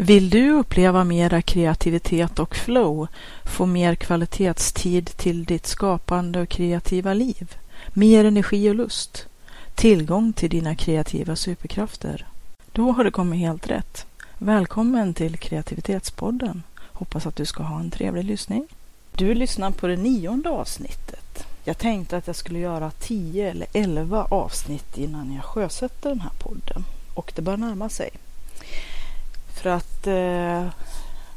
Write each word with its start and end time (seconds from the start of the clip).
Vill 0.00 0.30
du 0.30 0.50
uppleva 0.50 1.04
mera 1.04 1.42
kreativitet 1.42 2.38
och 2.38 2.56
flow, 2.56 3.08
få 3.44 3.66
mer 3.66 3.94
kvalitetstid 3.94 5.06
till 5.06 5.44
ditt 5.44 5.66
skapande 5.66 6.40
och 6.40 6.48
kreativa 6.48 7.14
liv, 7.14 7.56
mer 7.92 8.24
energi 8.24 8.70
och 8.70 8.74
lust, 8.74 9.26
tillgång 9.74 10.32
till 10.32 10.50
dina 10.50 10.74
kreativa 10.74 11.36
superkrafter? 11.36 12.26
Då 12.72 12.92
har 12.92 13.04
du 13.04 13.10
kommit 13.10 13.40
helt 13.40 13.70
rätt. 13.70 14.06
Välkommen 14.38 15.14
till 15.14 15.36
Kreativitetspodden. 15.36 16.62
Hoppas 16.78 17.26
att 17.26 17.36
du 17.36 17.46
ska 17.46 17.62
ha 17.62 17.80
en 17.80 17.90
trevlig 17.90 18.24
lyssning. 18.24 18.66
Du 19.16 19.34
lyssnar 19.34 19.70
på 19.70 19.86
det 19.86 19.96
nionde 19.96 20.50
avsnittet. 20.50 21.46
Jag 21.64 21.78
tänkte 21.78 22.16
att 22.16 22.26
jag 22.26 22.36
skulle 22.36 22.58
göra 22.58 22.90
tio 22.90 23.50
eller 23.50 23.66
elva 23.72 24.24
avsnitt 24.24 24.98
innan 24.98 25.34
jag 25.34 25.44
sjösätter 25.44 26.08
den 26.08 26.20
här 26.20 26.32
podden 26.38 26.84
och 27.14 27.32
det 27.36 27.42
börjar 27.42 27.58
närma 27.58 27.88
sig. 27.88 28.10
För 29.58 29.70
att 29.70 30.06
eh, 30.06 30.68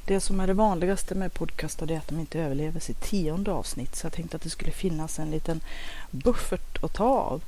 det 0.06 0.20
som 0.20 0.40
är 0.40 0.48
det 0.48 0.54
vanligaste 0.54 1.16
med 1.16 1.34
podcastar 1.34 1.92
är 1.92 1.98
att 1.98 2.08
de 2.08 2.20
inte 2.20 2.40
överlever 2.40 2.80
sitt 2.80 3.02
tionde 3.02 3.52
avsnitt. 3.52 3.96
Så 3.96 4.06
jag 4.06 4.14
tänkte 4.14 4.38
att 4.38 4.44
det 4.44 4.50
skulle 4.50 4.72
finnas 4.72 5.20
en 5.20 5.32
liten 5.32 5.62
buffert 6.12 6.84
att 6.84 6.94
ta 6.94 7.06
av. 7.06 7.44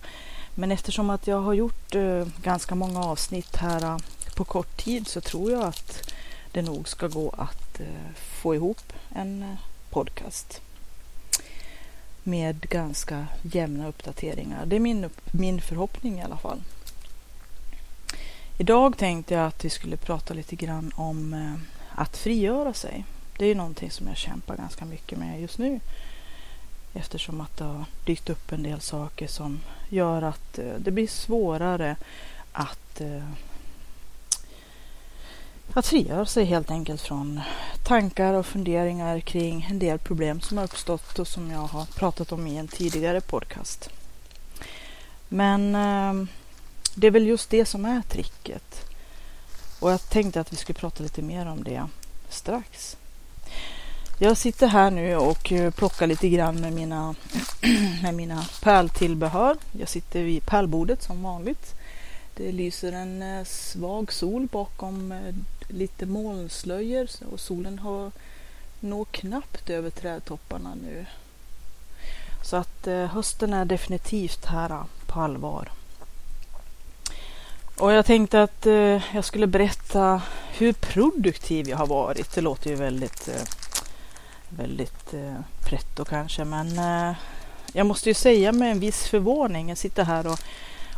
Men 0.55 0.71
eftersom 0.71 1.09
att 1.09 1.27
jag 1.27 1.41
har 1.41 1.53
gjort 1.53 1.95
eh, 1.95 2.27
ganska 2.41 2.75
många 2.75 3.03
avsnitt 3.03 3.55
här 3.55 3.83
eh, 3.83 3.97
på 4.35 4.43
kort 4.43 4.83
tid 4.83 5.07
så 5.07 5.21
tror 5.21 5.51
jag 5.51 5.63
att 5.63 6.11
det 6.51 6.61
nog 6.61 6.89
ska 6.89 7.07
gå 7.07 7.29
att 7.37 7.79
eh, 7.79 8.13
få 8.15 8.55
ihop 8.55 8.93
en 9.15 9.43
eh, 9.43 9.55
podcast 9.89 10.61
med 12.23 12.69
ganska 12.69 13.27
jämna 13.41 13.87
uppdateringar. 13.87 14.65
Det 14.65 14.75
är 14.75 14.79
min, 14.79 15.09
min 15.31 15.61
förhoppning 15.61 16.19
i 16.19 16.23
alla 16.23 16.37
fall. 16.37 16.61
Idag 18.57 18.97
tänkte 18.97 19.33
jag 19.33 19.45
att 19.45 19.65
vi 19.65 19.69
skulle 19.69 19.97
prata 19.97 20.33
lite 20.33 20.55
grann 20.55 20.91
om 20.95 21.33
eh, 21.33 21.53
att 21.95 22.17
frigöra 22.17 22.73
sig. 22.73 23.05
Det 23.37 23.45
är 23.45 23.49
ju 23.49 23.55
någonting 23.55 23.91
som 23.91 24.07
jag 24.07 24.17
kämpar 24.17 24.57
ganska 24.57 24.85
mycket 24.85 25.17
med 25.17 25.41
just 25.41 25.57
nu. 25.57 25.79
Eftersom 26.93 27.41
att 27.41 27.57
det 27.57 27.63
har 27.63 27.85
dykt 28.05 28.29
upp 28.29 28.51
en 28.51 28.63
del 28.63 28.81
saker 28.81 29.27
som 29.27 29.59
gör 29.89 30.21
att 30.21 30.59
eh, 30.59 30.73
det 30.77 30.91
blir 30.91 31.07
svårare 31.07 31.95
att, 32.51 33.01
eh, 33.01 33.23
att 35.73 35.87
frigöra 35.87 36.25
sig 36.25 36.45
helt 36.45 36.71
enkelt 36.71 37.01
från 37.01 37.41
tankar 37.83 38.33
och 38.33 38.45
funderingar 38.45 39.19
kring 39.19 39.67
en 39.69 39.79
del 39.79 39.99
problem 39.99 40.41
som 40.41 40.57
har 40.57 40.65
uppstått 40.65 41.19
och 41.19 41.27
som 41.27 41.51
jag 41.51 41.59
har 41.59 41.85
pratat 41.85 42.31
om 42.31 42.47
i 42.47 42.57
en 42.57 42.67
tidigare 42.67 43.21
podcast. 43.21 43.89
Men 45.29 45.75
det 46.95 47.07
är 47.07 47.11
väl 47.11 47.27
just 47.27 47.49
det 47.49 47.65
som 47.65 47.85
är 47.85 48.01
tricket. 48.01 48.85
Och 49.79 49.91
jag 49.91 50.09
tänkte 50.09 50.39
att 50.39 50.53
vi 50.53 50.57
skulle 50.57 50.79
prata 50.79 51.03
lite 51.03 51.21
mer 51.21 51.45
om 51.45 51.63
det 51.63 51.87
strax. 52.29 52.97
Jag 54.19 54.37
sitter 54.37 54.67
här 54.67 54.91
nu 54.91 55.15
och 55.15 55.51
eh, 55.51 55.71
plockar 55.71 56.07
lite 56.07 56.29
grann 56.29 56.61
med 56.61 56.73
mina, 56.73 57.15
med 58.03 58.13
mina 58.13 58.45
pärltillbehör. 58.61 59.57
Jag 59.71 59.89
sitter 59.89 60.23
vid 60.23 60.45
pärlbordet 60.45 61.03
som 61.03 61.23
vanligt. 61.23 61.75
Det 62.35 62.51
lyser 62.51 62.91
en 62.91 63.21
eh, 63.21 63.43
svag 63.45 64.13
sol 64.13 64.47
bakom 64.51 65.11
eh, 65.11 65.35
lite 65.67 66.05
molnslöjor 66.05 67.07
och 67.31 67.39
solen 67.39 67.79
har 67.79 68.11
når 68.79 69.05
knappt 69.05 69.69
över 69.69 69.89
trädtopparna 69.89 70.75
nu. 70.75 71.05
Så 72.43 72.55
att 72.55 72.87
hösten 73.11 73.53
är 73.53 73.65
definitivt 73.65 74.45
här 74.45 74.83
på 75.05 75.19
allvar. 75.19 75.69
Och 77.77 77.91
jag 77.91 78.05
tänkte 78.05 78.43
att 78.43 78.65
eh, 78.65 79.15
jag 79.15 79.25
skulle 79.25 79.47
berätta 79.47 80.21
hur 80.51 80.73
produktiv 80.73 81.69
jag 81.69 81.77
har 81.77 81.87
varit. 81.87 82.35
Det 82.35 82.41
låter 82.41 82.69
ju 82.69 82.75
väldigt, 82.75 83.27
eh, 83.27 83.43
väldigt 84.49 85.13
eh, 85.13 85.35
pretto 85.65 86.05
kanske, 86.05 86.43
men 86.45 86.79
eh, 86.79 87.15
jag 87.73 87.85
måste 87.85 88.09
ju 88.09 88.13
säga 88.13 88.51
med 88.51 88.71
en 88.71 88.79
viss 88.79 89.07
förvåning. 89.07 89.69
Jag 89.69 89.77
sitter 89.77 90.03
här 90.03 90.27
och, 90.27 90.39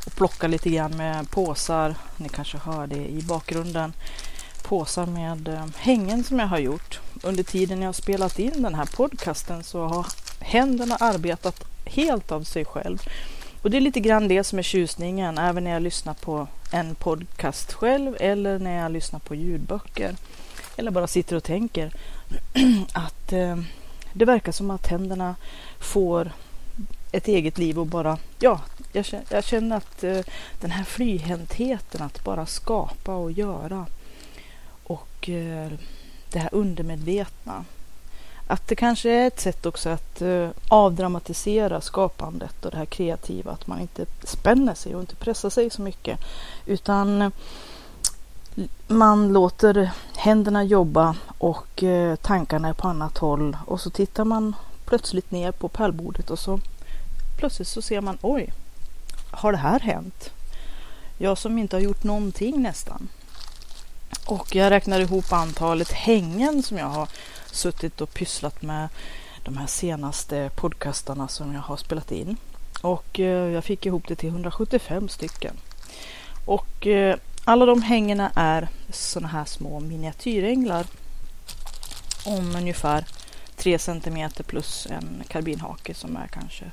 och 0.06 0.16
plockar 0.16 0.48
lite 0.48 0.70
grann 0.70 0.98
med 0.98 1.30
påsar. 1.30 1.96
Ni 2.18 2.30
kanske 2.30 2.58
hör 2.58 2.88
det 2.88 3.08
i 3.08 3.22
bakgrunden. 3.22 3.94
Påsar 4.64 5.06
med 5.06 5.48
eh, 5.48 5.66
hängen 5.78 6.24
som 6.24 6.40
jag 6.40 6.48
har 6.48 6.60
gjort. 6.60 7.00
Under 7.24 7.44
tiden 7.44 7.82
jag 7.82 7.88
har 7.88 7.94
spelat 7.94 8.40
in 8.40 8.64
den 8.64 8.76
här 8.76 8.86
podcasten 8.86 9.64
så 9.64 9.86
har 9.86 10.06
händerna 10.40 10.96
arbetat 10.96 11.64
helt 11.86 12.32
av 12.32 12.44
sig 12.44 12.66
själv. 12.66 13.00
Och 13.66 13.72
det 13.72 13.78
är 13.78 13.82
lite 13.82 14.00
grann 14.00 14.28
det 14.28 14.44
som 14.44 14.60
är 14.60 14.64
tjusningen, 14.64 15.38
även 15.38 15.64
när 15.64 15.72
jag 15.72 15.82
lyssnar 15.82 16.14
på 16.14 16.48
en 16.72 16.96
podcast 16.96 17.74
själv 17.74 18.18
eller 18.20 18.60
när 18.60 18.84
jag 18.84 18.92
lyssnar 18.92 19.20
på 19.20 19.36
ljudböcker. 19.36 20.16
Eller 20.78 20.92
bara 20.92 21.08
sitter 21.08 21.36
och 21.36 21.44
tänker. 21.44 21.92
att 22.94 23.34
eh, 23.34 23.58
det 24.14 24.26
verkar 24.26 24.52
som 24.52 24.72
att 24.72 24.88
händerna 24.88 25.36
får 25.80 26.32
ett 27.12 27.28
eget 27.28 27.58
liv 27.58 27.80
och 27.80 27.88
bara, 27.88 28.18
ja, 28.40 28.62
jag 28.92 29.06
känner, 29.06 29.26
jag 29.30 29.44
känner 29.44 29.78
att 29.78 30.04
eh, 30.04 30.22
den 30.60 30.72
här 30.72 30.84
flyhäntheten 30.84 32.02
att 32.02 32.24
bara 32.24 32.46
skapa 32.46 33.16
och 33.16 33.32
göra 33.32 33.86
och 34.84 35.30
eh, 35.30 35.72
det 36.32 36.40
här 36.40 36.50
undermedvetna 36.52 37.66
att 38.48 38.68
det 38.68 38.76
kanske 38.76 39.10
är 39.10 39.28
ett 39.28 39.40
sätt 39.40 39.66
också 39.66 39.90
att 39.90 40.22
uh, 40.22 40.50
avdramatisera 40.68 41.82
skapandet 41.82 42.66
och 42.66 42.72
det 42.72 42.78
här 42.78 42.86
kreativa. 42.86 43.52
Att 43.52 43.68
man 43.68 43.82
inte 43.82 44.06
spänner 44.24 44.74
sig 44.74 44.96
och 44.96 45.02
inte 45.02 45.16
pressar 45.16 45.50
sig 45.50 45.70
så 45.70 45.82
mycket. 45.82 46.20
Utan 46.66 47.32
man 48.88 49.34
låter 49.34 49.92
händerna 50.16 50.64
jobba 50.64 51.16
och 51.38 51.84
uh, 51.84 52.16
tankarna 52.16 52.68
är 52.70 52.74
på 52.74 52.88
annat 52.88 53.18
håll. 53.18 53.58
Och 53.66 53.82
så 53.82 53.90
tittar 53.90 54.26
man 54.26 54.56
plötsligt 54.86 55.32
ner 55.32 55.52
på 55.52 55.68
pärlbordet 55.68 56.30
och 56.30 56.40
så 56.40 56.60
plötsligt 57.38 57.68
så 57.68 57.82
ser 57.82 58.02
man 58.02 58.18
oj, 58.22 58.54
har 59.32 59.52
det 59.52 59.58
här 59.58 59.80
hänt? 59.80 60.30
Jag 61.18 61.38
som 61.38 61.58
inte 61.58 61.76
har 61.76 61.82
gjort 61.82 62.04
någonting 62.04 62.62
nästan. 62.62 63.08
Och 64.26 64.56
jag 64.56 64.72
räknar 64.72 65.00
ihop 65.00 65.34
antalet 65.34 65.92
hängen 65.92 66.64
som 66.64 66.78
jag 66.78 66.86
har 66.86 67.08
suttit 67.56 68.02
och 68.02 68.14
pysslat 68.14 68.62
med 68.62 68.90
de 69.44 69.58
här 69.58 69.68
senaste 69.68 70.52
podcastarna 70.56 71.28
som 71.28 71.54
jag 71.54 71.62
har 71.62 71.78
spelat 71.78 72.12
in. 72.12 72.38
Och 72.82 73.20
eh, 73.20 73.52
jag 73.52 73.64
fick 73.64 73.86
ihop 73.86 74.08
det 74.08 74.16
till 74.16 74.30
175 74.30 75.10
stycken. 75.10 75.56
Och 76.46 76.88
eh, 76.88 77.16
alla 77.44 77.66
de 77.66 77.82
hängena 77.82 78.32
är 78.36 78.68
sådana 78.90 79.28
här 79.28 79.46
små 79.46 79.80
miniatyränglar 79.80 80.86
om 82.26 82.56
ungefär 82.56 83.06
3 83.56 83.80
cm 83.80 84.30
plus 84.48 84.88
en 84.90 85.24
karbinhake 85.28 85.94
som 85.94 86.18
är 86.18 86.28
kanske 86.28 86.66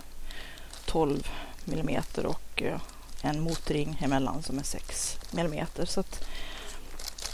12 0.84 1.28
mm 1.66 2.02
och 2.24 2.62
eh, 2.62 2.80
en 3.22 3.40
motring 3.40 3.98
emellan 4.00 4.42
som 4.42 4.58
är 4.58 4.62
6 4.62 5.18
mm. 5.36 5.66
Så 5.84 6.00
att, 6.00 6.24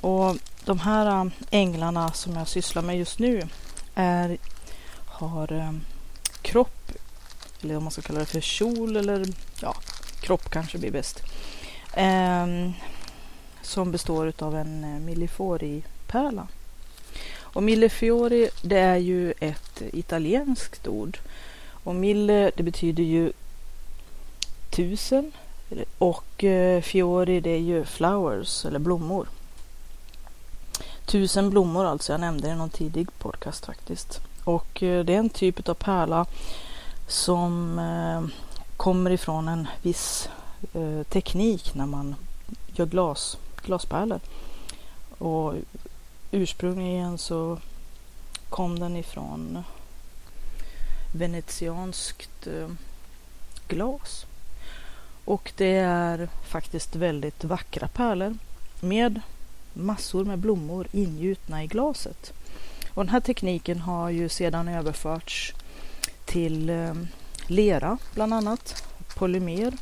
och 0.00 0.37
de 0.69 0.79
här 0.79 1.06
äh, 1.06 1.31
änglarna 1.51 2.12
som 2.12 2.37
jag 2.37 2.49
sysslar 2.49 2.83
med 2.83 2.99
just 2.99 3.19
nu 3.19 3.43
är, 3.95 4.39
har 5.06 5.53
äh, 5.53 5.73
kropp, 6.43 6.93
eller 7.62 7.77
om 7.77 7.83
man 7.83 7.91
ska 7.91 8.03
kalla 8.03 8.19
det 8.19 8.26
för 8.26 8.41
kjol 8.41 8.97
eller 8.97 9.26
ja, 9.61 9.75
kropp 10.20 10.50
kanske 10.50 10.79
blir 10.79 10.91
bäst. 10.91 11.23
Um, 11.97 12.73
som 13.62 13.93
består 13.93 14.32
av 14.38 14.56
en 14.56 14.85
äh, 14.85 14.91
uh, 14.91 15.00
millefori-pärla. 15.00 16.47
Och 17.41 17.62
millefiori 17.62 18.49
det 18.62 18.79
är 18.79 18.97
ju 18.97 19.35
ett 19.41 19.82
italienskt 19.93 20.87
ord. 20.87 21.19
Och 21.85 21.94
mille 21.94 22.50
det 22.56 22.62
betyder 22.62 23.03
ju 23.03 23.32
tusen 24.71 25.32
och 25.99 26.44
fiori 26.82 27.41
det 27.41 27.50
är 27.50 27.61
ju 27.61 27.85
flowers 27.85 28.64
eller 28.64 28.79
blommor. 28.79 29.29
Tusen 31.08 31.50
blommor 31.50 31.84
alltså, 31.84 32.12
jag 32.12 32.20
nämnde 32.20 32.49
det 32.49 32.52
i 32.52 32.56
någon 32.56 32.70
tidig 32.70 33.08
podcast 33.19 33.66
faktiskt. 33.66 34.20
Och 34.44 34.82
eh, 34.82 35.05
det 35.05 35.14
är 35.14 35.19
en 35.19 35.31
typ 35.31 35.69
av 35.69 35.75
pärla 35.75 36.26
som 37.06 37.78
eh, 37.78 38.49
kommer 38.76 39.10
ifrån 39.10 39.49
en 39.49 39.69
viss 39.82 40.28
eh, 40.72 41.02
teknik 41.02 41.75
när 41.75 41.87
man 41.87 42.14
gör 42.75 42.87
glas, 42.87 43.38
glaspärlor. 43.64 44.20
Och 45.19 45.55
ursprungligen 46.31 47.19
så 47.19 47.58
kom 48.49 48.78
den 48.78 48.96
ifrån 48.96 49.62
venetianskt 51.14 52.49
glas. 53.69 54.26
Och 55.25 55.52
det 55.56 55.76
är 55.76 56.28
faktiskt 56.49 56.96
väldigt 56.96 57.44
vackra 57.44 57.88
pärlor 57.88 58.34
med 58.81 59.20
massor 59.73 60.25
med 60.25 60.38
blommor 60.38 60.87
ingjutna 60.93 61.65
i 61.65 61.67
glaset. 61.67 62.32
Och 62.94 63.05
den 63.05 63.12
här 63.12 63.20
tekniken 63.20 63.81
har 63.81 64.11
ju 64.11 64.29
sedan 64.29 64.69
överförts 64.69 65.55
till 66.25 66.70
eh, 66.70 66.94
lera 67.47 67.99
bland 68.15 68.35
annat, 68.35 68.85
polymer. 69.17 69.73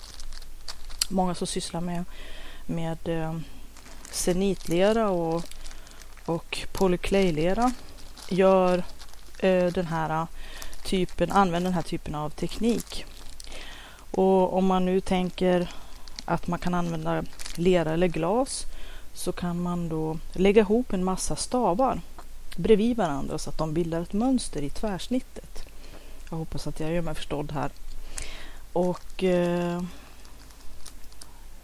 Många 1.09 1.35
som 1.35 1.47
sysslar 1.47 1.81
med, 1.81 2.05
med 2.67 3.09
eh, 3.09 3.38
senitlera 4.11 5.11
och, 5.11 5.44
och 6.27 6.67
polyclaylera 6.73 7.73
gör 8.31 8.85
eh, 9.39 9.67
den 9.67 9.87
här 9.87 10.27
typen, 10.85 11.32
använder 11.32 11.71
den 11.71 11.75
här 11.75 11.82
typen 11.82 12.15
av 12.15 12.31
teknik. 12.31 13.05
Och 14.11 14.56
om 14.56 14.67
man 14.67 14.85
nu 14.85 15.00
tänker 15.00 15.71
att 16.25 16.47
man 16.47 16.59
kan 16.59 16.75
använda 16.75 17.25
lera 17.56 17.93
eller 17.93 18.09
glas 18.09 18.67
så 19.17 19.33
kan 19.33 19.63
man 19.63 19.89
då 19.89 20.19
lägga 20.33 20.61
ihop 20.61 20.93
en 20.93 21.05
massa 21.05 21.37
stavar 21.37 22.01
bredvid 22.57 22.97
varandra 22.97 23.39
så 23.39 23.51
att 23.51 23.59
de 23.59 23.75
bildar 23.75 24.01
ett 24.01 24.13
mönster 24.13 24.63
i 24.63 24.71
tvärsnittet. 24.71 25.65
Jag 26.31 26.37
hoppas 26.37 26.67
att 26.67 26.81
jag 26.81 26.93
gör 26.93 27.03
mig 27.03 27.15
förstådd 27.15 27.53
här. 27.53 27.71
Och 28.73 29.25
eh, 29.25 29.83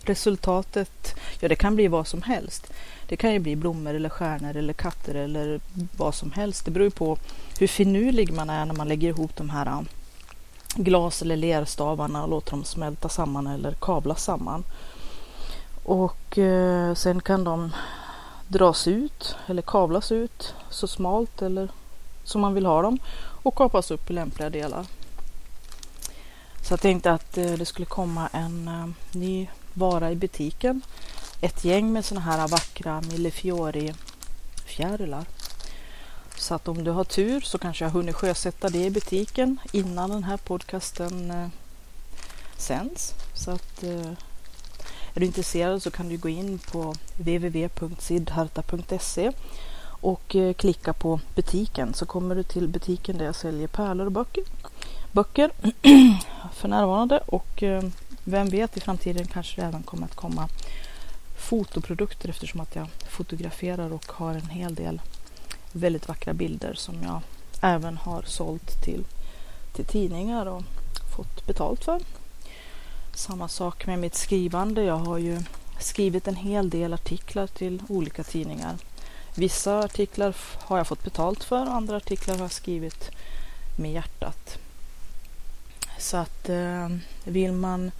resultatet, 0.00 1.14
ja 1.40 1.48
det 1.48 1.56
kan 1.56 1.74
bli 1.74 1.88
vad 1.88 2.06
som 2.06 2.22
helst. 2.22 2.72
Det 3.08 3.16
kan 3.16 3.32
ju 3.32 3.38
bli 3.38 3.56
blommor 3.56 3.94
eller 3.94 4.08
stjärnor 4.08 4.56
eller 4.56 4.72
katter 4.72 5.14
eller 5.14 5.60
vad 5.96 6.14
som 6.14 6.32
helst. 6.32 6.64
Det 6.64 6.70
beror 6.70 6.84
ju 6.84 6.90
på 6.90 7.18
hur 7.58 7.66
finurlig 7.66 8.32
man 8.32 8.50
är 8.50 8.66
när 8.66 8.74
man 8.74 8.88
lägger 8.88 9.08
ihop 9.08 9.36
de 9.36 9.50
här 9.50 9.66
eh, 9.66 9.80
glas 10.74 11.22
eller 11.22 11.36
lerstavarna 11.36 12.22
och 12.22 12.28
låter 12.28 12.50
dem 12.50 12.64
smälta 12.64 13.08
samman 13.08 13.46
eller 13.46 13.72
kablas 13.72 14.24
samman. 14.24 14.64
Och 15.82 16.38
eh, 16.38 16.94
sen 16.94 17.20
kan 17.20 17.44
de 17.44 17.72
dras 18.48 18.88
ut 18.88 19.36
eller 19.46 19.62
kavlas 19.62 20.12
ut 20.12 20.54
så 20.70 20.86
smalt 20.86 21.42
eller 21.42 21.68
som 22.24 22.40
man 22.40 22.54
vill 22.54 22.66
ha 22.66 22.82
dem 22.82 22.98
och 23.42 23.54
kapas 23.54 23.90
upp 23.90 24.10
i 24.10 24.12
lämpliga 24.12 24.50
delar. 24.50 24.86
Så 26.62 26.72
jag 26.72 26.80
tänkte 26.80 27.12
att 27.12 27.38
eh, 27.38 27.52
det 27.52 27.66
skulle 27.66 27.86
komma 27.86 28.28
en 28.32 28.68
eh, 28.68 29.18
ny 29.18 29.48
vara 29.74 30.10
i 30.10 30.16
butiken. 30.16 30.82
Ett 31.40 31.64
gäng 31.64 31.92
med 31.92 32.04
sådana 32.04 32.24
här 32.26 32.48
vackra 32.48 33.00
Millefiori 33.00 33.94
fjärilar. 34.64 35.24
Så 36.36 36.54
att 36.54 36.68
om 36.68 36.84
du 36.84 36.90
har 36.90 37.04
tur 37.04 37.40
så 37.40 37.58
kanske 37.58 37.84
jag 37.84 37.90
hunnit 37.90 38.14
sjösätta 38.14 38.68
det 38.68 38.84
i 38.84 38.90
butiken 38.90 39.58
innan 39.72 40.10
den 40.10 40.24
här 40.24 40.36
podcasten 40.36 41.30
eh, 41.30 41.48
sänds. 42.56 43.14
Så 43.34 43.50
att 43.50 43.82
eh, 43.82 44.12
är 45.14 45.20
du 45.20 45.26
intresserad 45.26 45.82
så 45.82 45.90
kan 45.90 46.08
du 46.08 46.16
gå 46.16 46.28
in 46.28 46.58
på 46.58 46.94
www.sidharta.se 47.16 49.32
och 49.84 50.36
eh, 50.36 50.52
klicka 50.52 50.92
på 50.92 51.20
butiken 51.34 51.94
så 51.94 52.06
kommer 52.06 52.34
du 52.34 52.42
till 52.42 52.68
butiken 52.68 53.18
där 53.18 53.24
jag 53.24 53.34
säljer 53.34 53.68
pärlor 53.68 54.06
och 54.06 54.12
böcker. 54.12 54.44
Böcker 55.12 55.50
för 56.52 56.68
närvarande 56.68 57.20
och 57.26 57.62
eh, 57.62 57.82
vem 58.24 58.48
vet 58.48 58.76
i 58.76 58.80
framtiden 58.80 59.26
kanske 59.26 59.60
det 59.60 59.66
även 59.66 59.82
kommer 59.82 60.04
att 60.04 60.14
komma 60.14 60.48
fotoprodukter 61.36 62.28
eftersom 62.28 62.60
att 62.60 62.76
jag 62.76 62.88
fotograferar 63.08 63.92
och 63.92 64.12
har 64.12 64.34
en 64.34 64.48
hel 64.48 64.74
del 64.74 65.00
väldigt 65.72 66.08
vackra 66.08 66.34
bilder 66.34 66.74
som 66.74 67.02
jag 67.02 67.20
även 67.60 67.96
har 67.96 68.22
sålt 68.22 68.84
till, 68.84 69.04
till 69.72 69.84
tidningar 69.84 70.46
och 70.46 70.62
fått 71.16 71.46
betalt 71.46 71.84
för. 71.84 72.00
Samma 73.14 73.48
sak 73.48 73.86
med 73.86 73.98
mitt 73.98 74.14
skrivande. 74.14 74.84
Jag 74.84 74.96
har 74.96 75.18
ju 75.18 75.40
skrivit 75.78 76.28
en 76.28 76.36
hel 76.36 76.70
del 76.70 76.92
artiklar 76.94 77.46
till 77.46 77.82
olika 77.88 78.22
tidningar. 78.24 78.76
Vissa 79.34 79.78
artiklar 79.78 80.36
har 80.58 80.76
jag 80.76 80.86
fått 80.86 81.04
betalt 81.04 81.44
för, 81.44 81.66
andra 81.66 81.96
artiklar 81.96 82.34
har 82.34 82.42
jag 82.42 82.52
skrivit 82.52 83.10
med 83.76 83.92
hjärtat. 83.92 84.58
Så 85.98 86.16
att 86.16 86.48
eh, 86.48 86.88
vill 87.24 87.52
man 87.52 87.90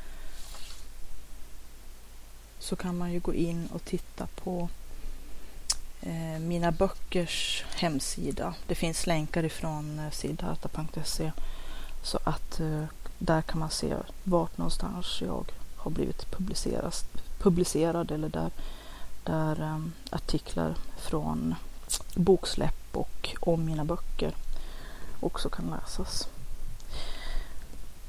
så 2.59 2.77
kan 2.77 2.99
man 2.99 3.13
ju 3.13 3.21
gå 3.21 3.35
in 3.35 3.69
och 3.73 3.85
titta 3.85 4.27
på 4.27 4.69
eh, 6.03 6.39
mina 6.41 6.73
böckers 6.73 7.65
hemsida. 7.75 8.55
Det 8.67 8.75
finns 8.75 9.07
länkar 9.07 9.45
ifrån 9.45 9.99
eh, 9.99 10.11
sidharta.se 10.11 11.33
så 12.03 12.19
att 12.25 12.61
eh, 12.61 12.85
där 13.25 13.43
kan 13.43 13.61
man 13.61 13.71
se 13.71 13.97
vart 14.25 14.59
någonstans 14.59 15.21
jag 15.21 15.53
har 15.77 15.91
blivit 15.91 16.27
publicerad 17.39 18.11
eller 18.11 18.29
där, 18.29 18.51
där 19.25 19.61
um, 19.61 19.93
artiklar 20.11 20.75
från 20.97 21.55
boksläpp 22.15 22.97
och 22.97 23.37
om 23.41 23.65
mina 23.65 23.85
böcker 23.85 24.35
också 25.21 25.49
kan 25.49 25.71
läsas. 25.71 26.29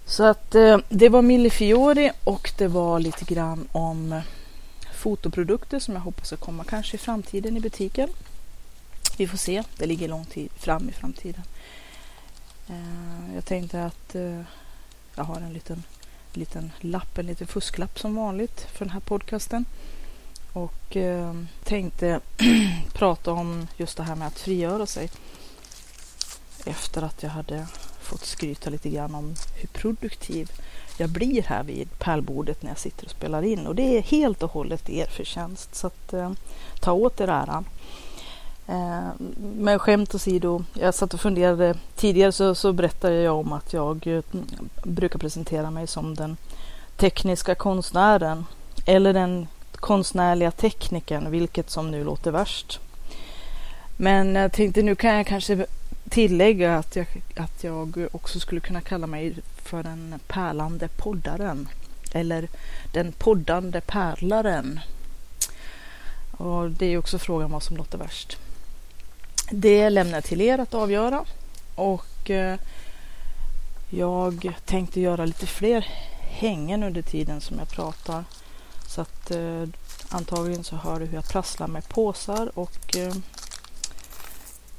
Så 0.05 0.23
att 0.23 0.55
eh, 0.55 0.77
det 0.89 1.09
var 1.09 1.21
Millefiori 1.21 2.11
och 2.23 2.51
det 2.57 2.67
var 2.67 2.99
lite 2.99 3.25
grann 3.25 3.67
om 3.71 4.21
fotoprodukter 4.93 5.79
som 5.79 5.93
jag 5.93 6.01
hoppas 6.01 6.27
ska 6.27 6.37
komma 6.37 6.63
kanske 6.63 6.95
i 6.95 6.99
framtiden 6.99 7.57
i 7.57 7.59
butiken. 7.59 8.09
Vi 9.17 9.27
får 9.27 9.37
se, 9.37 9.63
det 9.77 9.85
ligger 9.85 10.07
långt 10.07 10.37
fram 10.55 10.89
i 10.89 10.91
framtiden. 10.91 11.43
Eh, 12.67 13.35
jag 13.35 13.45
tänkte 13.45 13.85
att 13.85 14.15
eh, 14.15 14.41
jag 15.15 15.23
har 15.23 15.35
en 15.35 15.53
liten, 15.53 15.83
liten 16.33 16.71
lapp, 16.79 17.17
en 17.17 17.25
liten 17.25 17.47
fusklapp 17.47 17.99
som 17.99 18.15
vanligt 18.15 18.61
för 18.61 18.85
den 18.85 18.93
här 18.93 18.99
podcasten. 18.99 19.65
Och 20.53 20.97
eh, 20.97 21.33
tänkte 21.63 22.19
prata 22.93 23.31
om 23.31 23.67
just 23.77 23.97
det 23.97 24.03
här 24.03 24.15
med 24.15 24.27
att 24.27 24.39
frigöra 24.39 24.85
sig. 24.85 25.09
Efter 26.65 27.01
att 27.01 27.23
jag 27.23 27.29
hade 27.29 27.67
fått 28.01 28.25
skryta 28.25 28.69
lite 28.69 28.89
grann 28.89 29.15
om 29.15 29.35
hur 29.55 29.67
produktiv 29.67 30.51
jag 30.97 31.09
blir 31.09 31.43
här 31.43 31.63
vid 31.63 31.99
pärlbordet 31.99 32.61
när 32.61 32.69
jag 32.69 32.79
sitter 32.79 33.05
och 33.05 33.11
spelar 33.11 33.43
in. 33.43 33.67
Och 33.67 33.75
det 33.75 33.97
är 33.97 34.01
helt 34.01 34.43
och 34.43 34.51
hållet 34.51 34.89
er 34.89 35.05
förtjänst. 35.05 35.75
Så 35.75 35.87
att, 35.87 36.13
eh, 36.13 36.31
ta 36.79 36.91
åt 36.91 37.21
er 37.21 37.27
äran. 37.27 37.65
Eh, 38.67 39.09
men 39.55 39.79
skämt 39.79 40.15
åsido, 40.15 40.63
jag 40.73 40.93
satt 40.93 41.13
och 41.13 41.21
funderade. 41.21 41.75
Tidigare 41.95 42.31
så, 42.31 42.55
så 42.55 42.73
berättade 42.73 43.15
jag 43.15 43.35
om 43.35 43.53
att 43.53 43.73
jag 43.73 44.07
eh, 44.07 44.23
brukar 44.83 45.19
presentera 45.19 45.71
mig 45.71 45.87
som 45.87 46.15
den 46.15 46.37
tekniska 46.97 47.55
konstnären 47.55 48.45
eller 48.85 49.13
den 49.13 49.47
konstnärliga 49.75 50.51
teknikern, 50.51 51.31
vilket 51.31 51.69
som 51.69 51.91
nu 51.91 52.03
låter 52.03 52.31
värst. 52.31 52.79
Men 53.97 54.35
jag 54.35 54.51
tänkte 54.51 54.81
nu 54.81 54.95
kan 54.95 55.15
jag 55.15 55.27
kanske 55.27 55.65
tillägga 56.09 56.77
att 56.77 56.95
jag, 56.95 57.07
att 57.35 57.63
jag 57.63 58.07
också 58.11 58.39
skulle 58.39 58.61
kunna 58.61 58.81
kalla 58.81 59.07
mig 59.07 59.35
för 59.55 59.83
den 59.83 60.19
pärlande 60.27 60.87
poddaren 60.87 61.69
eller 62.13 62.47
den 62.93 63.11
poddande 63.11 63.81
pärlaren. 63.81 64.79
Och 66.31 66.71
det 66.71 66.85
är 66.85 66.97
också 66.97 67.19
frågan 67.19 67.51
vad 67.51 67.63
som 67.63 67.77
låter 67.77 67.97
värst. 67.97 68.37
Det 69.51 69.89
lämnar 69.89 70.13
jag 70.13 70.23
till 70.23 70.41
er 70.41 70.59
att 70.59 70.73
avgöra 70.73 71.25
och 71.75 72.29
eh, 72.29 72.59
jag 73.89 74.51
tänkte 74.65 75.01
göra 75.01 75.25
lite 75.25 75.47
fler 75.47 75.87
hängen 76.19 76.83
under 76.83 77.01
tiden 77.01 77.41
som 77.41 77.59
jag 77.59 77.69
pratar. 77.69 78.23
Så 78.87 79.01
att 79.01 79.31
eh, 79.31 79.63
antagligen 80.09 80.63
så 80.63 80.75
hör 80.75 80.99
du 80.99 81.05
hur 81.05 81.15
jag 81.15 81.29
prasslar 81.29 81.67
med 81.67 81.89
påsar 81.89 82.59
och 82.59 82.97
eh, 82.97 83.13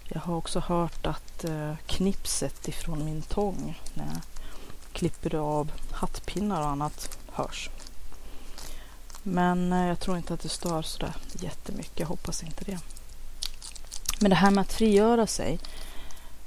jag 0.05 0.21
har 0.21 0.37
också 0.37 0.61
hört 0.61 1.07
att 1.07 1.45
eh, 1.45 1.75
knipset 1.87 2.69
ifrån 2.69 3.05
min 3.05 3.23
tång 3.23 3.81
när 3.95 4.05
jag 4.05 4.21
klipper 4.93 5.35
av 5.35 5.73
hattpinnar 5.91 6.61
och 6.61 6.69
annat 6.69 7.19
hörs. 7.33 7.71
Men 9.23 9.73
eh, 9.73 9.87
jag 9.89 10.01
tror 10.01 10.17
inte 10.17 10.35
att 10.35 10.41
det 10.41 10.49
stör 10.49 10.83
sådär 10.83 11.15
jättemycket. 11.33 12.01
Jag 12.01 12.07
hoppas 12.07 12.43
inte 12.43 12.65
det. 12.65 12.79
Men 14.21 14.31
det 14.31 14.37
här 14.37 14.51
med 14.51 14.63
att 14.63 14.73
frigöra 14.73 15.27
sig 15.27 15.59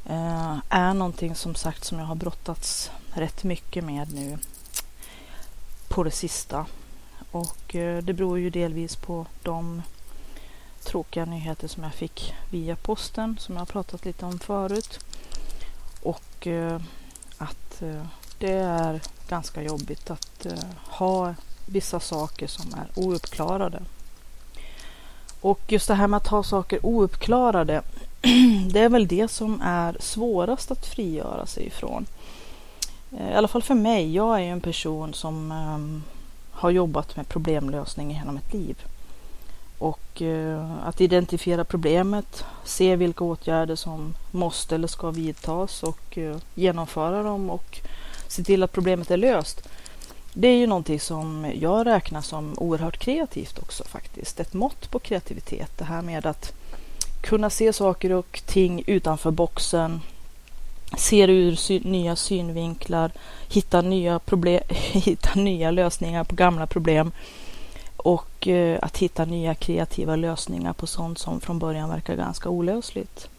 eh, 0.06 0.58
är 0.70 0.94
någonting 0.94 1.36
som 1.36 1.56
sagt 1.56 1.84
som 1.84 2.00
jag 2.00 2.06
har 2.06 2.16
brottats 2.16 2.92
rätt 3.14 3.44
mycket 3.44 3.84
med 3.84 4.14
nu 4.14 4.38
på 5.88 6.04
det 6.04 6.12
sista. 6.12 6.66
Och 7.32 7.76
eh, 7.76 8.04
det 8.04 8.14
beror 8.14 8.40
ju 8.40 8.50
delvis 8.50 8.96
på 8.96 9.26
de 9.44 9.82
tråkiga 10.84 11.26
nyheter 11.26 11.68
som 11.68 11.84
jag 11.84 11.94
fick 11.94 12.34
via 12.50 12.76
posten 12.76 13.38
som 13.40 13.56
jag 13.56 13.62
har 13.62 13.66
pratat 13.66 14.06
lite 14.06 14.26
om 14.26 14.40
förut. 14.40 15.00
Och 16.02 16.48
eh, 16.48 16.82
att 17.38 17.82
eh, 17.82 18.06
det 18.40 18.52
är 18.52 19.02
ganska 19.28 19.62
jobbigt 19.62 20.10
att 20.10 20.46
eh, 20.46 20.64
ha 20.84 21.36
vissa 21.66 22.00
saker 22.00 22.48
som 22.48 22.74
är 22.74 22.88
ouppklarade 22.96 23.84
och 25.48 25.60
just 25.68 25.88
det 25.88 25.94
här 25.94 26.08
med 26.08 26.18
att 26.18 26.28
ha 26.28 26.44
saker 26.44 26.80
ouppklarade 26.84 27.82
det 28.72 28.80
är 28.80 28.90
väl 28.90 29.08
det 29.08 29.28
som 29.28 29.62
är 29.62 29.98
svårast 30.00 30.72
att 30.72 30.86
frigöra 30.86 31.46
sig 31.46 31.68
ifrån. 31.68 32.06
Eh, 33.18 33.32
I 33.32 33.36
alla 33.36 33.48
fall 33.48 33.62
för 33.62 33.76
mig. 33.76 34.16
Jag 34.16 34.36
är 34.36 34.44
ju 34.44 34.50
en 34.50 34.62
person 34.62 35.14
som 35.14 35.52
um, 35.52 36.04
har 36.52 36.70
jobbat 36.70 37.16
med 37.16 37.30
problemlösning 37.30 38.12
i 38.12 38.14
hela 38.14 38.32
mitt 38.32 38.54
liv. 38.54 38.86
Och 39.80 40.22
uh, 40.22 40.88
att 40.88 41.02
identifiera 41.02 41.64
problemet, 41.64 42.46
se 42.64 42.96
vilka 42.96 43.24
åtgärder 43.24 43.76
som 43.76 44.14
måste 44.32 44.76
eller 44.76 44.88
ska 44.88 45.12
vidtas 45.12 45.84
och 45.84 46.18
uh, 46.18 46.38
genomföra 46.56 47.24
dem 47.24 47.50
och 47.50 47.80
se 48.28 48.44
till 48.44 48.64
att 48.64 48.72
problemet 48.72 49.12
är 49.12 49.18
löst. 49.18 49.70
Det 50.34 50.48
är 50.48 50.58
ju 50.58 50.68
någonting 50.68 51.00
som 51.00 51.52
jag 51.56 51.86
räknar 51.86 52.22
som 52.22 52.54
oerhört 52.58 52.98
kreativt 52.98 53.60
också 53.60 53.84
faktiskt. 53.84 54.40
Ett 54.40 54.54
mått 54.54 54.92
på 54.92 55.00
kreativitet. 55.00 55.72
Det 55.78 55.84
här 55.84 56.02
med 56.02 56.26
att 56.26 56.54
kunna 57.22 57.50
se 57.50 57.74
saker 57.74 58.12
och 58.12 58.42
ting 58.46 58.84
utanför 58.88 59.32
boxen, 59.32 60.02
se 60.98 61.28
det 61.28 61.34
ur 61.34 61.56
sy 61.56 61.80
nya 61.80 62.16
synvinklar, 62.16 63.12
hitta 63.50 63.82
nya, 63.82 64.20
problem, 64.20 64.64
hitta 64.92 65.40
nya 65.40 65.72
lösningar 65.72 66.24
på 66.24 66.36
gamla 66.36 66.68
problem 66.68 67.12
och 67.98 68.48
eh, 68.48 68.80
att 68.82 68.98
hitta 68.98 69.26
nya 69.26 69.56
kreativa 69.56 70.16
lösningar 70.16 70.74
på 70.74 70.88
sånt 70.88 71.20
som 71.20 71.40
från 71.42 71.60
början 71.60 71.90
verkar 71.90 72.16
ganska 72.16 72.50
olösligt. 72.50 73.30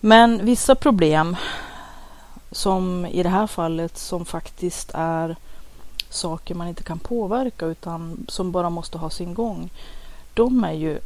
Men 0.00 0.44
vissa 0.44 0.74
problem, 0.74 1.36
som 2.50 3.06
i 3.06 3.22
det 3.22 3.28
här 3.28 3.46
fallet, 3.46 3.98
som 3.98 4.24
faktiskt 4.24 4.90
är 4.94 5.36
saker 6.10 6.54
man 6.54 6.68
inte 6.68 6.82
kan 6.82 6.98
påverka 6.98 7.66
utan 7.66 8.26
som 8.28 8.52
bara 8.52 8.70
måste 8.70 8.98
ha 8.98 9.10
sin 9.10 9.34
gång. 9.34 9.70
De 10.34 10.64
är 10.64 10.72
ju 10.72 10.98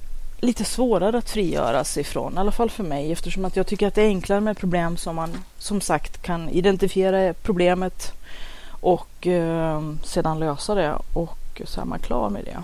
lite 0.42 0.64
svårare 0.64 1.18
att 1.18 1.30
frigöra 1.30 1.84
sig 1.84 2.00
ifrån, 2.00 2.34
i 2.34 2.38
alla 2.38 2.52
fall 2.52 2.70
för 2.70 2.84
mig 2.84 3.12
eftersom 3.12 3.44
att 3.44 3.56
jag 3.56 3.66
tycker 3.66 3.86
att 3.86 3.94
det 3.94 4.02
är 4.02 4.06
enklare 4.06 4.40
med 4.40 4.58
problem 4.58 4.96
som 4.96 5.16
man 5.16 5.30
som 5.58 5.80
sagt 5.80 6.22
kan 6.22 6.48
identifiera 6.48 7.34
problemet 7.34 8.12
och 8.80 9.26
eh, 9.26 9.82
sedan 10.04 10.38
lösa 10.38 10.74
det 10.74 10.94
och 11.12 11.62
så 11.64 11.80
är 11.80 11.84
man 11.84 11.98
klar 11.98 12.30
med 12.30 12.44
det. 12.44 12.62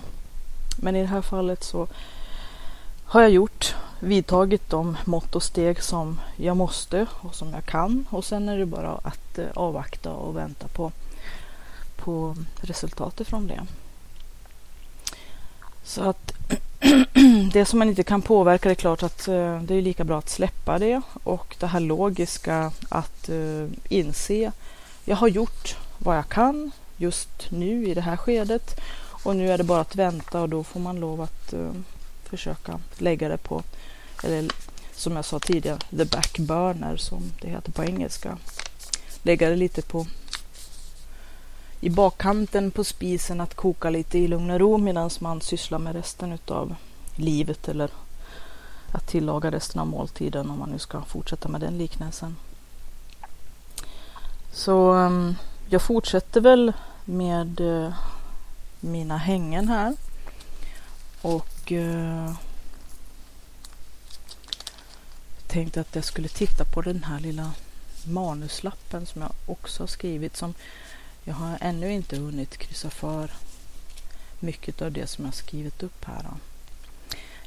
Men 0.77 0.97
i 0.97 1.01
det 1.01 1.07
här 1.07 1.23
fallet 1.23 1.65
så 1.65 1.87
har 3.05 3.21
jag 3.21 3.31
gjort, 3.31 3.75
vidtagit 4.01 4.71
de 4.71 4.97
mått 5.05 5.35
och 5.35 5.43
steg 5.43 5.83
som 5.83 6.21
jag 6.37 6.57
måste 6.57 7.07
och 7.11 7.35
som 7.35 7.53
jag 7.53 7.65
kan 7.65 8.07
och 8.11 8.25
sen 8.25 8.49
är 8.49 8.59
det 8.59 8.67
bara 8.67 9.01
att 9.03 9.39
eh, 9.39 9.47
avvakta 9.55 10.13
och 10.13 10.37
vänta 10.37 10.69
på 10.69 10.93
på 12.09 12.37
resultatet 12.61 13.29
från 13.29 13.47
det. 13.47 13.67
Så 15.85 16.03
att 16.03 16.33
det 17.53 17.65
som 17.65 17.79
man 17.79 17.89
inte 17.89 18.03
kan 18.03 18.23
påverka, 18.23 18.69
det 18.69 18.73
är 18.73 18.75
klart 18.75 19.03
att 19.03 19.29
eh, 19.29 19.63
det 19.63 19.75
är 19.75 19.83
lika 19.83 20.05
bra 20.05 20.19
att 20.19 20.29
släppa 20.29 20.79
det 20.79 21.03
och 21.25 21.57
det 21.61 21.67
här 21.67 21.81
logiska 21.81 22.73
att 22.89 23.29
eh, 23.29 23.67
inse. 23.89 24.53
Jag 25.05 25.17
har 25.17 25.29
gjort 25.29 25.77
vad 25.99 26.17
jag 26.17 26.29
kan 26.29 26.71
just 26.97 27.51
nu 27.51 27.89
i 27.89 27.95
det 27.95 28.01
här 28.01 28.17
skedet 28.17 28.81
och 29.25 29.37
nu 29.37 29.53
är 29.53 29.59
det 29.59 29.65
bara 29.65 29.81
att 29.81 29.97
vänta 29.97 30.41
och 30.41 30.49
då 30.49 30.65
får 30.65 30.81
man 30.81 31.01
lov 31.01 31.21
att 31.21 31.53
eh, 31.53 31.73
försöka 32.25 32.81
lägga 32.99 33.29
det 33.29 33.39
på, 33.39 33.63
eller 34.25 34.49
som 34.93 35.17
jag 35.17 35.25
sa 35.25 35.39
tidigare, 35.39 35.79
the 35.91 36.05
back 36.05 36.39
burner 36.39 36.97
som 36.97 37.33
det 37.41 37.49
heter 37.49 37.73
på 37.73 37.85
engelska. 37.85 38.39
Lägga 39.23 39.51
det 39.51 39.57
lite 39.57 39.83
på 39.83 40.07
i 41.81 41.91
bakkanten 41.91 42.71
på 42.71 42.85
spisen 42.85 43.41
att 43.41 43.55
koka 43.55 43.91
lite 43.91 44.19
i 44.19 44.29
lugn 44.29 44.51
och 44.51 44.61
ro 44.61 44.79
medan 44.79 45.11
man 45.21 45.41
sysslar 45.41 45.79
med 45.79 45.95
resten 45.95 46.39
av 46.47 46.75
livet 47.17 47.69
eller 47.69 47.91
att 48.93 49.07
tillaga 49.07 49.51
resten 49.51 49.81
av 49.81 49.87
måltiden 49.87 50.51
om 50.51 50.59
man 50.59 50.71
nu 50.71 50.79
ska 50.79 51.03
fortsätta 51.03 51.49
med 51.49 51.61
den 51.61 51.79
liknelsen. 51.79 52.37
Så 54.53 54.93
ehm, 54.93 55.35
jag 55.69 55.83
fortsätter 55.83 56.41
väl 56.41 56.73
med 57.05 57.61
eh, 57.61 57.93
mina 58.81 59.17
hängen 59.17 59.69
här 59.69 59.97
och 61.23 61.73
eh, 61.73 62.33
tänkte 65.47 65.81
att 65.81 65.95
jag 65.95 66.05
skulle 66.05 66.29
titta 66.29 66.65
på 66.65 66.83
den 66.83 67.05
här 67.05 67.21
lilla 67.21 67.53
manuslappen 68.05 69.07
som 69.07 69.23
jag 69.23 69.33
också 69.47 69.83
har 69.83 69.89
skrivit 69.89 70.37
som 70.37 70.55
jag 71.29 71.35
har 71.35 71.59
ännu 71.61 71.93
inte 71.93 72.17
hunnit 72.17 72.57
kryssa 72.57 72.91
för 72.91 73.31
mycket 74.41 74.83
av 74.83 74.93
det 74.93 75.07
som 75.07 75.25
jag 75.25 75.35
skrivit 75.35 75.83
upp 75.83 76.05
här. 76.05 76.27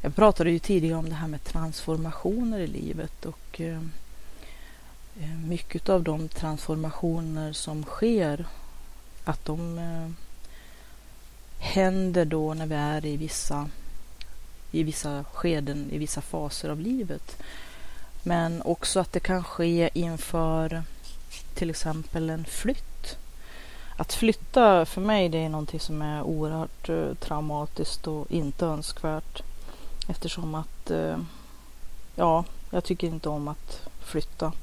Jag 0.01 0.15
pratade 0.15 0.51
ju 0.51 0.59
tidigare 0.59 0.97
om 0.97 1.09
det 1.09 1.15
här 1.15 1.27
med 1.27 1.43
transformationer 1.43 2.59
i 2.59 2.67
livet 2.67 3.25
och 3.25 3.61
eh, 3.61 3.81
eh, 5.19 5.35
mycket 5.45 5.89
av 5.89 6.03
de 6.03 6.27
transformationer 6.27 7.53
som 7.53 7.83
sker 7.83 8.45
att 9.23 9.45
de 9.45 9.79
eh, 9.79 10.09
händer 11.59 12.25
då 12.25 12.53
när 12.53 12.65
vi 12.65 12.75
är 12.75 13.05
i 13.05 13.17
vissa, 13.17 13.69
i 14.71 14.83
vissa 14.83 15.23
skeden, 15.23 15.91
i 15.91 15.97
vissa 15.97 16.21
faser 16.21 16.69
av 16.69 16.79
livet. 16.79 17.41
Men 18.23 18.61
också 18.61 19.00
att 19.00 19.13
det 19.13 19.19
kan 19.19 19.43
ske 19.43 19.89
inför 19.93 20.83
till 21.55 21.69
exempel 21.69 22.29
en 22.29 22.45
flytt 22.45 23.17
att 24.01 24.13
flytta 24.13 24.86
för 24.86 25.01
mig 25.01 25.29
det 25.29 25.38
är 25.38 25.50
någonting 25.50 25.79
som 25.79 26.01
är 26.01 26.24
oerhört 26.24 26.89
eh, 26.89 27.13
traumatiskt 27.13 28.08
och 28.08 28.31
inte 28.31 28.65
önskvärt. 28.65 29.41
Eftersom 30.08 30.55
att, 30.55 30.91
eh, 30.91 31.17
ja, 32.15 32.43
jag 32.70 32.84
tycker 32.84 33.08
inte 33.08 33.29
om 33.29 33.48
att 33.48 33.81
flytta. 34.05 34.53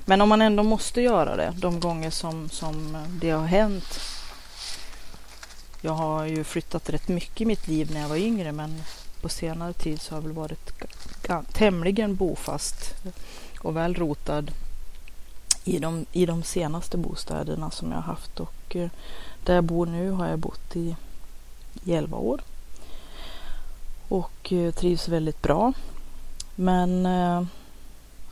Men 0.00 0.20
om 0.20 0.28
man 0.28 0.42
ändå 0.42 0.62
måste 0.62 1.00
göra 1.00 1.36
det, 1.36 1.54
de 1.56 1.80
gånger 1.80 2.10
som, 2.10 2.48
som 2.48 3.06
det 3.20 3.30
har 3.30 3.46
hänt. 3.46 4.00
Jag 5.80 5.92
har 5.92 6.24
ju 6.24 6.44
flyttat 6.44 6.90
rätt 6.90 7.08
mycket 7.08 7.40
i 7.40 7.44
mitt 7.44 7.68
liv 7.68 7.90
när 7.92 8.00
jag 8.00 8.08
var 8.08 8.16
yngre 8.16 8.52
men 8.52 8.82
på 9.22 9.28
senare 9.28 9.72
tid 9.72 10.00
så 10.00 10.14
har 10.14 10.22
jag 10.22 10.22
väl 10.22 10.36
varit 10.36 10.72
tämligen 11.52 12.16
bofast 12.16 12.94
och 13.60 13.76
väl 13.76 13.94
rotad 13.94 14.50
i 15.68 15.78
de, 15.78 16.06
i 16.12 16.26
de 16.26 16.42
senaste 16.42 16.96
bostäderna 16.96 17.70
som 17.70 17.90
jag 17.90 17.98
har 17.98 18.02
haft 18.02 18.40
och 18.40 18.76
eh, 18.76 18.90
där 19.44 19.54
jag 19.54 19.64
bor 19.64 19.86
nu 19.86 20.10
har 20.10 20.26
jag 20.26 20.38
bott 20.38 20.76
i, 20.76 20.96
i 21.84 21.92
11 21.92 22.16
år 22.16 22.40
och 24.08 24.52
eh, 24.52 24.72
trivs 24.74 25.08
väldigt 25.08 25.42
bra. 25.42 25.72
Men 26.54 27.06
eh, 27.06 27.44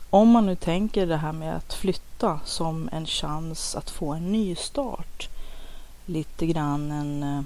om 0.09 0.29
man 0.29 0.45
nu 0.45 0.55
tänker 0.55 1.07
det 1.07 1.17
här 1.17 1.31
med 1.31 1.55
att 1.55 1.73
flytta 1.73 2.39
som 2.45 2.89
en 2.91 3.05
chans 3.05 3.75
att 3.75 3.89
få 3.89 4.13
en 4.13 4.31
ny 4.31 4.55
start. 4.55 5.29
Lite 6.05 6.45
grann 6.45 6.91
en, 6.91 7.23
eh, 7.23 7.41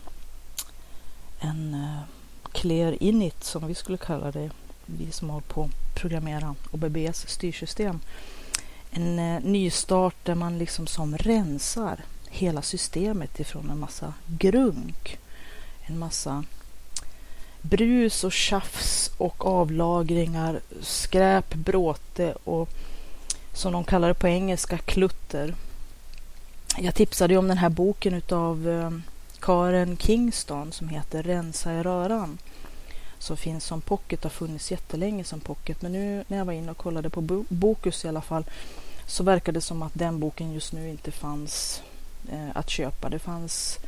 en 1.39 1.95
clear 2.51 3.03
init 3.03 3.43
som 3.43 3.67
vi 3.67 3.75
skulle 3.75 3.98
kalla 3.98 4.31
det. 4.31 4.50
Vi 4.86 5.12
som 5.12 5.29
håller 5.29 5.48
på 5.48 5.63
att 5.63 5.95
programmera 5.95 6.55
OBBs 6.71 7.27
styrsystem 7.27 8.00
en 8.91 9.19
eh, 9.19 9.41
nystart 9.43 10.15
där 10.24 10.36
man 10.36 10.57
liksom 10.57 10.88
som 10.88 11.17
rensar 11.17 12.00
hela 12.29 12.62
systemet 12.62 13.39
ifrån 13.39 13.69
en 13.69 13.79
massa 13.79 14.13
grunk. 14.25 15.17
En 15.81 16.00
massa 16.00 16.43
brus 17.62 18.24
och 18.24 18.31
tjafs 18.31 19.12
och 19.17 19.45
avlagringar, 19.45 20.60
skräp, 20.81 21.53
bråte 21.53 22.33
och 22.43 22.69
som 23.53 23.74
de 23.74 23.83
kallar 23.83 24.07
det 24.07 24.13
på 24.13 24.27
engelska, 24.27 24.77
klutter. 24.77 25.55
Jag 26.77 26.95
tipsade 26.95 27.33
ju 27.33 27.38
om 27.38 27.48
den 27.48 27.57
här 27.57 27.69
boken 27.69 28.13
utav 28.13 28.69
eh, 28.69 28.91
Karen 29.39 29.98
Kingston 29.98 30.71
som 30.71 30.89
heter 30.89 31.24
Rensa 31.24 31.74
i 31.74 31.83
röran. 31.83 32.38
Som 33.22 33.38
finns 33.38 33.66
som 33.66 33.82
pocket, 33.82 34.24
har 34.24 34.30
funnits 34.30 34.72
jättelänge 34.72 35.24
som 35.24 35.40
pocket. 35.40 35.82
Men 35.82 35.92
nu 35.92 36.24
när 36.28 36.38
jag 36.38 36.46
var 36.46 36.54
inne 36.54 36.72
och 36.72 36.78
kollade 36.78 37.10
på 37.10 37.46
Bokus 37.50 38.06
i 38.06 38.08
alla 38.08 38.22
fall 38.22 38.46
så 39.08 39.24
verkar 39.24 39.51
det 39.51 39.62
som 39.62 39.82
att 39.82 39.94
den 39.94 40.20
boken 40.20 40.54
just 40.54 40.74
nu 40.74 40.90
inte 40.90 41.12
fanns 41.12 41.82
eh, 42.32 42.50
att 42.54 42.70
köpa. 42.70 43.10
Det 43.10 43.20
fanns 43.20 43.80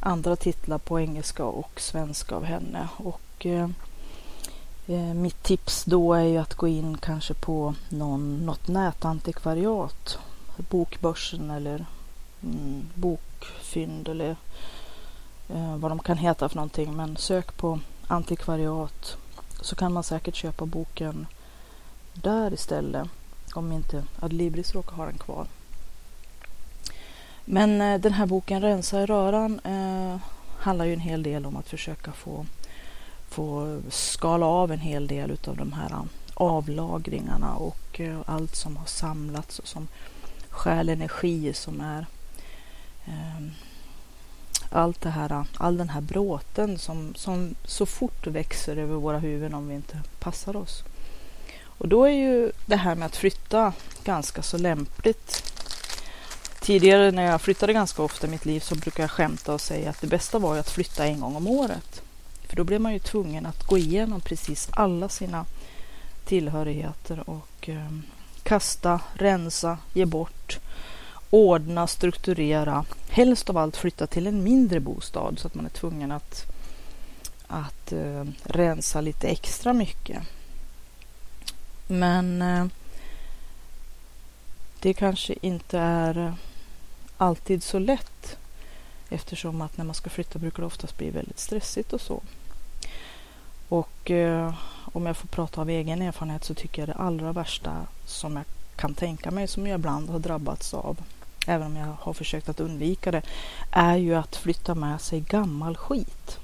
andra 0.00 0.36
titlar 0.36 0.78
på 0.78 1.00
engelska 1.00 1.44
och 1.44 1.80
svenska 1.80 2.34
av 2.34 2.44
henne. 2.44 2.88
Och 2.96 3.46
eh, 3.46 3.68
eh, 4.86 5.14
mitt 5.14 5.42
tips 5.42 5.84
då 5.84 6.14
är 6.14 6.24
ju 6.24 6.38
att 6.38 6.54
gå 6.54 6.68
in 6.68 6.98
kanske 6.98 7.34
på 7.34 7.74
någon, 7.88 8.46
något 8.46 8.68
nätantikvariat. 8.68 10.18
Bokbörsen 10.56 11.50
eller 11.50 11.86
mm, 12.42 12.88
Bokfynd 12.94 14.08
eller 14.08 14.36
eh, 15.48 15.76
vad 15.76 15.90
de 15.90 15.98
kan 15.98 16.18
heta 16.18 16.48
för 16.48 16.56
någonting. 16.56 16.96
Men 16.96 17.16
sök 17.16 17.56
på 17.56 17.80
antikvariat 18.06 19.16
så 19.60 19.76
kan 19.76 19.92
man 19.92 20.02
säkert 20.02 20.34
köpa 20.34 20.66
boken 20.66 21.26
där 22.14 22.52
istället 22.52 23.08
om 23.54 23.72
inte 23.72 24.04
Adlibris 24.20 24.74
råkar 24.74 24.96
ha 24.96 25.06
den 25.06 25.18
kvar. 25.18 25.46
Men 27.44 27.80
eh, 27.80 28.00
den 28.00 28.12
här 28.12 28.26
boken 28.26 28.62
Rensa 28.62 29.02
i 29.02 29.06
röran 29.06 29.60
eh, 29.64 30.20
handlar 30.58 30.84
ju 30.84 30.92
en 30.92 31.00
hel 31.00 31.22
del 31.22 31.46
om 31.46 31.56
att 31.56 31.68
försöka 31.68 32.12
få, 32.12 32.46
få 33.28 33.80
skala 33.90 34.46
av 34.46 34.72
en 34.72 34.80
hel 34.80 35.06
del 35.06 35.30
utav 35.30 35.56
de 35.56 35.72
här 35.72 35.90
eh, 35.90 36.02
avlagringarna 36.34 37.54
och 37.54 38.00
eh, 38.00 38.18
allt 38.26 38.56
som 38.56 38.76
har 38.76 38.86
samlats 38.86 39.58
och 39.58 39.68
som 39.68 39.88
stjäl 40.48 40.88
energi 40.88 41.52
som 41.52 41.80
är 41.80 42.06
eh, 43.06 43.46
allt 44.70 45.00
det 45.00 45.10
här, 45.10 45.44
all 45.56 45.76
den 45.76 45.88
här 45.88 46.00
bråten 46.00 46.78
som, 46.78 47.14
som 47.14 47.54
så 47.64 47.86
fort 47.86 48.26
växer 48.26 48.76
över 48.76 48.94
våra 48.94 49.18
huvuden 49.18 49.54
om 49.54 49.68
vi 49.68 49.74
inte 49.74 50.00
passar 50.18 50.56
oss. 50.56 50.84
Och 51.78 51.88
då 51.88 52.04
är 52.04 52.12
ju 52.12 52.52
det 52.66 52.76
här 52.76 52.94
med 52.94 53.06
att 53.06 53.16
flytta 53.16 53.72
ganska 54.04 54.42
så 54.42 54.58
lämpligt. 54.58 55.52
Tidigare 56.60 57.10
när 57.10 57.22
jag 57.22 57.40
flyttade 57.40 57.72
ganska 57.72 58.02
ofta 58.02 58.26
i 58.26 58.30
mitt 58.30 58.44
liv 58.44 58.60
så 58.60 58.74
brukade 58.74 59.02
jag 59.02 59.10
skämta 59.10 59.54
och 59.54 59.60
säga 59.60 59.90
att 59.90 60.00
det 60.00 60.06
bästa 60.06 60.38
var 60.38 60.54
ju 60.54 60.60
att 60.60 60.70
flytta 60.70 61.06
en 61.06 61.20
gång 61.20 61.36
om 61.36 61.46
året. 61.46 62.02
För 62.48 62.56
då 62.56 62.64
blev 62.64 62.80
man 62.80 62.92
ju 62.92 62.98
tvungen 62.98 63.46
att 63.46 63.66
gå 63.66 63.78
igenom 63.78 64.20
precis 64.20 64.68
alla 64.72 65.08
sina 65.08 65.44
tillhörigheter 66.24 67.30
och 67.30 67.68
eh, 67.68 67.92
kasta, 68.42 69.00
rensa, 69.14 69.78
ge 69.92 70.04
bort, 70.04 70.58
ordna, 71.30 71.86
strukturera. 71.86 72.84
Helst 73.08 73.50
av 73.50 73.56
allt 73.56 73.76
flytta 73.76 74.06
till 74.06 74.26
en 74.26 74.44
mindre 74.44 74.80
bostad 74.80 75.38
så 75.38 75.46
att 75.46 75.54
man 75.54 75.66
är 75.66 75.70
tvungen 75.70 76.12
att, 76.12 76.52
att 77.46 77.92
eh, 77.92 78.24
rensa 78.42 79.00
lite 79.00 79.28
extra 79.28 79.72
mycket. 79.72 80.22
Men 81.86 82.42
eh, 82.42 82.66
det 84.80 84.94
kanske 84.94 85.34
inte 85.40 85.78
är 85.78 86.34
alltid 87.16 87.62
så 87.62 87.78
lätt 87.78 88.36
eftersom 89.08 89.62
att 89.62 89.76
när 89.76 89.84
man 89.84 89.94
ska 89.94 90.10
flytta 90.10 90.38
brukar 90.38 90.60
det 90.60 90.66
oftast 90.66 90.98
bli 90.98 91.10
väldigt 91.10 91.38
stressigt 91.38 91.92
och 91.92 92.00
så. 92.00 92.22
Och 93.68 94.10
eh, 94.10 94.54
om 94.92 95.06
jag 95.06 95.16
får 95.16 95.28
prata 95.28 95.60
av 95.60 95.70
egen 95.70 96.02
erfarenhet 96.02 96.44
så 96.44 96.54
tycker 96.54 96.82
jag 96.82 96.88
det 96.88 97.02
allra 97.02 97.32
värsta 97.32 97.86
som 98.04 98.36
jag 98.36 98.44
kan 98.76 98.94
tänka 98.94 99.30
mig 99.30 99.48
som 99.48 99.66
jag 99.66 99.78
ibland 99.78 100.10
har 100.10 100.18
drabbats 100.18 100.74
av, 100.74 100.98
även 101.46 101.66
om 101.66 101.76
jag 101.76 101.96
har 102.00 102.12
försökt 102.12 102.48
att 102.48 102.60
undvika 102.60 103.10
det, 103.10 103.22
är 103.70 103.96
ju 103.96 104.14
att 104.14 104.36
flytta 104.36 104.74
med 104.74 105.00
sig 105.00 105.20
gammal 105.20 105.76
skit. 105.76 106.38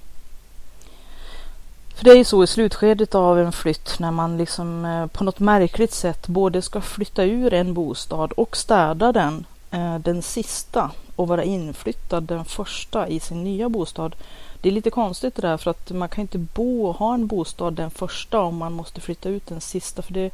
För 1.94 2.04
det 2.04 2.10
är 2.10 2.16
ju 2.16 2.24
så 2.24 2.44
i 2.44 2.46
slutskedet 2.46 3.14
av 3.14 3.38
en 3.38 3.52
flytt 3.52 3.98
när 3.98 4.10
man 4.10 4.36
liksom 4.36 4.84
eh, 4.84 5.06
på 5.06 5.24
något 5.24 5.40
märkligt 5.40 5.92
sätt 5.92 6.28
både 6.28 6.62
ska 6.62 6.80
flytta 6.80 7.24
ur 7.24 7.54
en 7.54 7.74
bostad 7.74 8.32
och 8.32 8.56
städa 8.56 9.12
den, 9.12 9.46
eh, 9.70 9.98
den 9.98 10.22
sista 10.22 10.90
och 11.16 11.28
vara 11.28 11.44
inflyttad 11.44 12.22
den 12.22 12.44
första 12.44 13.08
i 13.08 13.20
sin 13.20 13.44
nya 13.44 13.68
bostad. 13.68 14.16
Det 14.60 14.68
är 14.68 14.72
lite 14.72 14.90
konstigt 14.90 15.34
det 15.34 15.42
där 15.42 15.56
för 15.56 15.70
att 15.70 15.90
man 15.90 16.08
kan 16.08 16.22
inte 16.22 16.38
bo 16.38 16.86
och 16.86 16.96
ha 16.96 17.14
en 17.14 17.26
bostad 17.26 17.74
den 17.74 17.90
första 17.90 18.40
om 18.40 18.56
man 18.56 18.72
måste 18.72 19.00
flytta 19.00 19.28
ut 19.28 19.46
den 19.46 19.60
sista 19.60 20.02
för 20.02 20.12
det 20.12 20.30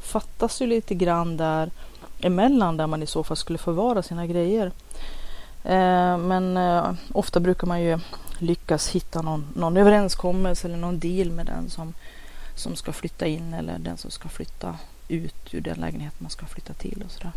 fattas 0.00 0.62
ju 0.62 0.66
lite 0.66 0.94
grann 0.94 1.36
där 1.36 1.70
emellan 2.22 2.76
där 2.76 2.86
man 2.86 3.02
i 3.02 3.06
så 3.06 3.24
fall 3.24 3.36
skulle 3.36 3.58
förvara 3.58 4.02
sina 4.02 4.26
grejer. 4.26 4.66
Eh, 5.64 6.18
men 6.18 6.56
eh, 6.56 6.92
ofta 7.12 7.40
brukar 7.40 7.66
man 7.66 7.82
ju 7.82 7.98
lyckas 8.38 8.88
hitta 8.88 9.22
någon, 9.22 9.46
någon 9.56 9.76
överenskommelse 9.76 10.68
eller 10.68 10.76
någon 10.76 10.98
deal 10.98 11.30
med 11.30 11.46
den 11.46 11.70
som, 11.70 11.94
som 12.54 12.76
ska 12.76 12.92
flytta 12.92 13.26
in 13.26 13.54
eller 13.54 13.78
den 13.78 13.96
som 13.96 14.10
ska 14.10 14.28
flytta 14.28 14.76
ut 15.08 15.54
ur 15.54 15.60
den 15.60 15.76
lägenhet 15.76 16.20
man 16.20 16.30
ska 16.30 16.46
flytta 16.46 16.72
till 16.72 17.02
och 17.06 17.10
sådär. 17.10 17.32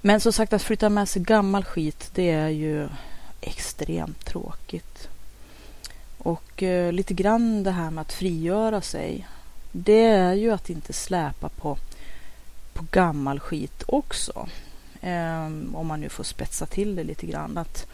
Men 0.00 0.20
som 0.20 0.32
sagt 0.32 0.52
att 0.52 0.62
flytta 0.62 0.88
med 0.88 1.08
sig 1.08 1.22
gammal 1.22 1.64
skit 1.64 2.10
det 2.14 2.30
är 2.30 2.48
ju 2.48 2.88
extremt 3.40 4.24
tråkigt. 4.24 5.08
Och 6.18 6.62
eh, 6.62 6.92
lite 6.92 7.14
grann 7.14 7.62
det 7.62 7.70
här 7.70 7.90
med 7.90 8.02
att 8.02 8.12
frigöra 8.12 8.80
sig. 8.80 9.26
Det 9.72 10.04
är 10.04 10.32
ju 10.32 10.50
att 10.52 10.70
inte 10.70 10.92
släpa 10.92 11.48
på, 11.48 11.78
på 12.76 12.84
gammal 12.90 13.40
skit 13.40 13.82
också. 13.86 14.48
Eh, 15.00 15.46
om 15.74 15.86
man 15.86 16.00
nu 16.00 16.08
får 16.08 16.24
spetsa 16.24 16.66
till 16.66 16.96
det 16.96 17.04
lite 17.04 17.26
grann. 17.26 17.58
Att 17.58 17.86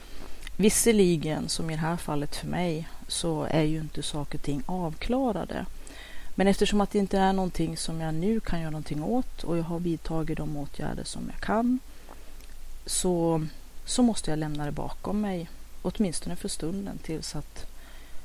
Visserligen, 0.56 1.48
som 1.48 1.70
i 1.70 1.72
det 1.72 1.80
här 1.80 1.96
fallet 1.96 2.36
för 2.36 2.46
mig, 2.46 2.88
så 3.08 3.46
är 3.50 3.62
ju 3.62 3.80
inte 3.80 4.02
saker 4.02 4.38
och 4.38 4.44
ting 4.44 4.62
avklarade. 4.66 5.66
Men 6.34 6.46
eftersom 6.46 6.80
att 6.80 6.90
det 6.90 6.98
inte 6.98 7.18
är 7.18 7.32
någonting 7.32 7.76
som 7.76 8.00
jag 8.00 8.14
nu 8.14 8.40
kan 8.40 8.60
göra 8.60 8.70
någonting 8.70 9.02
åt 9.02 9.44
och 9.44 9.58
jag 9.58 9.62
har 9.62 9.78
vidtagit 9.78 10.38
de 10.38 10.56
åtgärder 10.56 11.04
som 11.04 11.30
jag 11.32 11.40
kan 11.40 11.78
så, 12.86 13.46
så 13.84 14.02
måste 14.02 14.30
jag 14.30 14.38
lämna 14.38 14.64
det 14.64 14.72
bakom 14.72 15.20
mig, 15.20 15.50
åtminstone 15.82 16.36
för 16.36 16.48
stunden 16.48 16.98
tills 16.98 17.36
att 17.36 17.66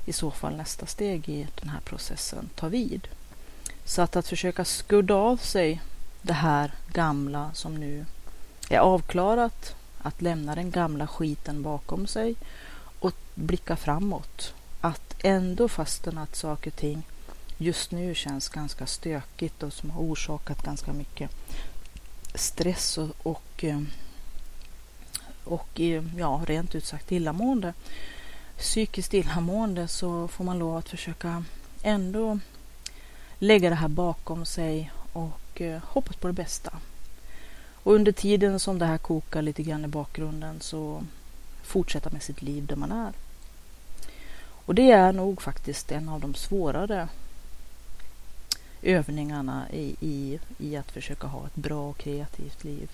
i 0.05 0.13
så 0.13 0.31
fall 0.31 0.55
nästa 0.55 0.86
steg 0.86 1.29
i 1.29 1.47
den 1.60 1.69
här 1.69 1.81
processen 1.81 2.49
tar 2.55 2.69
vid. 2.69 3.08
Så 3.86 4.01
att, 4.01 4.15
att 4.15 4.27
försöka 4.27 4.65
skudda 4.65 5.15
av 5.15 5.38
sig 5.38 5.81
det 6.27 6.33
här 6.33 6.71
gamla 6.93 7.53
som 7.53 7.75
nu 7.75 8.05
är 8.69 8.79
avklarat 8.79 9.75
att 9.97 10.21
lämna 10.21 10.55
den 10.55 10.71
gamla 10.71 11.07
skiten 11.07 11.63
bakom 11.63 12.07
sig 12.07 12.35
och 12.99 13.13
blicka 13.35 13.75
framåt. 13.75 14.53
Att 14.81 15.15
ändå 15.23 15.67
fastän 15.67 16.17
att 16.17 16.35
saker 16.35 16.71
och 16.71 16.77
ting 16.77 17.03
just 17.57 17.91
nu 17.91 18.15
känns 18.15 18.49
ganska 18.49 18.85
stökigt 18.85 19.63
och 19.63 19.73
som 19.73 19.89
har 19.89 20.01
orsakat 20.01 20.63
ganska 20.63 20.93
mycket 20.93 21.31
stress 22.35 22.97
och, 22.97 23.09
och, 23.23 23.63
eh, 23.63 23.81
och 25.43 25.79
eh, 25.79 26.03
ja, 26.17 26.41
rent 26.47 26.75
ut 26.75 26.85
sagt 26.85 27.11
illamående. 27.11 27.73
Psykiskt 28.57 29.13
illamående 29.13 29.87
så 29.87 30.27
får 30.27 30.43
man 30.43 30.59
lov 30.59 30.77
att 30.77 30.89
försöka 30.89 31.43
ändå 31.81 32.39
lägga 33.39 33.69
det 33.69 33.75
här 33.75 33.87
bakom 33.87 34.45
sig 34.45 34.91
och 35.13 35.39
och 35.57 35.61
eh, 35.61 35.81
hoppas 35.83 36.15
på 36.15 36.27
det 36.27 36.33
bästa. 36.33 36.73
Och 37.83 37.93
under 37.93 38.11
tiden 38.11 38.59
som 38.59 38.79
det 38.79 38.85
här 38.85 38.97
kokar 38.97 39.41
lite 39.41 39.63
grann 39.63 39.85
i 39.85 39.87
bakgrunden 39.87 40.61
så 40.61 41.03
fortsätta 41.63 42.09
med 42.09 42.23
sitt 42.23 42.41
liv 42.41 42.65
där 42.65 42.75
man 42.75 42.91
är. 42.91 43.13
Och 44.65 44.75
det 44.75 44.91
är 44.91 45.13
nog 45.13 45.41
faktiskt 45.41 45.91
en 45.91 46.09
av 46.09 46.19
de 46.19 46.33
svårare 46.33 47.09
övningarna 48.81 49.71
i, 49.71 49.95
i, 49.99 50.39
i 50.57 50.77
att 50.77 50.91
försöka 50.91 51.27
ha 51.27 51.45
ett 51.45 51.55
bra 51.55 51.89
och 51.89 51.97
kreativt 51.97 52.63
liv 52.63 52.89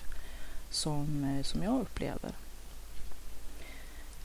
som, 0.70 1.24
eh, 1.24 1.42
som 1.42 1.62
jag 1.62 1.80
upplever. 1.80 2.32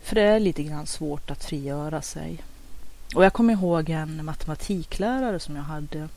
För 0.02 0.16
det 0.16 0.22
är 0.22 0.40
lite 0.40 0.64
grann 0.64 0.88
svårt 0.88 1.32
att 1.32 1.44
frigöra 1.44 2.02
sig. 2.02 2.44
Och 3.16 3.26
jag 3.26 3.34
kommer 3.34 3.54
ihåg 3.54 3.90
en 3.90 4.26
matematiklärare 4.26 5.40
som 5.40 5.56
jag 5.56 5.64
hade 5.64 6.10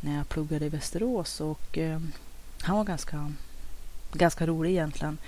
när 0.00 0.16
jag 0.16 0.28
pluggade 0.28 0.66
i 0.66 0.68
Västerås 0.68 1.40
och 1.40 1.78
eh, 1.78 2.00
han 2.60 2.76
var 2.76 2.84
ganska 2.84 3.32
ganska 4.12 4.46
rolig 4.46 4.70
egentligen. 4.70 5.18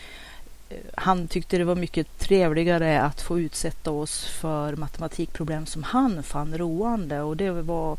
Eh, 0.68 0.76
han 0.94 1.28
tyckte 1.28 1.58
det 1.58 1.64
var 1.64 1.74
mycket 1.74 2.18
trevligare 2.18 3.02
att 3.02 3.20
få 3.20 3.40
utsätta 3.40 3.90
oss 3.90 4.24
för 4.24 4.76
matematikproblem 4.76 5.66
som 5.66 5.82
han 5.82 6.22
fann 6.22 6.58
roande 6.58 7.20
och 7.20 7.36
det 7.36 7.50
var 7.50 7.98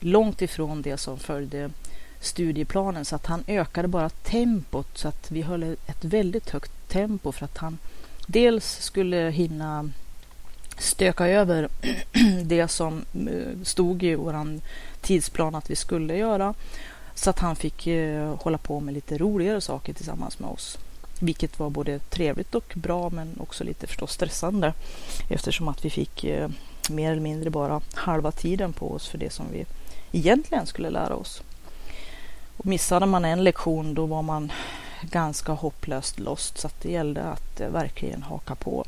långt 0.00 0.42
ifrån 0.42 0.82
det 0.82 0.96
som 0.96 1.18
följde 1.18 1.70
studieplanen 2.20 3.04
så 3.04 3.16
att 3.16 3.26
han 3.26 3.44
ökade 3.46 3.88
bara 3.88 4.08
tempot 4.08 4.98
så 4.98 5.08
att 5.08 5.30
vi 5.30 5.42
höll 5.42 5.62
ett 5.62 6.04
väldigt 6.04 6.50
högt 6.50 6.88
tempo 6.88 7.32
för 7.32 7.44
att 7.44 7.58
han 7.58 7.78
dels 8.26 8.78
skulle 8.80 9.30
hinna 9.30 9.90
stöka 10.78 11.26
över 11.28 11.68
det 12.44 12.68
som 12.68 13.04
eh, 13.14 13.62
stod 13.64 14.02
i 14.02 14.14
vår 14.14 14.60
tidsplan 15.00 15.54
att 15.54 15.70
vi 15.70 15.76
skulle 15.76 16.16
göra 16.16 16.54
så 17.14 17.30
att 17.30 17.38
han 17.38 17.56
fick 17.56 17.86
eh, 17.86 18.34
hålla 18.40 18.58
på 18.58 18.80
med 18.80 18.94
lite 18.94 19.18
roligare 19.18 19.60
saker 19.60 19.92
tillsammans 19.92 20.38
med 20.38 20.50
oss. 20.50 20.78
Vilket 21.20 21.58
var 21.58 21.70
både 21.70 21.98
trevligt 21.98 22.54
och 22.54 22.72
bra 22.74 23.10
men 23.10 23.40
också 23.40 23.64
lite 23.64 23.86
förstås 23.86 24.12
stressande 24.12 24.72
eftersom 25.28 25.68
att 25.68 25.84
vi 25.84 25.90
fick 25.90 26.24
eh, 26.24 26.48
mer 26.90 27.12
eller 27.12 27.22
mindre 27.22 27.50
bara 27.50 27.80
halva 27.94 28.32
tiden 28.32 28.72
på 28.72 28.92
oss 28.92 29.08
för 29.08 29.18
det 29.18 29.32
som 29.32 29.46
vi 29.52 29.64
egentligen 30.12 30.66
skulle 30.66 30.90
lära 30.90 31.14
oss. 31.14 31.42
Och 32.56 32.66
missade 32.66 33.06
man 33.06 33.24
en 33.24 33.44
lektion 33.44 33.94
då 33.94 34.06
var 34.06 34.22
man 34.22 34.52
ganska 35.02 35.52
hopplöst 35.52 36.18
lost 36.18 36.58
så 36.58 36.66
att 36.66 36.80
det 36.82 36.90
gällde 36.90 37.22
att 37.22 37.60
verkligen 37.60 38.22
haka 38.22 38.54
på. 38.54 38.84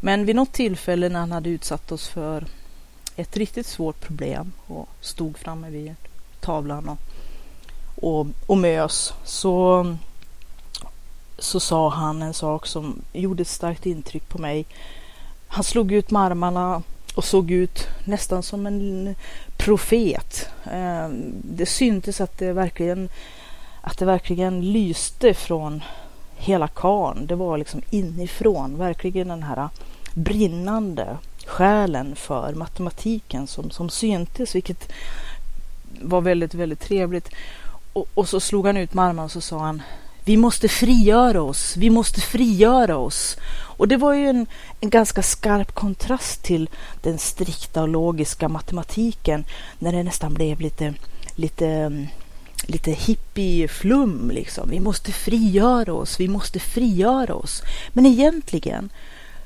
Men 0.00 0.26
vid 0.26 0.36
något 0.36 0.52
tillfälle 0.52 1.08
när 1.08 1.20
han 1.20 1.32
hade 1.32 1.50
utsatt 1.50 1.92
oss 1.92 2.08
för 2.08 2.46
ett 3.16 3.36
riktigt 3.36 3.66
svårt 3.66 4.00
problem 4.00 4.52
och 4.66 4.88
stod 5.00 5.38
framme 5.38 5.70
vid 5.70 5.94
tavlan 6.40 6.88
och 6.88 6.98
och, 8.00 8.26
och 8.46 8.58
mös 8.58 9.14
så, 9.24 9.86
så 11.38 11.60
sa 11.60 11.90
han 11.90 12.22
en 12.22 12.34
sak 12.34 12.66
som 12.66 13.02
gjorde 13.12 13.42
ett 13.42 13.48
starkt 13.48 13.86
intryck 13.86 14.28
på 14.28 14.38
mig. 14.38 14.66
Han 15.46 15.64
slog 15.64 15.92
ut 15.92 16.10
med 16.10 16.22
armarna 16.22 16.82
och 17.14 17.24
såg 17.24 17.50
ut 17.50 17.88
nästan 18.04 18.42
som 18.42 18.66
en 18.66 19.14
profet. 19.56 20.48
Ehm, 20.64 21.34
det 21.42 21.66
syntes 21.66 22.20
att 22.20 22.38
det 22.38 22.52
verkligen, 22.52 23.08
att 23.80 23.98
det 23.98 24.04
verkligen 24.04 24.72
lyste 24.72 25.34
från 25.34 25.82
hela 26.36 26.68
karn. 26.68 27.26
Det 27.26 27.34
var 27.34 27.58
liksom 27.58 27.82
inifrån, 27.90 28.78
verkligen 28.78 29.28
den 29.28 29.42
här 29.42 29.68
brinnande 30.14 31.18
själen 31.46 32.16
för 32.16 32.54
matematiken 32.54 33.46
som, 33.46 33.70
som 33.70 33.90
syntes, 33.90 34.54
vilket 34.54 34.92
var 36.00 36.20
väldigt, 36.20 36.54
väldigt 36.54 36.80
trevligt. 36.80 37.28
Och, 37.92 38.08
och 38.14 38.28
så 38.28 38.40
slog 38.40 38.66
han 38.66 38.76
ut 38.76 38.94
med 38.94 39.04
armarna 39.04 39.24
och 39.24 39.32
så 39.32 39.40
sa 39.40 39.58
han 39.58 39.82
vi 40.24 40.36
måste 40.36 40.68
frigöra 40.68 41.42
oss, 41.42 41.76
vi 41.76 41.90
måste 41.90 42.20
frigöra 42.20 42.96
oss. 42.96 43.36
Och 43.52 43.88
det 43.88 43.96
var 43.96 44.14
ju 44.14 44.28
en, 44.28 44.46
en 44.80 44.90
ganska 44.90 45.22
skarp 45.22 45.74
kontrast 45.74 46.42
till 46.42 46.68
den 47.02 47.18
strikta 47.18 47.82
och 47.82 47.88
logiska 47.88 48.48
matematiken 48.48 49.44
när 49.78 49.92
det 49.92 50.02
nästan 50.02 50.34
blev 50.34 50.60
lite, 50.60 50.94
lite, 51.34 52.06
lite 52.62 52.90
hippie-flum 52.90 54.30
liksom. 54.30 54.70
Vi 54.70 54.80
måste 54.80 55.12
frigöra 55.12 55.92
oss, 55.92 56.20
vi 56.20 56.28
måste 56.28 56.58
frigöra 56.58 57.34
oss. 57.34 57.62
Men 57.92 58.06
egentligen 58.06 58.90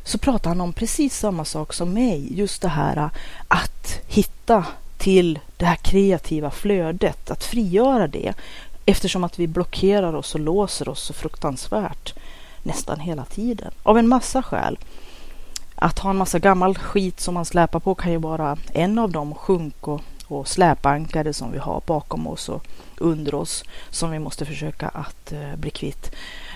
så 0.05 0.19
pratar 0.19 0.51
han 0.51 0.61
om 0.61 0.73
precis 0.73 1.19
samma 1.19 1.45
sak 1.45 1.73
som 1.73 1.93
mig, 1.93 2.38
just 2.38 2.62
det 2.62 2.69
här 2.69 2.97
äh, 2.97 3.09
att 3.49 4.01
hitta 4.07 4.67
till 4.99 5.38
det 5.57 5.64
här 5.64 5.77
kreativa 5.77 6.51
flödet, 6.51 7.31
att 7.31 7.45
frigöra 7.45 8.09
det 8.09 8.35
eftersom 8.87 9.25
att 9.25 9.38
vi 9.38 9.47
blockerar 9.47 10.14
oss 10.14 10.35
och 10.35 10.40
låser 10.40 10.88
oss 10.88 11.01
så 11.01 11.12
fruktansvärt 11.12 12.14
nästan 12.62 13.01
hela 13.01 13.25
tiden 13.25 13.71
av 13.83 13.99
en 13.99 14.09
massa 14.09 14.43
skäl. 14.43 14.79
Att 15.75 15.99
ha 15.99 16.11
en 16.11 16.17
massa 16.17 16.38
gammal 16.38 16.79
skit 16.79 17.21
som 17.21 17.35
man 17.35 17.45
släpar 17.45 17.81
på 17.81 17.95
kan 17.95 18.12
ju 18.12 18.19
vara 18.19 18.59
en 18.73 18.99
av 18.99 19.11
de 19.11 19.35
sjunk 19.35 19.88
och, 19.88 20.01
och 20.27 20.49
släpankare 20.49 21.33
som 21.33 21.53
vi 21.53 21.59
har 21.59 21.83
bakom 21.87 22.27
oss 22.27 22.49
och 22.49 22.67
under 22.99 23.35
oss 23.35 23.64
som 23.90 24.11
vi 24.11 24.19
måste 24.19 24.45
försöka 24.45 24.88
att 24.88 25.33
eh, 25.33 25.57
bli 25.57 25.71
kvitt. 25.71 26.11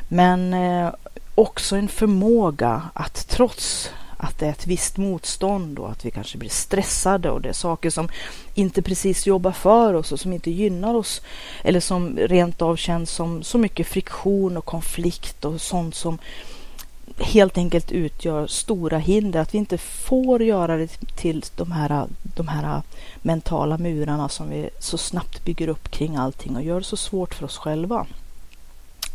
Men 0.08 0.54
eh, 0.54 0.90
också 1.38 1.76
en 1.76 1.88
förmåga 1.88 2.82
att 2.94 3.28
trots 3.28 3.90
att 4.16 4.38
det 4.38 4.46
är 4.46 4.50
ett 4.50 4.66
visst 4.66 4.96
motstånd 4.96 5.78
och 5.78 5.90
att 5.90 6.04
vi 6.04 6.10
kanske 6.10 6.38
blir 6.38 6.50
stressade 6.50 7.30
och 7.30 7.40
det 7.40 7.48
är 7.48 7.52
saker 7.52 7.90
som 7.90 8.08
inte 8.54 8.82
precis 8.82 9.26
jobbar 9.26 9.52
för 9.52 9.94
oss 9.94 10.12
och 10.12 10.20
som 10.20 10.32
inte 10.32 10.50
gynnar 10.50 10.94
oss 10.94 11.22
eller 11.62 11.80
som 11.80 12.18
rent 12.18 12.62
av 12.62 12.76
känns 12.76 13.10
som 13.10 13.42
så 13.42 13.58
mycket 13.58 13.86
friktion 13.86 14.56
och 14.56 14.64
konflikt 14.64 15.44
och 15.44 15.60
sånt 15.60 15.94
som 15.94 16.18
helt 17.18 17.58
enkelt 17.58 17.92
utgör 17.92 18.46
stora 18.46 18.98
hinder. 18.98 19.40
Att 19.40 19.54
vi 19.54 19.58
inte 19.58 19.78
får 19.78 20.42
göra 20.42 20.76
det 20.76 20.88
till 21.16 21.44
de 21.56 21.72
här, 21.72 22.06
de 22.22 22.48
här 22.48 22.82
mentala 23.22 23.78
murarna 23.78 24.28
som 24.28 24.50
vi 24.50 24.70
så 24.78 24.98
snabbt 24.98 25.44
bygger 25.44 25.68
upp 25.68 25.90
kring 25.90 26.16
allting 26.16 26.56
och 26.56 26.62
gör 26.62 26.78
det 26.78 26.86
så 26.86 26.96
svårt 26.96 27.34
för 27.34 27.44
oss 27.44 27.58
själva 27.58 28.06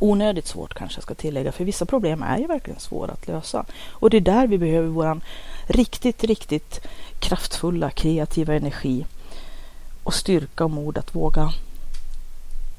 onödigt 0.03 0.47
svårt 0.47 0.73
kanske 0.73 0.97
jag 0.97 1.03
ska 1.03 1.15
tillägga, 1.15 1.51
för 1.51 1.65
vissa 1.65 1.85
problem 1.85 2.23
är 2.23 2.37
ju 2.37 2.47
verkligen 2.47 2.79
svåra 2.79 3.11
att 3.11 3.27
lösa. 3.27 3.65
Och 3.89 4.09
det 4.09 4.17
är 4.17 4.21
där 4.21 4.47
vi 4.47 4.57
behöver 4.57 4.87
våran 4.87 5.21
riktigt, 5.67 6.23
riktigt 6.23 6.79
kraftfulla 7.19 7.89
kreativa 7.89 8.53
energi 8.53 9.05
och 10.03 10.13
styrka 10.13 10.63
och 10.63 10.71
mod 10.71 10.97
att 10.97 11.15
våga 11.15 11.49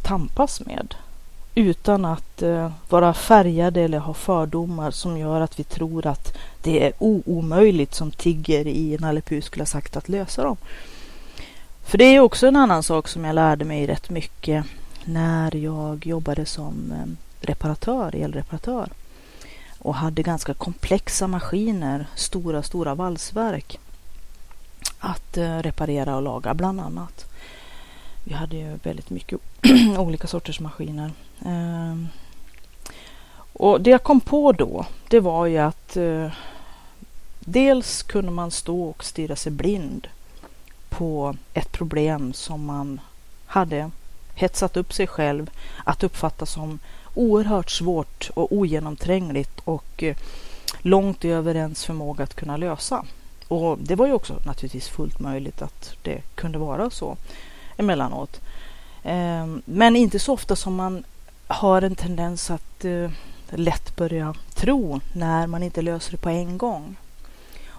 tampas 0.03 0.61
med 0.61 0.95
utan 1.55 2.05
att 2.05 2.43
eh, 2.43 2.73
vara 2.89 3.15
färgade 3.15 3.81
eller 3.81 3.99
ha 3.99 4.15
fördomar 4.15 4.91
som 4.91 5.19
gör 5.19 5.41
att 5.41 5.59
vi 5.59 5.65
tror 5.65 6.07
att 6.07 6.37
det 6.63 6.87
är 6.87 6.93
omöjligt 6.99 7.95
som 7.95 8.11
Tigger 8.11 8.67
i 8.67 8.97
Nalle 9.01 9.21
Puh 9.21 9.41
skulle 9.41 9.61
ha 9.61 9.67
sagt 9.67 9.97
att 9.97 10.09
lösa 10.09 10.43
dem. 10.43 10.57
För 11.85 11.99
det 11.99 12.05
är 12.05 12.21
också 12.21 12.47
en 12.47 12.57
annan 12.57 12.83
sak 12.83 13.09
som 13.09 13.25
jag 13.25 13.35
lärde 13.35 13.65
mig 13.65 13.87
rätt 13.87 14.11
mycket 14.11 14.65
när 15.07 15.57
jag 15.57 16.07
jobbade 16.07 16.47
som 16.47 16.93
eh, 16.93 17.47
reparatör, 17.47 18.15
elreparatör 18.17 18.89
och 19.79 19.95
hade 19.95 20.23
ganska 20.23 20.55
komplexa 20.55 21.27
maskiner, 21.27 22.07
stora, 22.15 22.63
stora 22.63 22.95
valsverk 22.95 23.79
att 24.99 25.37
eh, 25.37 25.59
reparera 25.59 26.17
och 26.17 26.23
laga 26.23 26.55
bland 26.55 26.81
annat. 26.81 27.25
Vi 28.25 28.35
hade 28.35 28.57
ju 28.57 28.79
väldigt 28.83 29.11
mycket 29.11 29.41
olika 29.99 30.27
sorters 30.27 30.61
maskiner. 30.61 31.11
Ehm, 31.45 32.09
och 33.53 33.81
det 33.81 33.91
jag 33.91 34.03
kom 34.03 34.21
på 34.21 34.53
då, 34.53 34.87
det 35.09 35.21
var 35.21 35.47
ju 35.47 35.59
att 35.59 35.97
eh, 35.97 36.33
dels 37.41 38.03
kunde 38.03 38.31
man 38.31 38.51
stå 38.51 38.85
och 38.85 39.05
stirra 39.05 39.37
sig 39.37 39.53
blind 39.53 40.09
på 40.89 41.37
ett 41.55 41.73
problem 41.73 42.33
som 42.33 42.65
man 42.65 43.01
hade 43.47 43.91
hetsat 44.35 44.77
upp 44.77 44.93
sig 44.93 45.07
själv 45.07 45.51
att 45.85 46.03
uppfatta 46.03 46.47
som 46.47 46.79
oerhört 47.15 47.71
svårt 47.71 48.31
och 48.35 48.53
ogenomträngligt 48.53 49.61
och 49.65 50.03
eh, 50.03 50.17
långt 50.79 51.25
över 51.25 51.55
ens 51.55 51.85
förmåga 51.85 52.25
att 52.25 52.35
kunna 52.35 52.57
lösa. 52.57 53.05
Och 53.49 53.79
det 53.79 53.95
var 53.95 54.07
ju 54.07 54.13
också 54.13 54.41
naturligtvis 54.47 54.89
fullt 54.89 55.19
möjligt 55.19 55.63
att 55.63 55.97
det 56.03 56.23
kunde 56.35 56.59
vara 56.59 56.91
så 56.91 57.17
emellanåt. 57.77 58.41
Ehm, 59.03 59.63
men 59.65 59.97
inte 59.97 60.19
så 60.19 60.33
ofta 60.33 60.57
som 60.57 60.75
man 60.75 61.05
har 61.47 61.83
en 61.83 61.95
tendens 61.95 62.51
att 62.51 62.85
eh, 62.85 63.11
lätt 63.51 63.97
börja 63.97 64.35
tro 64.55 65.01
när 65.13 65.47
man 65.47 65.63
inte 65.63 65.83
löser 65.83 66.11
det 66.11 66.17
på 66.17 66.29
en 66.29 66.59
gång. 66.59 66.97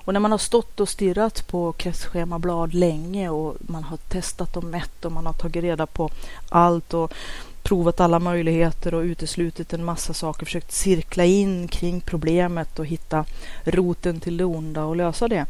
Och 0.05 0.13
när 0.13 0.19
man 0.19 0.31
har 0.31 0.37
stått 0.37 0.79
och 0.79 0.89
stirrat 0.89 1.47
på 1.47 1.71
kretsschemablad 1.71 2.73
länge 2.73 3.29
och 3.29 3.55
man 3.59 3.83
har 3.83 3.97
testat 3.97 4.57
och 4.57 4.63
mätt 4.63 5.05
och 5.05 5.11
man 5.11 5.25
har 5.25 5.33
tagit 5.33 5.63
reda 5.63 5.85
på 5.85 6.09
allt 6.49 6.93
och 6.93 7.13
provat 7.63 7.99
alla 7.99 8.19
möjligheter 8.19 8.93
och 8.93 9.01
uteslutit 9.01 9.73
en 9.73 9.85
massa 9.85 10.13
saker, 10.13 10.45
försökt 10.45 10.71
cirkla 10.71 11.25
in 11.25 11.67
kring 11.67 12.01
problemet 12.01 12.79
och 12.79 12.85
hitta 12.85 13.25
roten 13.63 14.19
till 14.19 14.37
det 14.37 14.45
onda 14.45 14.83
och 14.83 14.95
lösa 14.95 15.27
det. 15.27 15.45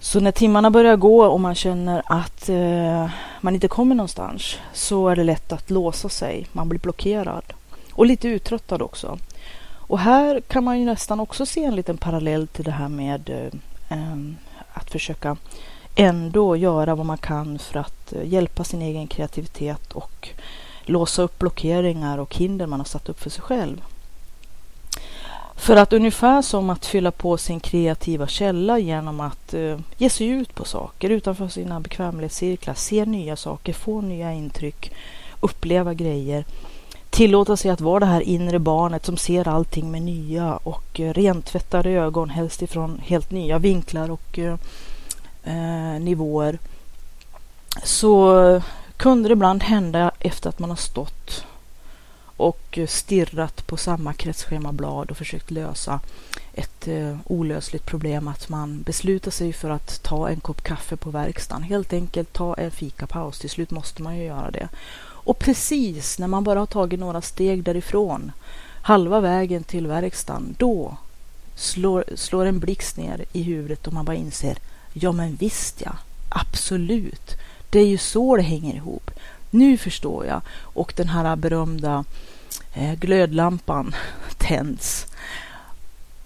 Så 0.00 0.20
när 0.20 0.32
timmarna 0.32 0.70
börjar 0.70 0.96
gå 0.96 1.24
och 1.24 1.40
man 1.40 1.54
känner 1.54 2.02
att 2.06 2.48
eh, 2.48 3.10
man 3.40 3.54
inte 3.54 3.68
kommer 3.68 3.94
någonstans 3.94 4.56
så 4.72 5.08
är 5.08 5.16
det 5.16 5.24
lätt 5.24 5.52
att 5.52 5.70
låsa 5.70 6.08
sig. 6.08 6.46
Man 6.52 6.68
blir 6.68 6.80
blockerad 6.80 7.44
och 7.92 8.06
lite 8.06 8.28
uttröttad 8.28 8.82
också. 8.82 9.18
Och 9.88 9.98
här 9.98 10.40
kan 10.40 10.64
man 10.64 10.78
ju 10.78 10.84
nästan 10.84 11.20
också 11.20 11.46
se 11.46 11.64
en 11.64 11.76
liten 11.76 11.96
parallell 11.96 12.46
till 12.46 12.64
det 12.64 12.70
här 12.70 12.88
med 12.88 13.30
eh, 13.88 14.16
att 14.72 14.90
försöka 14.90 15.36
ändå 15.94 16.56
göra 16.56 16.94
vad 16.94 17.06
man 17.06 17.18
kan 17.18 17.58
för 17.58 17.80
att 17.80 18.12
eh, 18.12 18.28
hjälpa 18.28 18.64
sin 18.64 18.82
egen 18.82 19.06
kreativitet 19.06 19.92
och 19.92 20.28
låsa 20.82 21.22
upp 21.22 21.38
blockeringar 21.38 22.18
och 22.18 22.36
hinder 22.36 22.66
man 22.66 22.80
har 22.80 22.84
satt 22.84 23.08
upp 23.08 23.20
för 23.20 23.30
sig 23.30 23.42
själv. 23.42 23.82
För 25.56 25.76
att 25.76 25.92
ungefär 25.92 26.42
som 26.42 26.70
att 26.70 26.86
fylla 26.86 27.10
på 27.10 27.36
sin 27.36 27.60
kreativa 27.60 28.26
källa 28.26 28.78
genom 28.78 29.20
att 29.20 29.54
eh, 29.54 29.78
ge 29.96 30.10
sig 30.10 30.26
ut 30.26 30.54
på 30.54 30.64
saker 30.64 31.10
utanför 31.10 31.48
sina 31.48 31.80
bekvämlighetscirklar, 31.80 32.74
se 32.74 33.04
nya 33.04 33.36
saker, 33.36 33.72
få 33.72 34.00
nya 34.00 34.32
intryck, 34.32 34.92
uppleva 35.40 35.94
grejer 35.94 36.44
tillåta 37.10 37.56
sig 37.56 37.70
att 37.70 37.80
vara 37.80 38.00
det 38.00 38.06
här 38.06 38.20
inre 38.20 38.58
barnet 38.58 39.06
som 39.06 39.16
ser 39.16 39.48
allting 39.48 39.90
med 39.90 40.02
nya 40.02 40.56
och 40.56 41.00
eh, 41.00 41.12
rentvättade 41.12 41.90
ögon, 41.90 42.30
helst 42.30 42.62
ifrån 42.62 43.00
helt 43.04 43.30
nya 43.30 43.58
vinklar 43.58 44.10
och 44.10 44.38
eh, 44.38 44.56
eh, 45.44 46.00
nivåer. 46.00 46.58
Så 47.82 48.62
kunde 48.96 49.28
det 49.28 49.32
ibland 49.32 49.62
hända 49.62 50.10
efter 50.18 50.48
att 50.48 50.58
man 50.58 50.70
har 50.70 50.76
stått 50.76 51.44
och 52.36 52.78
stirrat 52.88 53.66
på 53.66 53.76
samma 53.76 54.12
kretsschemablad 54.12 55.10
och 55.10 55.16
försökt 55.16 55.50
lösa 55.50 56.00
ett 56.52 56.88
eh, 56.88 57.16
olösligt 57.24 57.86
problem 57.86 58.28
att 58.28 58.48
man 58.48 58.82
beslutar 58.82 59.30
sig 59.30 59.52
för 59.52 59.70
att 59.70 60.02
ta 60.02 60.28
en 60.28 60.40
kopp 60.40 60.62
kaffe 60.62 60.96
på 60.96 61.10
verkstaden. 61.10 61.62
Helt 61.62 61.92
enkelt 61.92 62.32
ta 62.32 62.54
en 62.54 62.70
fikapaus. 62.70 63.38
Till 63.38 63.50
slut 63.50 63.70
måste 63.70 64.02
man 64.02 64.16
ju 64.16 64.24
göra 64.24 64.50
det. 64.50 64.68
Och 65.28 65.38
precis 65.38 66.18
när 66.18 66.26
man 66.26 66.44
bara 66.44 66.58
har 66.58 66.66
tagit 66.66 67.00
några 67.00 67.20
steg 67.20 67.62
därifrån, 67.62 68.32
halva 68.82 69.20
vägen 69.20 69.64
till 69.64 69.86
verkstaden, 69.86 70.54
då 70.58 70.96
slår, 71.54 72.04
slår 72.14 72.46
en 72.46 72.58
blixt 72.58 72.96
ner 72.96 73.24
i 73.32 73.42
huvudet 73.42 73.86
och 73.86 73.92
man 73.92 74.04
bara 74.04 74.16
inser, 74.16 74.58
ja 74.92 75.12
men 75.12 75.34
visst 75.34 75.80
ja, 75.80 75.92
absolut, 76.28 77.36
det 77.70 77.78
är 77.78 77.86
ju 77.86 77.98
så 77.98 78.36
det 78.36 78.42
hänger 78.42 78.74
ihop. 78.74 79.10
Nu 79.50 79.76
förstår 79.76 80.26
jag. 80.26 80.40
Och 80.60 80.92
den 80.96 81.08
här 81.08 81.36
berömda 81.36 82.04
eh, 82.74 82.94
glödlampan 82.94 83.94
tänds. 84.38 85.06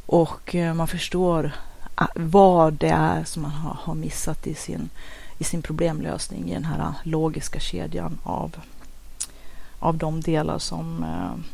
Och 0.07 0.55
eh, 0.55 0.75
man 0.75 0.89
förstår 0.89 1.53
ah, 1.95 2.09
vad 2.15 2.73
det 2.73 2.91
är 2.91 3.25
som 3.25 3.43
man 3.43 3.51
har, 3.51 3.77
har 3.81 3.95
missat 3.95 4.47
i 4.47 4.55
sin, 4.55 4.91
i 5.39 5.45
sin 5.45 5.63
problemlösning 5.63 6.51
i 6.51 6.55
den 6.55 6.65
här 6.65 6.93
logiska 7.05 7.61
kedjan 7.61 8.19
av 8.23 8.57
av 9.83 9.97
de 9.97 10.21
delar 10.21 10.59
som 10.59 11.03
eh, 11.03 11.45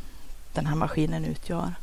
den 0.53 0.67
här 0.67 0.77
maskinen 0.77 1.25
utgör. 1.25 1.75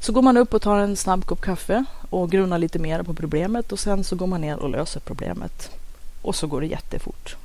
Så 0.00 0.12
går 0.12 0.22
man 0.22 0.36
upp 0.36 0.54
och 0.54 0.62
tar 0.62 0.78
en 0.78 0.96
snabb 0.96 1.24
kopp 1.24 1.40
kaffe 1.40 1.84
och 2.10 2.30
grunnar 2.30 2.58
lite 2.58 2.78
mer 2.78 3.02
på 3.02 3.14
problemet 3.14 3.72
och 3.72 3.78
sen 3.78 4.04
så 4.04 4.16
går 4.16 4.26
man 4.26 4.40
ner 4.40 4.58
och 4.58 4.70
löser 4.70 5.00
problemet. 5.00 5.70
Och 6.22 6.34
så 6.34 6.46
går 6.46 6.60
det 6.60 6.66
jättefort. 6.66 7.36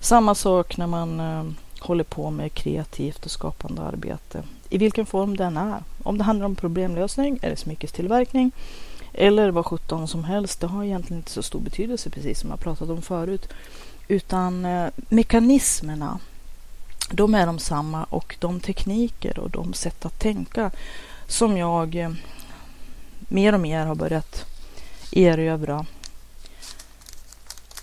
Samma 0.00 0.34
sak 0.34 0.76
när 0.76 0.86
man 0.86 1.20
eh, 1.20 1.44
håller 1.80 2.04
på 2.04 2.30
med 2.30 2.54
kreativt 2.54 3.24
och 3.24 3.30
skapande 3.30 3.82
arbete. 3.82 4.42
I 4.68 4.78
vilken 4.78 5.06
form 5.06 5.36
den 5.36 5.56
är. 5.56 5.82
Om 6.02 6.18
det 6.18 6.24
handlar 6.24 6.46
om 6.46 6.54
problemlösning 6.54 7.38
eller 7.42 7.56
smyckestillverkning 7.56 8.52
eller 9.12 9.50
vad 9.50 9.66
sjutton 9.66 10.08
som 10.08 10.24
helst. 10.24 10.60
Det 10.60 10.66
har 10.66 10.84
egentligen 10.84 11.20
inte 11.20 11.30
så 11.30 11.42
stor 11.42 11.60
betydelse 11.60 12.10
precis 12.10 12.40
som 12.40 12.50
jag 12.50 12.60
pratat 12.60 12.90
om 12.90 13.02
förut. 13.02 13.48
Utan 14.08 14.64
eh, 14.64 14.88
mekanismerna, 15.08 16.18
de 17.10 17.34
är 17.34 17.46
de 17.46 17.58
samma 17.58 18.04
och 18.04 18.36
de 18.38 18.60
tekniker 18.60 19.38
och 19.38 19.50
de 19.50 19.74
sätt 19.74 20.04
att 20.04 20.18
tänka 20.18 20.70
som 21.26 21.56
jag 21.56 21.94
eh, 21.94 22.12
mer 23.18 23.52
och 23.52 23.60
mer 23.60 23.86
har 23.86 23.94
börjat 23.94 24.44
erövra. 25.12 25.86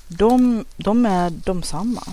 De, 0.07 0.65
de 0.77 1.05
är 1.05 1.29
de 1.29 1.63
samma. 1.63 2.03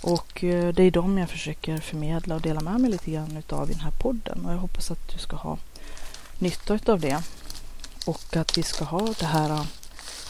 Och 0.00 0.44
eh, 0.44 0.74
det 0.74 0.82
är 0.82 0.90
de 0.90 1.18
jag 1.18 1.30
försöker 1.30 1.78
förmedla 1.78 2.34
och 2.34 2.40
dela 2.40 2.60
med 2.60 2.80
mig 2.80 2.90
lite 2.90 3.10
grann 3.10 3.36
utav 3.36 3.70
i 3.70 3.72
den 3.72 3.82
här 3.82 3.94
podden. 3.98 4.46
Och 4.46 4.52
jag 4.52 4.58
hoppas 4.58 4.90
att 4.90 5.08
du 5.12 5.18
ska 5.18 5.36
ha 5.36 5.58
nytta 6.38 6.78
av 6.92 7.00
det. 7.00 7.22
Och 8.06 8.36
att 8.36 8.58
vi 8.58 8.62
ska 8.62 8.84
ha 8.84 9.14
det 9.18 9.26
här 9.26 9.50
eh, 9.50 9.64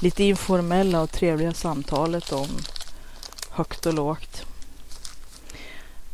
lite 0.00 0.24
informella 0.24 1.00
och 1.00 1.10
trevliga 1.10 1.54
samtalet 1.54 2.32
om 2.32 2.48
högt 3.50 3.86
och 3.86 3.94
lågt. 3.94 4.44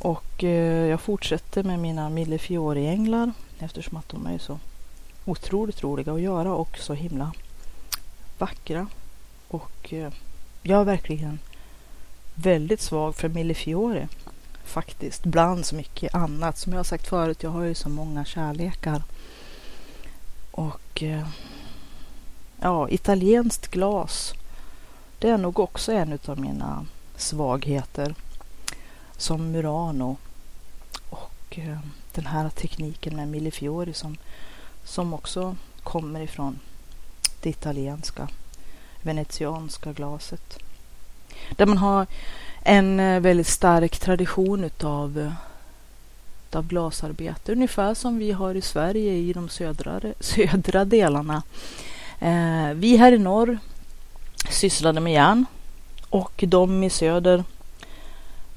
Och 0.04 0.44
eh, 0.44 0.86
jag 0.86 1.00
fortsätter 1.00 1.62
med 1.62 1.78
mina 1.78 2.08
Millefiori-änglar 2.08 3.32
eftersom 3.58 3.96
att 3.96 4.08
de 4.08 4.26
är 4.26 4.38
så 4.38 4.58
otroligt 5.24 5.82
roliga 5.82 6.12
att 6.12 6.20
göra 6.20 6.54
och 6.54 6.78
så 6.78 6.94
himla 6.94 7.32
vackra. 8.38 8.86
Och 9.48 9.92
eh, 9.92 10.12
jag 10.62 10.80
är 10.80 10.84
verkligen 10.84 11.38
väldigt 12.34 12.80
svag 12.80 13.14
för 13.14 13.28
Millefiori 13.28 14.08
faktiskt. 14.64 15.24
Bland 15.24 15.66
så 15.66 15.74
mycket 15.74 16.14
annat. 16.14 16.58
Som 16.58 16.72
jag 16.72 16.78
har 16.78 16.84
sagt 16.84 17.08
förut, 17.08 17.42
jag 17.42 17.50
har 17.50 17.62
ju 17.62 17.74
så 17.74 17.88
många 17.88 18.24
kärlekar. 18.24 19.02
Och 20.50 21.02
eh, 21.02 21.28
ja, 22.60 22.88
italienskt 22.88 23.70
glas. 23.70 24.32
Det 25.18 25.28
är 25.28 25.38
nog 25.38 25.58
också 25.58 25.92
en 25.92 26.18
av 26.26 26.40
mina 26.40 26.86
svagheter. 27.16 28.14
Som 29.16 29.52
Murano. 29.52 30.16
Och 31.10 31.58
eh, 31.58 31.78
den 32.14 32.26
här 32.26 32.50
tekniken 32.50 33.16
med 33.16 33.28
Millefiori 33.28 33.92
som, 33.92 34.16
som 34.84 35.14
också 35.14 35.56
kommer 35.82 36.20
ifrån 36.20 36.58
det 37.40 37.50
italienska 37.50 38.28
venetianska 39.02 39.92
glaset. 39.92 40.58
Där 41.56 41.66
man 41.66 41.78
har 41.78 42.06
en 42.62 43.00
eh, 43.00 43.20
väldigt 43.20 43.46
stark 43.46 43.98
tradition 43.98 44.64
utav, 44.64 45.18
eh, 45.18 45.32
utav 46.48 46.66
glasarbete. 46.66 47.52
Ungefär 47.52 47.94
som 47.94 48.18
vi 48.18 48.32
har 48.32 48.54
i 48.54 48.62
Sverige 48.62 49.12
i 49.12 49.32
de 49.32 49.48
södra, 49.48 50.00
södra 50.20 50.84
delarna. 50.84 51.42
Eh, 52.18 52.74
vi 52.74 52.96
här 52.96 53.12
i 53.12 53.18
norr 53.18 53.58
sysslade 54.50 55.00
med 55.00 55.12
järn 55.12 55.46
och 56.10 56.44
de 56.46 56.82
i 56.82 56.90
söder 56.90 57.44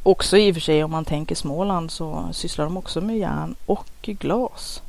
också 0.07 0.37
i 0.37 0.51
och 0.51 0.55
för 0.55 0.61
sig 0.61 0.83
om 0.83 0.91
man 0.91 1.05
tänker 1.05 1.35
Småland 1.35 1.91
så 1.91 2.29
sysslar 2.31 2.65
de 2.65 2.77
också 2.77 3.01
med 3.01 3.17
järn 3.17 3.55
och 3.65 3.89
glas. 4.01 4.81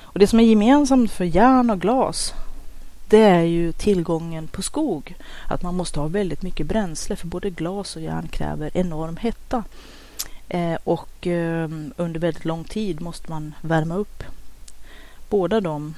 Och 0.00 0.18
det 0.18 0.26
som 0.26 0.40
är 0.40 0.44
gemensamt 0.44 1.10
för 1.10 1.24
järn 1.24 1.70
och 1.70 1.80
glas 1.80 2.34
det 3.08 3.22
är 3.22 3.42
ju 3.42 3.72
tillgången 3.72 4.48
på 4.48 4.62
skog. 4.62 5.14
Att 5.48 5.62
man 5.62 5.74
måste 5.74 6.00
ha 6.00 6.06
väldigt 6.06 6.42
mycket 6.42 6.66
bränsle 6.66 7.16
för 7.16 7.26
både 7.26 7.50
glas 7.50 7.96
och 7.96 8.02
järn 8.02 8.28
kräver 8.28 8.70
enorm 8.74 9.16
hetta. 9.16 9.64
Eh, 10.48 10.78
och 10.84 11.26
eh, 11.26 11.70
under 11.96 12.20
väldigt 12.20 12.44
lång 12.44 12.64
tid 12.64 13.00
måste 13.00 13.30
man 13.30 13.54
värma 13.60 13.94
upp 13.94 14.22
båda 15.28 15.60
de 15.60 15.94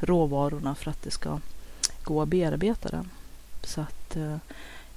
råvarorna 0.00 0.74
för 0.74 0.90
att 0.90 1.02
det 1.02 1.10
ska 1.10 1.38
gå 2.02 2.22
att 2.22 2.28
bearbeta 2.28 2.88
den. 2.88 3.10
Så 3.62 3.80
att 3.80 4.16
eh, 4.16 4.36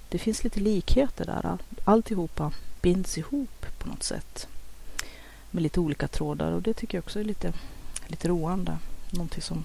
det 0.10 0.18
finns 0.18 0.44
lite 0.44 0.60
likheter 0.60 1.26
där. 1.26 1.58
Alltihopa 1.84 2.52
binds 2.84 3.18
ihop 3.18 3.66
på 3.78 3.88
något 3.88 4.04
sätt 4.04 4.48
med 5.52 5.64
lite 5.64 5.80
olika 5.80 6.08
trådar 6.08 6.52
och 6.52 6.62
det 6.62 6.74
tycker 6.74 6.98
jag 6.98 7.04
också 7.04 7.20
är 7.20 7.24
lite, 7.24 7.54
lite 8.08 8.28
roande. 8.28 8.78
Någonting 9.12 9.42
som 9.42 9.64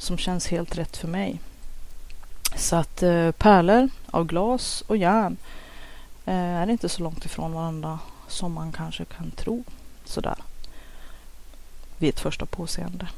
som 0.00 0.18
känns 0.18 0.46
helt 0.46 0.78
rätt 0.78 0.96
för 0.96 1.08
mig. 1.08 1.40
Så 2.56 2.76
att 2.76 3.02
eh, 3.02 3.30
pärlor 3.30 3.88
av 4.10 4.26
glas 4.26 4.82
och 4.86 4.96
järn 4.96 5.36
eh, 6.24 6.34
är 6.34 6.70
inte 6.70 6.88
så 6.88 7.02
långt 7.02 7.24
ifrån 7.24 7.52
varandra 7.52 7.98
som 8.28 8.52
man 8.52 8.72
kanske 8.72 9.04
kan 9.04 9.30
tro 9.30 9.64
sådär 10.04 10.36
vid 11.98 12.08
ett 12.08 12.20
första 12.20 12.46
påseende. 12.46 13.08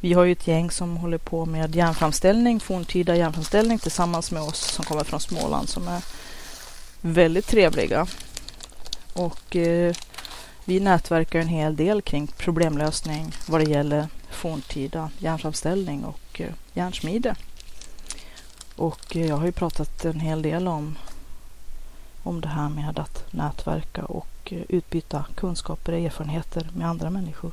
Vi 0.00 0.12
har 0.12 0.24
ju 0.24 0.32
ett 0.32 0.46
gäng 0.46 0.70
som 0.70 0.96
håller 0.96 1.18
på 1.18 1.46
med 1.46 1.74
järnframställning, 1.74 2.60
forntida 2.60 3.16
järnframställning 3.16 3.78
tillsammans 3.78 4.30
med 4.30 4.42
oss 4.42 4.58
som 4.58 4.84
kommer 4.84 5.04
från 5.04 5.20
Småland 5.20 5.68
som 5.68 5.88
är 5.88 6.04
väldigt 7.00 7.46
trevliga. 7.46 8.06
Och 9.12 9.56
eh, 9.56 9.94
vi 10.64 10.80
nätverkar 10.80 11.40
en 11.40 11.48
hel 11.48 11.76
del 11.76 12.02
kring 12.02 12.26
problemlösning 12.26 13.32
vad 13.48 13.60
det 13.60 13.70
gäller 13.70 14.06
forntida 14.30 15.10
järnframställning 15.18 16.04
och 16.04 16.40
eh, 16.40 16.52
järnsmide. 16.74 17.34
Och 18.76 19.16
eh, 19.16 19.26
jag 19.26 19.36
har 19.36 19.46
ju 19.46 19.52
pratat 19.52 20.04
en 20.04 20.20
hel 20.20 20.42
del 20.42 20.68
om, 20.68 20.98
om 22.22 22.40
det 22.40 22.48
här 22.48 22.68
med 22.68 22.98
att 22.98 23.32
nätverka 23.32 24.04
och 24.04 24.52
eh, 24.52 24.62
utbyta 24.68 25.24
kunskaper 25.34 25.92
och 25.92 25.98
erfarenheter 25.98 26.70
med 26.74 26.88
andra 26.88 27.10
människor. 27.10 27.52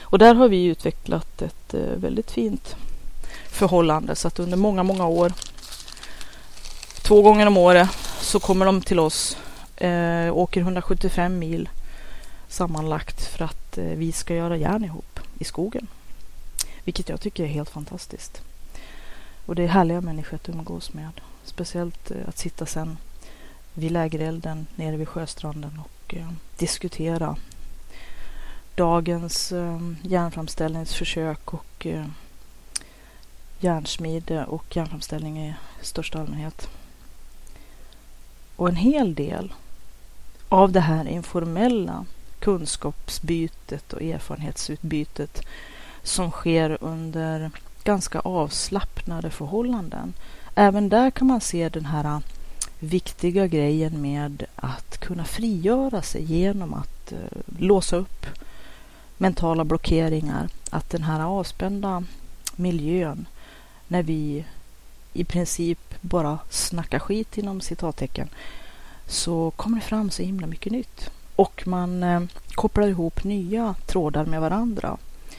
Och 0.00 0.18
där 0.18 0.34
har 0.34 0.48
vi 0.48 0.64
utvecklat 0.64 1.42
ett 1.42 1.74
eh, 1.74 1.80
väldigt 1.80 2.30
fint 2.30 2.76
förhållande 3.48 4.14
så 4.14 4.28
att 4.28 4.38
under 4.38 4.56
många, 4.56 4.82
många 4.82 5.06
år, 5.06 5.32
två 7.06 7.22
gånger 7.22 7.46
om 7.46 7.56
året, 7.56 7.88
så 8.20 8.40
kommer 8.40 8.66
de 8.66 8.80
till 8.80 8.98
oss, 8.98 9.36
eh, 9.76 10.36
åker 10.36 10.60
175 10.60 11.38
mil 11.38 11.68
sammanlagt 12.48 13.24
för 13.26 13.44
att 13.44 13.78
eh, 13.78 13.84
vi 13.84 14.12
ska 14.12 14.34
göra 14.34 14.56
järn 14.56 14.84
ihop 14.84 15.20
i 15.38 15.44
skogen. 15.44 15.86
Vilket 16.84 17.08
jag 17.08 17.20
tycker 17.20 17.44
är 17.44 17.48
helt 17.48 17.70
fantastiskt. 17.70 18.42
Och 19.46 19.54
det 19.54 19.62
är 19.62 19.66
härliga 19.66 20.00
människor 20.00 20.34
att 20.34 20.48
umgås 20.48 20.92
med. 20.92 21.10
Speciellt 21.44 22.10
eh, 22.10 22.16
att 22.28 22.38
sitta 22.38 22.66
sen 22.66 22.96
vid 23.74 23.92
lägerelden 23.92 24.66
nere 24.74 24.96
vid 24.96 25.08
sjöstranden 25.08 25.80
och 25.84 26.14
eh, 26.14 26.30
diskutera 26.58 27.36
dagens 28.74 29.52
eh, 29.52 29.80
järnframställningsförsök 30.02 31.54
och 31.54 31.86
eh, 31.86 32.06
järnsmide 33.60 34.44
och 34.44 34.76
järnframställning 34.76 35.46
i 35.46 35.54
största 35.82 36.20
allmänhet. 36.20 36.68
Och 38.56 38.68
en 38.68 38.76
hel 38.76 39.14
del 39.14 39.52
av 40.48 40.72
det 40.72 40.80
här 40.80 41.08
informella 41.08 42.04
kunskapsbytet 42.38 43.92
och 43.92 44.02
erfarenhetsutbytet 44.02 45.42
som 46.02 46.30
sker 46.30 46.78
under 46.80 47.50
ganska 47.84 48.20
avslappnade 48.20 49.30
förhållanden. 49.30 50.14
Även 50.54 50.88
där 50.88 51.10
kan 51.10 51.26
man 51.26 51.40
se 51.40 51.68
den 51.68 51.84
här 51.84 52.20
viktiga 52.78 53.46
grejen 53.46 54.02
med 54.02 54.44
att 54.56 54.98
kunna 54.98 55.24
frigöra 55.24 56.02
sig 56.02 56.22
genom 56.22 56.74
att 56.74 57.12
eh, 57.12 57.18
låsa 57.58 57.96
upp 57.96 58.26
mentala 59.18 59.64
blockeringar. 59.64 60.48
Att 60.70 60.90
den 60.90 61.02
här 61.02 61.20
avspända 61.20 62.04
miljön 62.56 63.26
när 63.88 64.02
vi 64.02 64.44
i 65.20 65.24
princip 65.24 65.94
bara 66.00 66.38
snackar 66.50 66.98
skit 66.98 67.38
inom 67.38 67.60
citattecken 67.60 68.28
så 69.06 69.50
kommer 69.50 69.76
det 69.76 69.84
fram 69.84 70.10
så 70.10 70.22
himla 70.22 70.46
mycket 70.46 70.72
nytt. 70.72 71.10
Och 71.36 71.62
man 71.66 72.02
eh, 72.02 72.20
kopplar 72.54 72.88
ihop 72.88 73.24
nya 73.24 73.74
trådar 73.86 74.24
med 74.24 74.40
varandra 74.40 74.96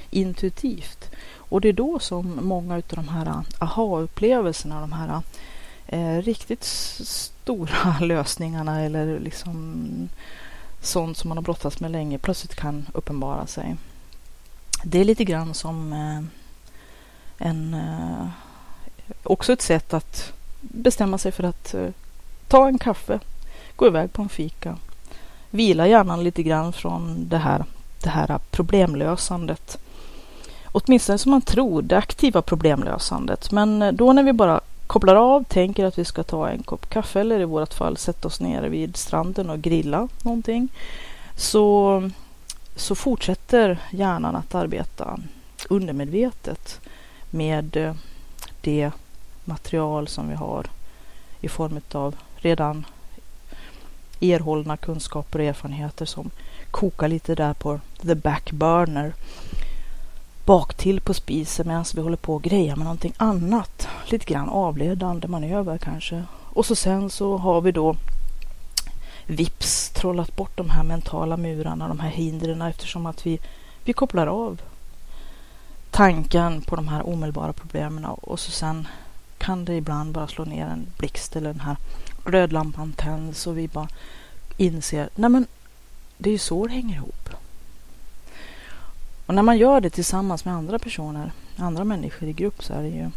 intuitivt. 0.09 1.11
Och 1.35 1.61
det 1.61 1.69
är 1.69 1.73
då 1.73 1.99
som 1.99 2.39
många 2.41 2.75
av 2.75 2.83
de 2.89 3.07
här 3.07 3.43
aha-upplevelserna, 3.59 4.81
de 4.81 4.91
här 4.91 5.21
eh, 5.87 6.21
riktigt 6.21 6.63
stora 6.63 7.99
lösningarna 8.01 8.81
eller 8.81 9.19
liksom 9.19 10.09
sånt 10.81 11.17
som 11.17 11.29
man 11.29 11.37
har 11.37 11.43
brottats 11.43 11.79
med 11.79 11.91
länge 11.91 12.17
plötsligt 12.17 12.55
kan 12.55 12.85
uppenbara 12.93 13.47
sig. 13.47 13.75
Det 14.83 14.99
är 14.99 15.05
lite 15.05 15.23
grann 15.23 15.53
som 15.53 15.93
eh, 15.93 16.23
en, 17.47 17.73
eh, 17.73 18.27
också 19.23 19.53
ett 19.53 19.61
sätt 19.61 19.93
att 19.93 20.33
bestämma 20.61 21.17
sig 21.17 21.31
för 21.31 21.43
att 21.43 21.73
eh, 21.73 21.89
ta 22.47 22.67
en 22.67 22.77
kaffe, 22.77 23.19
gå 23.75 23.87
iväg 23.87 24.13
på 24.13 24.21
en 24.21 24.29
fika 24.29 24.77
vila 25.49 25.87
hjärnan 25.87 26.23
lite 26.23 26.43
grann 26.43 26.73
från 26.73 27.29
det 27.29 27.37
här, 27.37 27.65
det 28.03 28.09
här 28.09 28.39
problemlösandet. 28.51 29.77
Åtminstone 30.71 31.17
som 31.17 31.31
man 31.31 31.41
tror, 31.41 31.81
det 31.81 31.97
aktiva 31.97 32.41
problemlösandet. 32.41 33.51
Men 33.51 33.81
eh, 33.81 33.91
då 33.91 34.13
när 34.13 34.23
vi 34.23 34.33
bara 34.33 34.61
kopplar 34.87 35.15
av, 35.15 35.43
tänker 35.43 35.85
att 35.85 35.97
vi 35.97 36.05
ska 36.05 36.23
ta 36.23 36.49
en 36.49 36.63
kopp 36.63 36.89
kaffe 36.89 37.19
eller 37.19 37.39
i 37.39 37.45
vårt 37.45 37.73
fall 37.73 37.97
sätta 37.97 38.27
oss 38.27 38.39
ner 38.39 38.63
vid 38.63 38.97
stranden 38.97 39.49
och 39.49 39.61
grilla 39.61 40.07
någonting. 40.21 40.69
Så, 41.35 42.09
så 42.75 42.95
fortsätter 42.95 43.79
hjärnan 43.91 44.35
att 44.35 44.55
arbeta 44.55 45.19
undermedvetet 45.69 46.79
med 47.29 47.77
eh, 47.77 47.93
det 48.67 48.91
material 49.45 50.07
som 50.07 50.29
vi 50.29 50.35
har 50.35 50.65
i 51.41 51.49
form 51.49 51.79
av 51.91 52.15
redan 52.35 52.85
erhållna 54.21 54.77
kunskaper 54.77 55.39
och 55.39 55.45
erfarenheter 55.45 56.05
som 56.05 56.29
kokar 56.71 57.07
lite 57.07 57.35
där 57.35 57.53
på 57.53 57.79
the 58.01 58.15
back 58.15 58.51
burner 58.51 59.13
Baktill 60.45 61.01
på 61.01 61.13
spisen 61.13 61.67
medan 61.67 61.85
vi 61.95 62.01
håller 62.01 62.17
på 62.17 62.35
och 62.35 62.43
grejar 62.43 62.75
med 62.75 62.85
någonting 62.85 63.13
annat. 63.17 63.87
Lite 64.05 64.25
grann 64.25 64.49
avledande 64.49 65.27
manöver 65.27 65.77
kanske. 65.77 66.23
Och 66.53 66.65
så 66.65 66.75
sen 66.75 67.09
så 67.09 67.37
har 67.37 67.61
vi 67.61 67.71
då 67.71 67.95
vips 69.25 69.89
trollat 69.89 70.35
bort 70.35 70.57
de 70.57 70.69
här 70.69 70.83
mentala 70.83 71.37
murarna, 71.37 71.87
de 71.87 71.99
här 71.99 72.09
hindren 72.09 72.61
eftersom 72.61 73.05
att 73.05 73.25
vi, 73.25 73.39
vi 73.83 73.93
kopplar 73.93 74.27
av 74.27 74.61
tanken 75.97 76.61
på 76.61 76.75
de 76.75 76.87
här 76.87 77.09
omedelbara 77.09 77.53
problemen 77.53 78.05
och 78.05 78.39
så 78.39 78.51
sen 78.51 78.87
kan 79.37 79.65
det 79.65 79.75
ibland 79.75 80.11
bara 80.11 80.27
slå 80.27 80.45
ner 80.45 80.65
en 80.67 80.87
blixt 80.97 81.35
eller 81.35 81.49
den 81.49 81.59
här 81.59 81.77
glödlampan 82.25 82.93
tänds 82.93 83.47
och 83.47 83.57
vi 83.57 83.67
bara 83.67 83.87
inser, 84.57 85.09
nej 85.15 85.29
men 85.29 85.45
det 86.17 86.29
är 86.29 86.31
ju 86.31 86.37
så 86.37 86.67
det 86.67 86.73
hänger 86.73 86.95
ihop. 86.95 87.29
Och 89.25 89.35
när 89.35 89.41
man 89.41 89.57
gör 89.57 89.81
det 89.81 89.89
tillsammans 89.89 90.45
med 90.45 90.53
andra 90.53 90.79
personer, 90.79 91.31
andra 91.55 91.83
människor 91.83 92.29
i 92.29 92.33
grupp 92.33 92.63
så 92.63 92.73
är 92.73 92.81
det 92.81 92.89
ju 92.89 93.09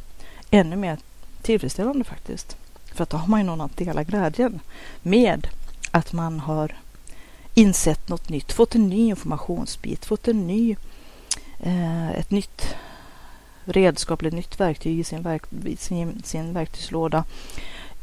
ännu 0.51 0.77
mer 0.77 0.99
tillfredsställande 1.43 2.05
faktiskt. 2.05 2.57
För 2.95 3.03
att 3.03 3.11
då 3.11 3.17
har 3.17 3.29
man 3.29 3.41
ju 3.41 3.47
någon 3.47 3.61
att 3.61 3.77
dela 3.77 4.05
glädjen 4.05 4.61
med 5.03 5.47
att 5.91 6.13
man 6.13 6.41
har 6.41 6.77
insett 7.55 8.09
något 8.09 8.29
nytt, 8.29 8.53
fått 8.53 8.75
en 8.75 8.89
ny 8.89 9.09
informationsbit, 9.09 10.05
fått 10.05 10.29
en 10.29 10.47
ny, 10.47 10.71
eh, 10.71 10.77
Eh, 11.63 12.11
ett 12.11 12.31
nytt 12.31 12.75
redskap 13.65 14.21
eller 14.21 14.29
ett 14.29 14.35
nytt 14.35 14.61
verktyg 14.61 15.01
i 15.01 15.05
sin, 15.05 15.23
verk, 15.23 15.45
sin, 15.79 16.23
sin 16.25 16.53
verktygslåda, 16.53 17.25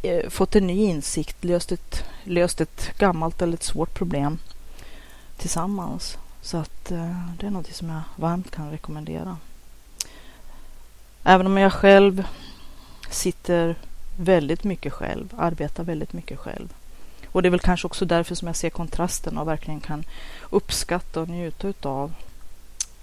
eh, 0.01 0.29
fått 0.29 0.55
en 0.55 0.67
ny 0.67 0.85
insikt, 0.85 1.43
löst 1.43 1.71
ett, 1.71 2.03
löst 2.23 2.61
ett 2.61 2.97
gammalt 2.97 3.41
eller 3.41 3.53
ett 3.53 3.63
svårt 3.63 3.93
problem 3.93 4.39
tillsammans. 5.37 6.17
Så 6.41 6.57
att 6.57 6.91
eh, 6.91 7.29
det 7.39 7.45
är 7.45 7.51
något 7.51 7.73
som 7.73 7.89
jag 7.89 8.01
varmt 8.15 8.51
kan 8.51 8.71
rekommendera. 8.71 9.37
Även 11.23 11.47
om 11.47 11.57
jag 11.57 11.73
själv 11.73 12.27
sitter 13.09 13.75
väldigt 14.17 14.63
mycket 14.63 14.93
själv, 14.93 15.33
arbetar 15.37 15.83
väldigt 15.83 16.13
mycket 16.13 16.39
själv. 16.39 16.73
Och 17.31 17.41
det 17.41 17.47
är 17.47 17.51
väl 17.51 17.59
kanske 17.59 17.87
också 17.87 18.05
därför 18.05 18.35
som 18.35 18.47
jag 18.47 18.55
ser 18.55 18.69
kontrasten 18.69 19.37
och 19.37 19.47
verkligen 19.47 19.79
kan 19.79 20.03
uppskatta 20.49 21.21
och 21.21 21.29
njuta 21.29 21.67
utav 21.67 22.13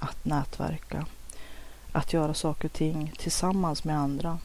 att 0.05 0.25
nätverka. 0.25 1.07
Att 1.93 2.13
göra 2.13 2.35
saker 2.35 2.69
och 2.69 2.73
ting 2.73 3.13
tillsammans 3.19 3.85
med 3.85 3.99
andra 3.99 4.39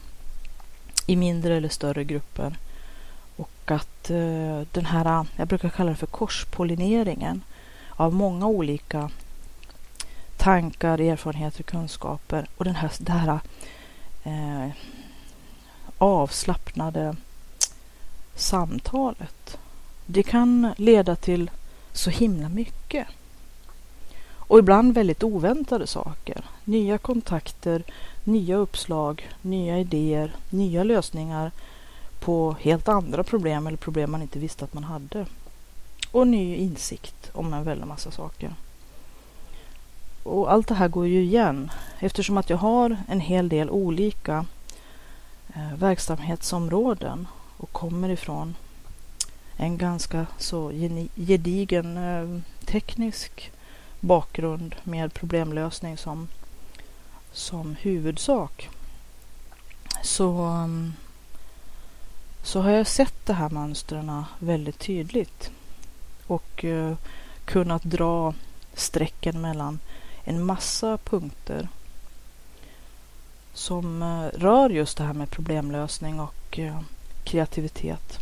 i 1.06 1.16
mindre 1.16 1.56
eller 1.56 1.68
större 1.68 2.04
grupper. 2.04 2.56
Och 3.36 3.70
att 3.70 4.10
eh, 4.10 4.60
den 4.72 4.86
här, 4.86 5.26
jag 5.36 5.48
brukar 5.48 5.68
kalla 5.68 5.90
det 5.90 5.96
för 5.96 6.06
korspollineringen 6.06 7.42
av 7.90 8.14
många 8.14 8.46
olika 8.46 9.10
tankar, 10.36 11.00
erfarenheter, 11.00 11.62
kunskaper 11.62 12.46
och 12.56 12.64
den 12.64 12.74
här, 12.74 12.92
det 12.98 13.12
här 13.12 13.40
eh, 14.24 14.70
avslappnade 15.98 17.16
samtalet. 18.34 19.58
Det 20.06 20.22
kan 20.22 20.74
leda 20.76 21.16
till 21.16 21.50
så 21.92 22.10
himla 22.10 22.48
mycket. 22.48 23.06
Och 24.50 24.58
ibland 24.58 24.94
väldigt 24.94 25.22
oväntade 25.22 25.86
saker. 25.86 26.44
Nya 26.64 26.98
kontakter, 26.98 27.82
nya 28.24 28.56
uppslag, 28.56 29.28
nya 29.42 29.78
idéer, 29.78 30.32
nya 30.50 30.84
lösningar 30.84 31.50
på 32.20 32.56
helt 32.60 32.88
andra 32.88 33.24
problem 33.24 33.66
eller 33.66 33.76
problem 33.76 34.10
man 34.10 34.22
inte 34.22 34.38
visste 34.38 34.64
att 34.64 34.74
man 34.74 34.84
hade. 34.84 35.26
Och 36.10 36.26
ny 36.26 36.56
insikt 36.56 37.30
om 37.32 37.54
en 37.54 37.64
väldig 37.64 37.86
massa 37.86 38.10
saker. 38.10 38.54
Och 40.22 40.52
allt 40.52 40.68
det 40.68 40.74
här 40.74 40.88
går 40.88 41.06
ju 41.06 41.22
igen 41.22 41.70
eftersom 41.98 42.36
att 42.36 42.50
jag 42.50 42.56
har 42.58 42.96
en 43.08 43.20
hel 43.20 43.48
del 43.48 43.70
olika 43.70 44.46
eh, 45.54 45.74
verksamhetsområden 45.78 47.26
och 47.56 47.72
kommer 47.72 48.08
ifrån 48.08 48.54
en 49.56 49.78
ganska 49.78 50.26
så 50.38 50.70
gedigen 51.16 51.96
eh, 51.96 52.40
teknisk 52.66 53.52
bakgrund 54.00 54.74
med 54.84 55.14
problemlösning 55.14 55.96
som, 55.96 56.28
som 57.32 57.76
huvudsak. 57.80 58.68
Så, 60.02 60.32
mm, 60.42 60.92
så 62.42 62.60
har 62.60 62.70
jag 62.70 62.86
sett 62.86 63.26
de 63.26 63.32
här 63.32 63.50
mönstren 63.50 64.24
väldigt 64.38 64.78
tydligt 64.78 65.50
och 66.26 66.64
eh, 66.64 66.94
kunnat 67.44 67.82
dra 67.82 68.34
strecken 68.74 69.40
mellan 69.40 69.78
en 70.24 70.44
massa 70.44 70.98
punkter 70.98 71.68
som 73.52 74.02
eh, 74.02 74.38
rör 74.38 74.70
just 74.70 74.98
det 74.98 75.04
här 75.04 75.12
med 75.12 75.30
problemlösning 75.30 76.20
och 76.20 76.58
eh, 76.58 76.80
kreativitet. 77.24 78.18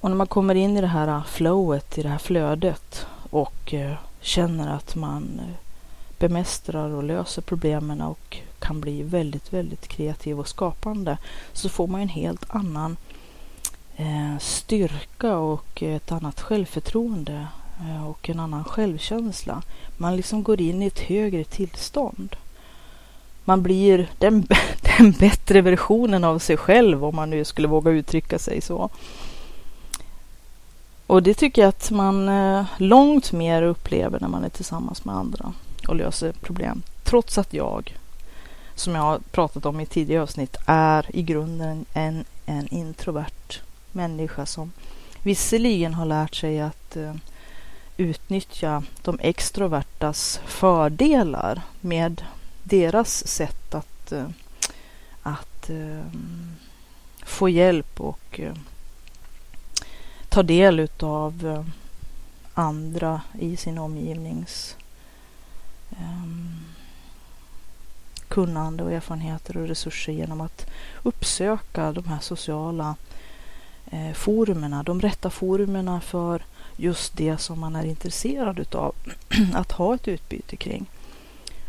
Och 0.00 0.10
när 0.10 0.16
man 0.16 0.26
kommer 0.26 0.54
in 0.54 0.76
i 0.76 0.80
det 0.80 0.86
här 0.86 1.22
flowet, 1.26 1.98
i 1.98 2.02
det 2.02 2.08
här 2.08 2.18
flödet 2.18 3.06
och 3.32 3.74
eh, 3.74 3.94
känner 4.20 4.76
att 4.76 4.94
man 4.94 5.40
eh, 5.40 5.54
bemästrar 6.18 6.90
och 6.90 7.04
löser 7.04 7.42
problemen 7.42 8.00
och 8.00 8.38
kan 8.58 8.80
bli 8.80 9.02
väldigt, 9.02 9.52
väldigt 9.52 9.88
kreativ 9.88 10.40
och 10.40 10.48
skapande 10.48 11.18
så 11.52 11.68
får 11.68 11.86
man 11.86 12.00
en 12.00 12.08
helt 12.08 12.44
annan 12.48 12.96
eh, 13.96 14.38
styrka 14.40 15.36
och 15.36 15.82
ett 15.82 16.12
annat 16.12 16.40
självförtroende 16.40 17.46
och 18.08 18.30
en 18.30 18.40
annan 18.40 18.64
självkänsla. 18.64 19.62
Man 19.96 20.16
liksom 20.16 20.42
går 20.42 20.60
in 20.60 20.82
i 20.82 20.86
ett 20.86 20.98
högre 20.98 21.44
tillstånd. 21.44 22.36
Man 23.44 23.62
blir 23.62 24.08
den, 24.18 24.46
den 24.98 25.12
bättre 25.12 25.60
versionen 25.60 26.24
av 26.24 26.38
sig 26.38 26.56
själv 26.56 27.04
om 27.04 27.16
man 27.16 27.30
nu 27.30 27.44
skulle 27.44 27.68
våga 27.68 27.90
uttrycka 27.90 28.38
sig 28.38 28.60
så. 28.60 28.90
Och 31.12 31.22
det 31.22 31.34
tycker 31.34 31.62
jag 31.62 31.68
att 31.68 31.90
man 31.90 32.28
eh, 32.28 32.64
långt 32.76 33.32
mer 33.32 33.62
upplever 33.62 34.20
när 34.20 34.28
man 34.28 34.44
är 34.44 34.48
tillsammans 34.48 35.04
med 35.04 35.14
andra 35.14 35.52
och 35.88 35.96
löser 35.96 36.32
problem. 36.32 36.82
Trots 37.04 37.38
att 37.38 37.54
jag, 37.54 37.96
som 38.74 38.94
jag 38.94 39.02
har 39.02 39.18
pratat 39.18 39.66
om 39.66 39.80
i 39.80 39.86
tidigare 39.86 40.22
avsnitt, 40.22 40.56
är 40.66 41.16
i 41.16 41.22
grunden 41.22 41.84
en, 41.92 42.24
en 42.46 42.68
introvert 42.68 43.60
människa 43.92 44.46
som 44.46 44.72
visserligen 45.22 45.94
har 45.94 46.06
lärt 46.06 46.34
sig 46.34 46.60
att 46.60 46.96
eh, 46.96 47.14
utnyttja 47.96 48.82
de 49.02 49.18
extrovertas 49.22 50.40
fördelar 50.46 51.62
med 51.80 52.22
deras 52.62 53.26
sätt 53.26 53.74
att, 53.74 54.12
eh, 54.12 54.26
att 55.22 55.70
få 57.24 57.48
hjälp 57.48 58.00
och 58.00 58.40
ta 60.32 60.42
del 60.42 60.88
av 61.00 61.46
eh, 61.46 61.64
andra 62.54 63.20
i 63.38 63.56
sin 63.56 63.78
omgivnings 63.78 64.76
um, 65.90 66.60
kunnande 68.28 68.84
och 68.84 68.92
erfarenheter 68.92 69.56
och 69.56 69.68
resurser 69.68 70.12
genom 70.12 70.40
att 70.40 70.66
uppsöka 71.02 71.92
de 71.92 72.04
här 72.04 72.18
sociala 72.20 72.96
eh, 73.90 74.12
forumerna, 74.12 74.82
de 74.82 75.00
rätta 75.00 75.30
forumerna 75.30 76.00
för 76.00 76.42
just 76.76 77.16
det 77.16 77.38
som 77.38 77.60
man 77.60 77.76
är 77.76 77.84
intresserad 77.84 78.58
utav 78.58 78.94
att 79.54 79.72
ha 79.72 79.94
ett 79.94 80.08
utbyte 80.08 80.56
kring. 80.56 80.86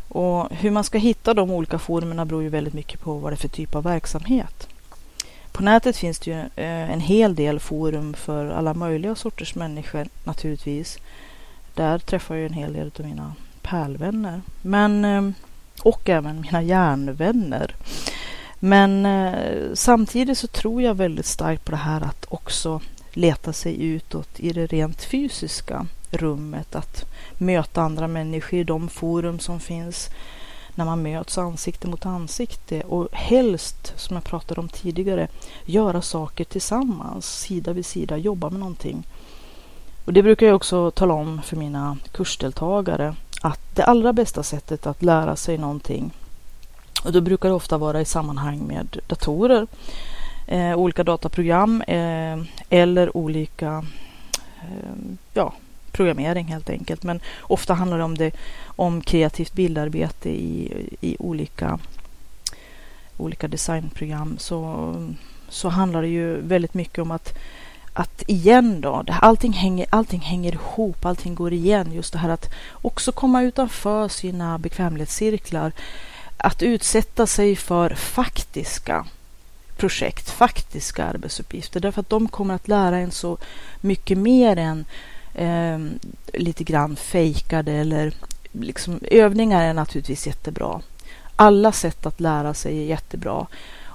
Och 0.07 0.49
hur 0.51 0.71
man 0.71 0.83
ska 0.83 0.97
hitta 0.97 1.33
de 1.33 1.51
olika 1.51 1.79
forumerna 1.79 2.25
beror 2.25 2.43
ju 2.43 2.49
väldigt 2.49 2.73
mycket 2.73 2.99
på 2.99 3.13
vad 3.13 3.31
det 3.31 3.35
är 3.35 3.37
för 3.37 3.47
typ 3.47 3.75
av 3.75 3.83
verksamhet. 3.83 4.67
På 5.53 5.63
nätet 5.63 5.97
finns 5.97 6.19
det 6.19 6.31
ju 6.31 6.37
eh, 6.37 6.91
en 6.91 6.99
hel 6.99 7.35
del 7.35 7.59
forum 7.59 8.13
för 8.13 8.45
alla 8.49 8.73
möjliga 8.73 9.15
sorters 9.15 9.55
människor 9.55 10.07
naturligtvis. 10.23 10.97
Där 11.73 11.99
träffar 11.99 12.35
jag 12.35 12.45
en 12.45 12.53
hel 12.53 12.73
del 12.73 12.91
av 12.99 13.05
mina 13.05 13.35
pärlvänner. 13.61 14.41
Men, 14.61 15.05
eh, 15.05 15.29
och 15.83 16.09
även 16.09 16.41
mina 16.41 16.61
järnvänner. 16.61 17.75
Men 18.59 19.05
eh, 19.05 19.73
samtidigt 19.73 20.37
så 20.37 20.47
tror 20.47 20.81
jag 20.81 20.95
väldigt 20.95 21.25
starkt 21.25 21.65
på 21.65 21.71
det 21.71 21.77
här 21.77 22.01
att 22.01 22.25
också 22.29 22.81
leta 23.11 23.53
sig 23.53 23.83
utåt 23.83 24.39
i 24.39 24.53
det 24.53 24.67
rent 24.67 25.03
fysiska 25.03 25.85
rummet. 26.11 26.75
Att 26.75 27.05
möta 27.37 27.81
andra 27.81 28.07
människor 28.07 28.59
i 28.59 28.63
de 28.63 28.89
forum 28.89 29.39
som 29.39 29.59
finns 29.59 30.09
när 30.75 30.85
man 30.85 31.01
möts 31.01 31.37
ansikte 31.37 31.87
mot 31.87 32.05
ansikte 32.05 32.81
och 32.81 33.07
helst, 33.11 33.93
som 33.95 34.15
jag 34.15 34.23
pratade 34.23 34.61
om 34.61 34.69
tidigare, 34.69 35.27
göra 35.65 36.01
saker 36.01 36.43
tillsammans, 36.43 37.39
sida 37.39 37.73
vid 37.73 37.85
sida, 37.85 38.17
jobba 38.17 38.49
med 38.49 38.59
någonting. 38.59 39.03
Och 40.05 40.13
det 40.13 40.23
brukar 40.23 40.47
jag 40.47 40.55
också 40.55 40.91
tala 40.91 41.13
om 41.13 41.41
för 41.41 41.55
mina 41.57 41.97
kursdeltagare 42.11 43.15
att 43.41 43.75
det 43.75 43.83
allra 43.83 44.13
bästa 44.13 44.43
sättet 44.43 44.87
att 44.87 45.03
lära 45.03 45.35
sig 45.35 45.57
någonting 45.57 46.11
Och 47.03 47.11
då 47.11 47.21
brukar 47.21 47.49
det 47.49 47.55
ofta 47.55 47.77
vara 47.77 48.01
i 48.01 48.05
sammanhang 48.05 48.67
med 48.67 48.99
datorer, 49.07 49.67
eh, 50.47 50.75
olika 50.75 51.03
dataprogram 51.03 51.81
eh, 51.81 52.39
eller 52.69 53.17
olika 53.17 53.85
eh, 54.61 54.93
ja, 55.33 55.53
programmering 55.93 56.45
helt 56.45 56.69
enkelt. 56.69 57.03
Men 57.03 57.19
ofta 57.41 57.73
handlar 57.73 57.97
det 57.97 58.03
om, 58.03 58.17
det, 58.17 58.31
om 58.65 59.01
kreativt 59.01 59.53
bildarbete 59.53 60.29
i, 60.29 60.87
i 61.01 61.15
olika, 61.19 61.79
olika 63.17 63.47
designprogram. 63.47 64.37
Så, 64.37 64.93
så 65.49 65.69
handlar 65.69 66.01
det 66.01 66.07
ju 66.07 66.41
väldigt 66.41 66.73
mycket 66.73 66.99
om 66.99 67.11
att 67.11 67.37
att 67.93 68.23
igen 68.27 68.81
då, 68.81 69.03
allting 69.07 69.53
hänger, 69.53 69.85
allting 69.89 70.21
hänger 70.21 70.53
ihop, 70.53 71.05
allting 71.05 71.35
går 71.35 71.53
igen. 71.53 71.93
Just 71.93 72.13
det 72.13 72.19
här 72.19 72.29
att 72.29 72.53
också 72.81 73.11
komma 73.11 73.43
utanför 73.43 74.07
sina 74.07 74.57
bekvämlighetscirklar. 74.57 75.71
Att 76.37 76.61
utsätta 76.61 77.27
sig 77.27 77.55
för 77.55 77.89
faktiska 77.89 79.05
projekt, 79.77 80.29
faktiska 80.29 81.05
arbetsuppgifter. 81.05 81.79
Därför 81.79 82.01
att 82.01 82.09
de 82.09 82.27
kommer 82.27 82.53
att 82.53 82.67
lära 82.67 82.97
en 82.97 83.11
så 83.11 83.37
mycket 83.81 84.17
mer 84.17 84.57
än 84.57 84.85
eh, 85.33 85.79
lite 86.33 86.63
grann 86.63 86.95
fejkade 86.95 87.71
eller 87.71 88.13
liksom 88.51 88.99
övningar 89.11 89.63
är 89.63 89.73
naturligtvis 89.73 90.27
jättebra. 90.27 90.81
Alla 91.35 91.71
sätt 91.71 92.05
att 92.05 92.19
lära 92.19 92.53
sig 92.53 92.77
är 92.77 92.85
jättebra. 92.85 93.47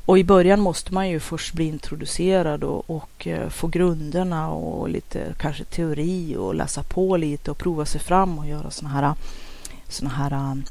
Och 0.08 0.18
i 0.18 0.24
början 0.24 0.60
måste 0.60 0.94
man 0.94 1.08
ju 1.08 1.20
först 1.20 1.54
bli 1.54 1.64
introducerad 1.64 2.64
och, 2.64 2.90
och 2.90 3.26
eh, 3.26 3.48
få 3.48 3.66
grunderna 3.66 4.50
och 4.50 4.88
lite 4.88 5.34
kanske 5.38 5.64
teori 5.64 6.36
och 6.36 6.54
läsa 6.54 6.82
på 6.82 7.16
lite 7.16 7.50
och 7.50 7.58
prova 7.58 7.84
sig 7.84 8.00
fram 8.00 8.38
och 8.38 8.46
göra 8.46 8.70
såna 8.70 8.90
här, 8.90 9.14
såna 9.88 10.10
här 10.10 10.62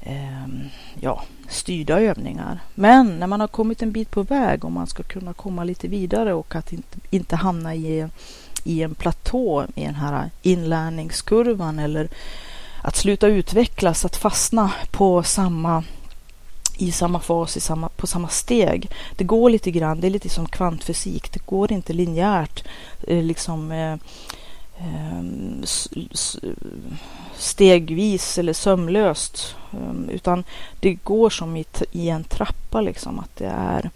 eh, 0.00 0.66
ja, 1.00 1.22
styrda 1.48 2.00
övningar. 2.00 2.58
Men 2.74 3.18
när 3.18 3.26
man 3.26 3.40
har 3.40 3.48
kommit 3.48 3.82
en 3.82 3.92
bit 3.92 4.10
på 4.10 4.22
väg 4.22 4.64
och 4.64 4.72
man 4.72 4.86
ska 4.86 5.02
kunna 5.02 5.32
komma 5.32 5.64
lite 5.64 5.88
vidare 5.88 6.34
och 6.34 6.54
att 6.54 6.72
inte, 6.72 6.98
inte 7.10 7.36
hamna 7.36 7.74
i, 7.74 8.06
i 8.66 8.82
en 8.82 8.94
platå 8.94 9.66
i 9.74 9.84
den 9.84 9.94
här 9.94 10.30
inlärningskurvan 10.42 11.78
eller 11.78 12.08
att 12.82 12.96
sluta 12.96 13.26
utvecklas, 13.26 14.04
att 14.04 14.16
fastna 14.16 14.72
på 14.90 15.22
samma 15.22 15.84
i 16.78 16.92
samma 16.92 17.20
fas, 17.20 17.56
i 17.56 17.60
samma, 17.60 17.88
på 17.88 18.06
samma 18.06 18.28
steg. 18.28 18.90
Det 19.16 19.24
går 19.24 19.50
lite 19.50 19.70
grann, 19.70 20.00
det 20.00 20.06
är 20.06 20.10
lite 20.10 20.28
som 20.28 20.46
kvantfysik, 20.46 21.32
det 21.32 21.46
går 21.46 21.72
inte 21.72 21.92
linjärt 21.92 22.64
eh, 23.08 23.22
liksom 23.22 23.72
eh, 23.72 23.96
ehm, 24.78 25.64
stegvis 27.36 28.38
eller 28.38 28.52
sömlöst 28.52 29.56
ehm, 29.72 30.08
utan 30.08 30.44
det 30.80 30.94
går 30.94 31.30
som 31.30 31.56
i, 31.56 31.64
i 31.92 32.08
en 32.08 32.24
trappa 32.24 32.80
liksom 32.80 33.18
att 33.18 33.36
det 33.36 33.52
är 33.56 33.90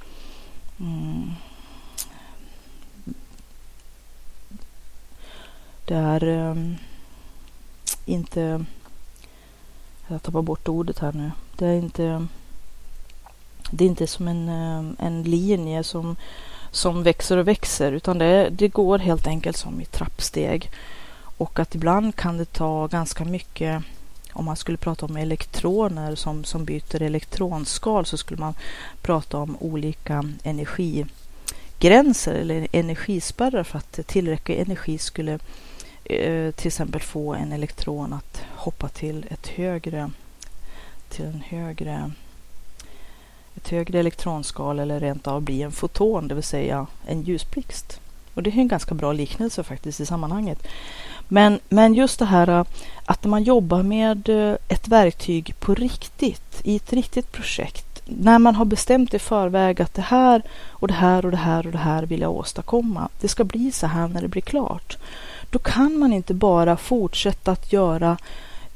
mm, 0.80 1.30
det 5.90 5.96
är 5.96 6.24
um, 6.24 6.50
ehm, 6.50 6.76
inte 8.04 8.64
jag 10.08 10.22
tappar 10.22 10.42
bort 10.42 10.68
ordet 10.68 10.98
här 10.98 11.12
nu. 11.12 11.30
Det 11.56 11.66
är 11.66 11.74
inte 11.74 12.26
det 13.70 13.84
är 13.84 13.88
inte 13.88 14.06
som 14.06 14.28
en, 14.28 14.48
ehm, 14.48 14.96
en 14.98 15.22
linje 15.22 15.84
som, 15.84 16.16
som 16.70 17.02
växer 17.02 17.36
och 17.36 17.48
växer 17.48 17.92
utan 17.92 18.18
det, 18.18 18.48
det 18.50 18.68
går 18.68 18.98
helt 18.98 19.26
enkelt 19.26 19.56
som 19.56 19.80
i 19.80 19.84
trappsteg. 19.84 20.70
Och 21.20 21.58
att 21.58 21.74
ibland 21.74 22.16
kan 22.16 22.36
det 22.36 22.52
ta 22.52 22.86
ganska 22.86 23.24
mycket 23.24 23.82
om 24.32 24.44
man 24.44 24.56
skulle 24.56 24.78
prata 24.78 25.06
om 25.06 25.16
elektroner 25.16 26.14
som, 26.14 26.44
som 26.44 26.64
byter 26.64 27.02
elektronskal 27.02 28.06
så 28.06 28.16
skulle 28.16 28.40
man 28.40 28.54
prata 29.02 29.38
om 29.38 29.56
olika 29.60 30.24
energigränser 30.42 32.34
eller 32.34 32.68
energispärrar 32.72 33.64
för 33.64 33.78
att 33.78 34.00
tillräcklig 34.06 34.58
energi 34.58 34.98
skulle 34.98 35.38
eh, 36.10 36.52
till 36.52 36.66
exempel 36.66 37.00
få 37.00 37.34
en 37.34 37.52
elektron 37.52 38.12
att 38.12 38.42
hoppa 38.56 38.88
till 38.88 39.26
ett 39.30 39.46
högre 39.46 40.10
till 41.08 41.24
en 41.24 41.42
högre 41.48 42.10
ett 43.56 43.68
högre 43.68 43.98
elektronskal 43.98 44.78
eller 44.78 45.00
rent 45.00 45.26
av 45.26 45.42
bli 45.42 45.62
en 45.62 45.72
foton, 45.72 46.28
det 46.28 46.34
vill 46.34 46.44
säga 46.44 46.86
en 47.06 47.22
ljusblixt. 47.22 48.00
Och 48.34 48.42
det 48.42 48.50
är 48.50 48.58
en 48.58 48.68
ganska 48.68 48.94
bra 48.94 49.12
liknelse 49.12 49.62
faktiskt 49.62 50.00
i 50.00 50.06
sammanhanget. 50.06 50.66
Men, 51.28 51.60
men 51.68 51.94
just 51.94 52.18
det 52.18 52.24
här 52.24 52.48
eh, 52.48 52.64
att 53.04 53.24
man 53.24 53.42
jobbar 53.42 53.82
med 53.82 54.28
eh, 54.28 54.56
ett 54.68 54.88
verktyg 54.88 55.54
på 55.60 55.74
riktigt, 55.74 56.60
i 56.64 56.76
ett 56.76 56.92
riktigt 56.92 57.32
projekt, 57.32 58.02
när 58.04 58.38
man 58.38 58.54
har 58.54 58.64
bestämt 58.64 59.14
i 59.14 59.18
förväg 59.18 59.82
att 59.82 59.94
det 59.94 60.02
här 60.02 60.42
och 60.68 60.88
det 60.88 60.94
här 60.94 61.24
och 61.24 61.30
det 61.30 61.36
här 61.36 61.66
och 61.66 61.72
det 61.72 61.78
här 61.78 62.02
vill 62.02 62.20
jag 62.20 62.32
åstadkomma. 62.32 63.08
Det 63.20 63.28
ska 63.28 63.44
bli 63.44 63.72
så 63.72 63.86
här 63.86 64.08
när 64.08 64.22
det 64.22 64.28
blir 64.28 64.42
klart. 64.42 64.98
Då 65.50 65.58
kan 65.58 65.98
man 65.98 66.12
inte 66.12 66.34
bara 66.34 66.76
fortsätta 66.76 67.50
att 67.50 67.72
göra 67.72 68.16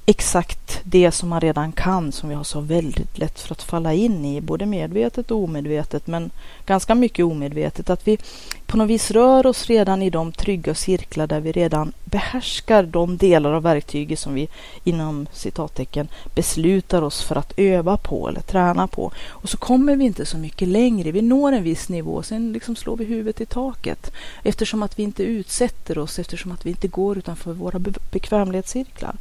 exakt 0.07 0.81
det 0.85 1.11
som 1.11 1.29
man 1.29 1.41
redan 1.41 1.73
kan 1.73 2.13
som 2.13 2.29
vi 2.29 2.35
har 2.35 2.45
så 2.45 2.61
väldigt 2.61 3.19
lätt 3.19 3.41
för 3.41 3.53
att 3.53 3.63
falla 3.63 3.93
in 3.93 4.25
i, 4.25 4.41
både 4.41 4.67
medvetet 4.67 5.31
och 5.31 5.39
omedvetet, 5.39 6.07
men 6.07 6.31
ganska 6.67 6.95
mycket 6.95 7.25
omedvetet, 7.25 7.91
att 7.91 8.09
vi 8.09 8.19
på 8.67 8.77
något 8.77 8.89
vis 8.89 9.11
rör 9.11 9.47
oss 9.47 9.67
redan 9.67 10.03
i 10.03 10.11
de 10.11 10.33
trygga 10.33 10.75
cirklar 10.75 11.27
där 11.27 11.41
vi 11.41 11.53
redan 11.53 11.93
behärskar 12.05 12.83
de 12.83 13.17
delar 13.17 13.53
av 13.53 13.63
verktyget 13.63 14.19
som 14.19 14.35
vi 14.35 14.49
inom 14.85 15.27
citattecken 15.33 16.09
beslutar 16.35 17.03
oss 17.03 17.23
för 17.23 17.37
att 17.37 17.53
öva 17.57 17.97
på 17.97 18.29
eller 18.29 18.41
träna 18.41 18.87
på. 18.87 19.13
Och 19.29 19.49
så 19.49 19.57
kommer 19.57 19.97
vi 19.97 20.05
inte 20.05 20.27
så 20.27 20.39
mycket 20.39 20.69
längre. 20.69 21.11
Vi 21.11 21.23
når 21.23 21.53
en 21.53 21.63
viss 21.63 21.89
nivå, 21.89 22.23
sen 22.23 22.53
liksom 22.53 22.77
slår 22.77 22.97
vi 22.97 23.05
huvudet 23.05 23.41
i 23.41 23.47
taket 23.47 24.13
eftersom 24.43 24.83
att 24.83 24.99
vi 24.99 25.03
inte 25.03 25.23
utsätter 25.23 25.99
oss, 25.99 26.19
eftersom 26.19 26.53
att 26.53 26.67
vi 26.67 26.71
inte 26.71 26.89
går 26.89 27.19
utanför 27.19 27.53
våra 27.53 27.79
bekvämlighetscirklar. 28.11 29.17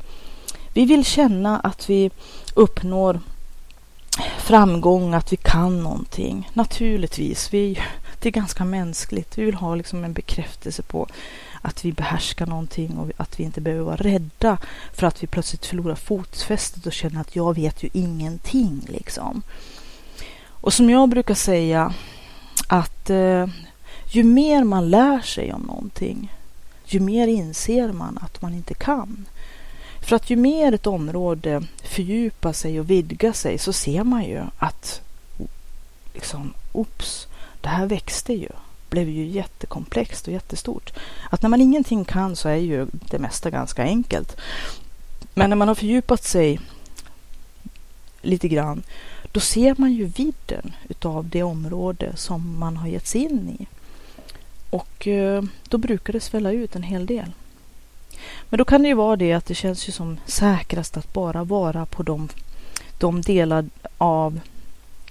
Vi 0.73 0.85
vill 0.85 1.05
känna 1.05 1.59
att 1.59 1.89
vi 1.89 2.11
uppnår 2.53 3.19
framgång, 4.37 5.13
att 5.13 5.33
vi 5.33 5.37
kan 5.37 5.83
någonting. 5.83 6.49
Naturligtvis, 6.53 7.53
vi, 7.53 7.79
det 8.19 8.29
är 8.29 8.31
ganska 8.31 8.65
mänskligt. 8.65 9.37
Vi 9.37 9.43
vill 9.43 9.55
ha 9.55 9.75
liksom 9.75 10.03
en 10.03 10.13
bekräftelse 10.13 10.81
på 10.81 11.07
att 11.61 11.85
vi 11.85 11.91
behärskar 11.91 12.45
någonting 12.45 12.97
och 12.97 13.11
att 13.17 13.39
vi 13.39 13.43
inte 13.43 13.61
behöver 13.61 13.83
vara 13.83 13.95
rädda 13.95 14.57
för 14.93 15.07
att 15.07 15.23
vi 15.23 15.27
plötsligt 15.27 15.65
förlorar 15.65 15.95
fotfästet 15.95 16.85
och 16.85 16.93
känner 16.93 17.21
att 17.21 17.35
jag 17.35 17.55
vet 17.55 17.83
ju 17.83 17.89
ingenting. 17.93 18.81
Liksom. 18.87 19.41
Och 20.47 20.73
som 20.73 20.89
jag 20.89 21.09
brukar 21.09 21.33
säga 21.33 21.93
att 22.67 23.09
eh, 23.09 23.47
ju 24.07 24.23
mer 24.23 24.63
man 24.63 24.89
lär 24.89 25.21
sig 25.21 25.53
om 25.53 25.61
någonting, 25.61 26.31
ju 26.85 26.99
mer 26.99 27.27
inser 27.27 27.91
man 27.91 28.19
att 28.21 28.41
man 28.41 28.53
inte 28.53 28.73
kan. 28.73 29.25
För 30.03 30.15
att 30.15 30.29
ju 30.29 30.35
mer 30.35 30.73
ett 30.73 30.87
område 30.87 31.63
fördjupar 31.83 32.53
sig 32.53 32.79
och 32.79 32.89
vidgar 32.89 33.31
sig 33.31 33.57
så 33.57 33.73
ser 33.73 34.03
man 34.03 34.23
ju 34.23 34.41
att 34.57 35.01
liksom, 36.13 36.53
oops, 36.71 37.27
det 37.61 37.69
här 37.69 37.85
växte 37.85 38.33
ju, 38.33 38.49
blev 38.89 39.09
ju 39.09 39.25
jättekomplext 39.25 40.27
och 40.27 40.33
jättestort. 40.33 40.93
Att 41.29 41.41
när 41.41 41.49
man 41.49 41.61
ingenting 41.61 42.05
kan 42.05 42.35
så 42.35 42.49
är 42.49 42.55
ju 42.55 42.87
det 42.91 43.19
mesta 43.19 43.49
ganska 43.49 43.83
enkelt. 43.83 44.37
Men 45.33 45.49
när 45.49 45.57
man 45.57 45.67
har 45.67 45.75
fördjupat 45.75 46.23
sig 46.23 46.59
lite 48.21 48.47
grann, 48.47 48.83
då 49.31 49.39
ser 49.39 49.75
man 49.77 49.93
ju 49.93 50.05
vidden 50.05 50.75
utav 50.89 51.29
det 51.29 51.43
område 51.43 52.15
som 52.15 52.59
man 52.59 52.77
har 52.77 52.87
gett 52.87 53.07
sig 53.07 53.21
in 53.21 53.57
i. 53.59 53.65
Och 54.69 55.07
eh, 55.07 55.43
då 55.69 55.77
brukar 55.77 56.13
det 56.13 56.19
svälla 56.19 56.51
ut 56.51 56.75
en 56.75 56.83
hel 56.83 57.05
del. 57.05 57.31
Men 58.49 58.57
då 58.57 58.65
kan 58.65 58.81
det 58.81 58.87
ju 58.87 58.93
vara 58.93 59.15
det 59.15 59.33
att 59.33 59.45
det 59.45 59.55
känns 59.55 59.87
ju 59.87 59.91
som 59.91 60.17
säkrast 60.25 60.97
att 60.97 61.13
bara 61.13 61.43
vara 61.43 61.85
på 61.85 62.03
de, 62.03 62.29
de 62.97 63.21
delar 63.21 63.65
av, 63.97 64.39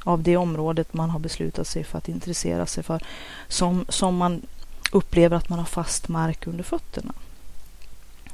av 0.05 0.23
det 0.23 0.37
området 0.37 0.95
man 0.95 1.11
har 1.11 1.19
beslutat 1.19 1.67
sig 1.67 1.85
för 1.85 1.99
att 1.99 2.09
intressera 2.09 2.67
sig 2.67 2.85
för 2.85 3.03
som, 3.49 3.85
som 3.89 4.17
man 4.17 4.43
upplever 4.93 5.37
att 5.37 5.49
man 5.49 5.59
har 5.59 5.67
fast 5.67 6.09
mark 6.09 6.47
under 6.47 6.65
fötterna. 6.65 7.13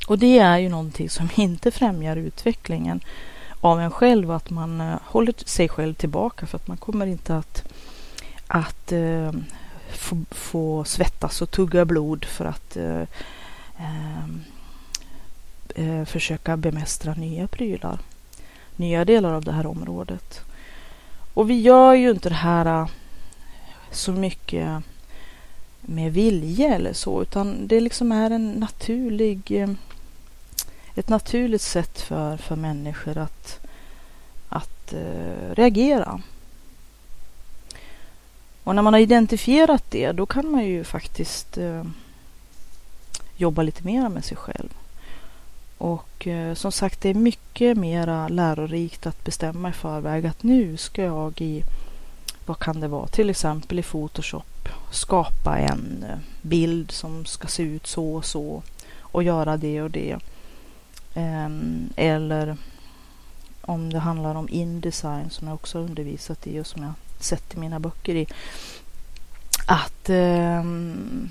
Och 0.06 0.18
det 0.18 0.38
är 0.38 0.58
ju 0.58 0.68
någonting 0.68 1.10
som 1.10 1.28
inte 1.34 1.70
främjar 1.70 2.16
utvecklingen 2.16 3.00
av 3.60 3.80
en 3.80 3.90
själv, 3.90 4.30
att 4.30 4.50
man 4.50 4.80
eh, 4.80 4.96
håller 5.04 5.34
sig 5.44 5.68
själv 5.68 5.94
tillbaka 5.94 6.46
för 6.46 6.56
att 6.56 6.68
man 6.68 6.76
kommer 6.76 7.06
inte 7.06 7.36
att, 7.36 7.72
att 8.46 8.92
eh, 8.92 9.32
få, 9.92 10.24
få, 10.30 10.84
svettas 10.84 11.42
och 11.42 11.50
tugga 11.50 11.84
blod 11.84 12.24
för 12.24 12.44
att 12.44 12.76
eh, 12.76 13.00
eh, 13.78 14.28
Eh, 15.78 16.04
försöka 16.04 16.56
bemästra 16.56 17.14
nya 17.14 17.48
prylar, 17.48 17.98
nya 18.76 19.04
delar 19.04 19.32
av 19.32 19.44
det 19.44 19.52
här 19.52 19.66
området. 19.66 20.40
Och 21.34 21.50
vi 21.50 21.60
gör 21.60 21.94
ju 21.94 22.10
inte 22.10 22.28
det 22.28 22.34
här 22.34 22.66
eh, 22.66 22.88
så 23.90 24.12
mycket 24.12 24.82
med 25.80 26.12
vilje 26.12 26.74
eller 26.74 26.92
så, 26.92 27.22
utan 27.22 27.68
det 27.68 27.80
liksom 27.80 28.12
är 28.12 28.30
en 28.30 28.52
naturlig, 28.52 29.40
eh, 29.50 29.70
ett 30.94 31.08
naturligt 31.08 31.62
sätt 31.62 32.00
för, 32.00 32.36
för 32.36 32.56
människor 32.56 33.18
att 33.18 33.66
att 34.48 34.92
eh, 34.92 35.54
reagera. 35.54 36.20
Och 38.64 38.74
när 38.74 38.82
man 38.82 38.92
har 38.92 39.00
identifierat 39.00 39.84
det, 39.90 40.12
då 40.12 40.26
kan 40.26 40.50
man 40.50 40.64
ju 40.64 40.84
faktiskt 40.84 41.58
eh, 41.58 41.84
jobba 43.36 43.62
lite 43.62 43.84
mer 43.84 44.08
med 44.08 44.24
sig 44.24 44.36
själv. 44.36 44.74
Och 45.78 46.26
eh, 46.26 46.54
som 46.54 46.72
sagt, 46.72 47.00
det 47.00 47.08
är 47.08 47.14
mycket 47.14 47.76
mera 47.76 48.28
lärorikt 48.28 49.06
att 49.06 49.24
bestämma 49.24 49.68
i 49.68 49.72
förväg 49.72 50.26
att 50.26 50.42
nu 50.42 50.76
ska 50.76 51.02
jag 51.02 51.40
i, 51.40 51.64
vad 52.46 52.58
kan 52.58 52.80
det 52.80 52.88
vara, 52.88 53.06
till 53.06 53.30
exempel 53.30 53.78
i 53.78 53.82
Photoshop 53.82 54.68
skapa 54.90 55.58
en 55.58 56.04
eh, 56.08 56.18
bild 56.42 56.90
som 56.90 57.24
ska 57.24 57.48
se 57.48 57.62
ut 57.62 57.86
så 57.86 58.14
och 58.14 58.24
så 58.24 58.62
och 59.00 59.22
göra 59.22 59.56
det 59.56 59.82
och 59.82 59.90
det. 59.90 60.16
Ehm, 61.14 61.92
eller 61.96 62.56
om 63.60 63.92
det 63.92 63.98
handlar 63.98 64.34
om 64.34 64.48
Indesign 64.48 65.30
som 65.30 65.48
jag 65.48 65.54
också 65.54 65.78
undervisat 65.78 66.46
i 66.46 66.60
och 66.60 66.66
som 66.66 66.82
jag 66.82 66.92
sett 67.20 67.54
i 67.54 67.58
mina 67.58 67.80
böcker 67.80 68.14
i. 68.14 68.26
Att 69.66 70.08
ehm, 70.08 71.28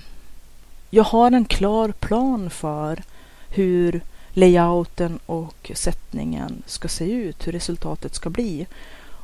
jag 0.89 1.03
har 1.03 1.31
en 1.31 1.45
klar 1.45 1.91
plan 1.91 2.49
för 2.49 3.03
hur 3.49 4.01
layouten 4.37 5.19
och 5.25 5.71
sättningen 5.75 6.63
ska 6.65 6.87
se 6.87 7.11
ut, 7.11 7.47
hur 7.47 7.51
resultatet 7.51 8.15
ska 8.15 8.29
bli. 8.29 8.67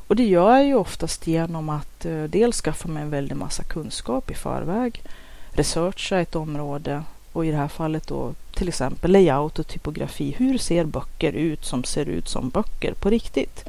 Och 0.06 0.16
det 0.16 0.24
gör 0.24 0.56
jag 0.56 0.66
ju 0.66 0.74
oftast 0.74 1.26
genom 1.26 1.68
att 1.68 2.04
eh, 2.04 2.22
dels 2.22 2.60
skaffa 2.60 2.88
mig 2.88 3.02
en 3.02 3.10
väldig 3.10 3.36
massa 3.36 3.62
kunskap 3.62 4.30
i 4.30 4.34
förväg, 4.34 5.02
researcha 5.50 6.20
ett 6.20 6.36
område 6.36 7.02
och 7.32 7.46
i 7.46 7.50
det 7.50 7.56
här 7.56 7.68
fallet 7.68 8.06
då 8.06 8.34
till 8.54 8.68
exempel 8.68 9.12
layout 9.12 9.58
och 9.58 9.66
typografi. 9.66 10.34
Hur 10.38 10.58
ser 10.58 10.84
böcker 10.84 11.32
ut 11.32 11.64
som 11.64 11.84
ser 11.84 12.06
ut 12.06 12.28
som 12.28 12.48
böcker 12.48 12.94
på 12.94 13.10
riktigt? 13.10 13.64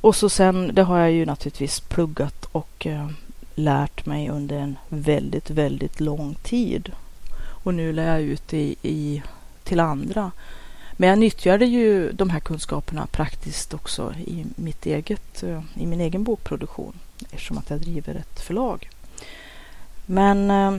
Och 0.00 0.16
så 0.16 0.28
sen, 0.28 0.70
det 0.74 0.82
har 0.82 0.98
jag 0.98 1.12
ju 1.12 1.26
naturligtvis 1.26 1.80
pluggat 1.80 2.44
och 2.52 2.86
eh, 2.86 3.08
lärt 3.54 4.06
mig 4.06 4.28
under 4.28 4.56
en 4.56 4.78
väldigt, 4.88 5.50
väldigt 5.50 6.00
lång 6.00 6.34
tid. 6.34 6.92
Och 7.38 7.74
nu 7.74 7.92
lär 7.92 8.12
jag 8.12 8.22
ut 8.22 8.48
det 8.48 8.58
i, 8.58 8.76
i, 8.82 9.22
till 9.66 9.80
andra. 9.80 10.30
Men 10.92 11.08
jag 11.08 11.18
nyttjade 11.18 11.66
ju 11.66 12.12
de 12.12 12.30
här 12.30 12.40
kunskaperna 12.40 13.06
praktiskt 13.06 13.74
också 13.74 14.14
i, 14.26 14.46
mitt 14.56 14.86
eget, 14.86 15.42
eh, 15.42 15.62
i 15.74 15.86
min 15.86 16.00
egen 16.00 16.24
bokproduktion 16.24 16.92
eftersom 17.30 17.58
att 17.58 17.70
jag 17.70 17.80
driver 17.80 18.14
ett 18.14 18.40
förlag. 18.40 18.90
Men 20.06 20.50
eh, 20.50 20.78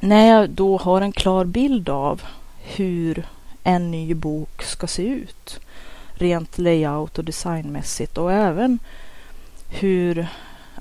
när 0.00 0.26
jag 0.26 0.50
då 0.50 0.78
har 0.78 1.00
en 1.00 1.12
klar 1.12 1.44
bild 1.44 1.88
av 1.88 2.22
hur 2.62 3.26
en 3.62 3.90
ny 3.90 4.14
bok 4.14 4.62
ska 4.62 4.86
se 4.86 5.02
ut 5.02 5.60
rent 6.14 6.58
layout 6.58 7.18
och 7.18 7.24
designmässigt 7.24 8.18
och 8.18 8.32
även 8.32 8.78
hur 9.68 10.26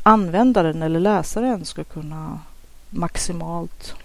användaren 0.04 0.82
eller 0.82 1.00
läsaren 1.00 1.66
ska 1.66 1.84
kunna 1.84 2.40
maximalt 2.90 3.96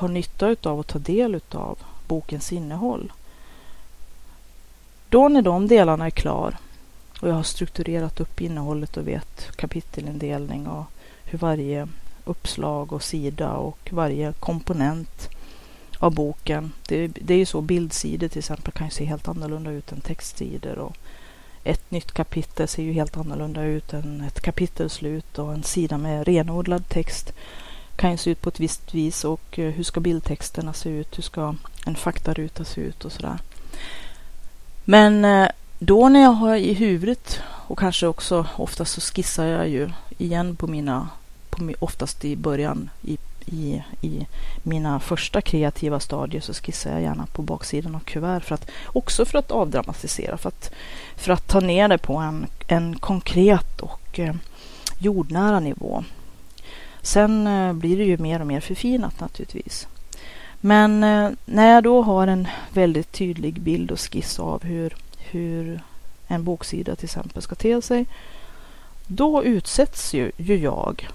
har 0.00 0.08
nytta 0.08 0.56
av 0.62 0.78
och 0.78 0.86
ta 0.86 0.98
del 0.98 1.40
av 1.50 1.78
bokens 2.06 2.52
innehåll. 2.52 3.12
Då 5.08 5.28
när 5.28 5.42
de 5.42 5.68
delarna 5.68 6.06
är 6.06 6.10
klar 6.10 6.56
och 7.20 7.28
jag 7.28 7.34
har 7.34 7.42
strukturerat 7.42 8.20
upp 8.20 8.40
innehållet 8.40 8.96
och 8.96 9.08
vet 9.08 9.56
kapitelindelning 9.56 10.66
och 10.66 10.84
hur 11.24 11.38
varje 11.38 11.88
uppslag 12.24 12.92
och 12.92 13.02
sida 13.02 13.52
och 13.52 13.88
varje 13.92 14.32
komponent 14.32 15.28
av 15.98 16.14
boken. 16.14 16.72
Det, 16.88 17.06
det 17.08 17.34
är 17.34 17.38
ju 17.38 17.46
så 17.46 17.60
bildsidor 17.60 18.28
till 18.28 18.38
exempel 18.38 18.72
kan 18.72 18.86
ju 18.86 18.90
se 18.90 19.04
helt 19.04 19.28
annorlunda 19.28 19.70
ut 19.70 19.92
än 19.92 20.00
textsidor 20.00 20.78
och 20.78 20.96
ett 21.64 21.90
nytt 21.90 22.12
kapitel 22.12 22.68
ser 22.68 22.82
ju 22.82 22.92
helt 22.92 23.16
annorlunda 23.16 23.62
ut 23.62 23.92
än 23.92 24.20
ett 24.20 24.40
kapitelslut 24.40 25.38
och 25.38 25.54
en 25.54 25.62
sida 25.62 25.98
med 25.98 26.26
renodlad 26.26 26.88
text 26.88 27.32
kan 28.00 28.10
ju 28.10 28.16
se 28.16 28.30
ut 28.30 28.40
på 28.40 28.48
ett 28.48 28.60
visst 28.60 28.94
vis 28.94 29.24
och 29.24 29.58
eh, 29.58 29.70
hur 29.70 29.84
ska 29.84 30.00
bildtexterna 30.00 30.72
se 30.72 30.88
ut? 30.88 31.18
Hur 31.18 31.22
ska 31.22 31.54
en 31.86 31.94
faktaruta 31.94 32.64
se 32.64 32.80
ut 32.80 33.04
och 33.04 33.12
sådär. 33.12 33.38
Men 34.84 35.24
eh, 35.24 35.48
då 35.78 36.08
när 36.08 36.20
jag 36.20 36.30
har 36.30 36.56
i 36.56 36.72
huvudet 36.72 37.40
och 37.66 37.78
kanske 37.78 38.06
också 38.06 38.46
oftast 38.56 38.92
så 38.92 39.00
skissar 39.00 39.46
jag 39.46 39.68
ju 39.68 39.90
igen 40.18 40.56
på 40.56 40.66
mina 40.66 41.08
på, 41.50 41.72
oftast 41.78 42.24
i 42.24 42.36
början 42.36 42.90
i, 43.02 43.18
i, 43.46 43.82
i 44.00 44.26
mina 44.62 45.00
första 45.00 45.40
kreativa 45.40 46.00
stadier 46.00 46.40
så 46.40 46.54
skissar 46.54 46.90
jag 46.90 47.02
gärna 47.02 47.26
på 47.26 47.42
baksidan 47.42 47.94
av 47.94 48.00
kuvert 48.00 48.40
för 48.40 48.54
att 48.54 48.70
också 48.86 49.24
för 49.24 49.38
att 49.38 49.50
avdramatisera, 49.50 50.36
för 50.36 50.48
att, 50.48 50.70
för 51.16 51.32
att 51.32 51.48
ta 51.48 51.60
ner 51.60 51.88
det 51.88 51.98
på 51.98 52.16
en, 52.16 52.46
en 52.68 52.98
konkret 52.98 53.80
och 53.80 54.18
eh, 54.18 54.34
jordnära 54.98 55.60
nivå. 55.60 56.04
Sen 57.02 57.46
eh, 57.46 57.72
blir 57.72 57.98
det 57.98 58.04
ju 58.04 58.18
mer 58.18 58.40
och 58.40 58.46
mer 58.46 58.60
förfinat 58.60 59.20
naturligtvis. 59.20 59.88
Men 60.60 61.04
eh, 61.04 61.30
när 61.44 61.74
jag 61.74 61.84
då 61.84 62.02
har 62.02 62.26
en 62.26 62.48
väldigt 62.72 63.12
tydlig 63.12 63.60
bild 63.60 63.90
och 63.90 64.00
skiss 64.00 64.38
av 64.38 64.64
hur, 64.64 64.96
hur 65.18 65.80
en 66.26 66.44
boksida 66.44 66.96
till 66.96 67.04
exempel 67.04 67.42
ska 67.42 67.54
te 67.54 67.82
sig, 67.82 68.06
då 69.06 69.44
utsätts 69.44 70.14
ju, 70.14 70.32
ju 70.36 70.56
jag 70.56 71.08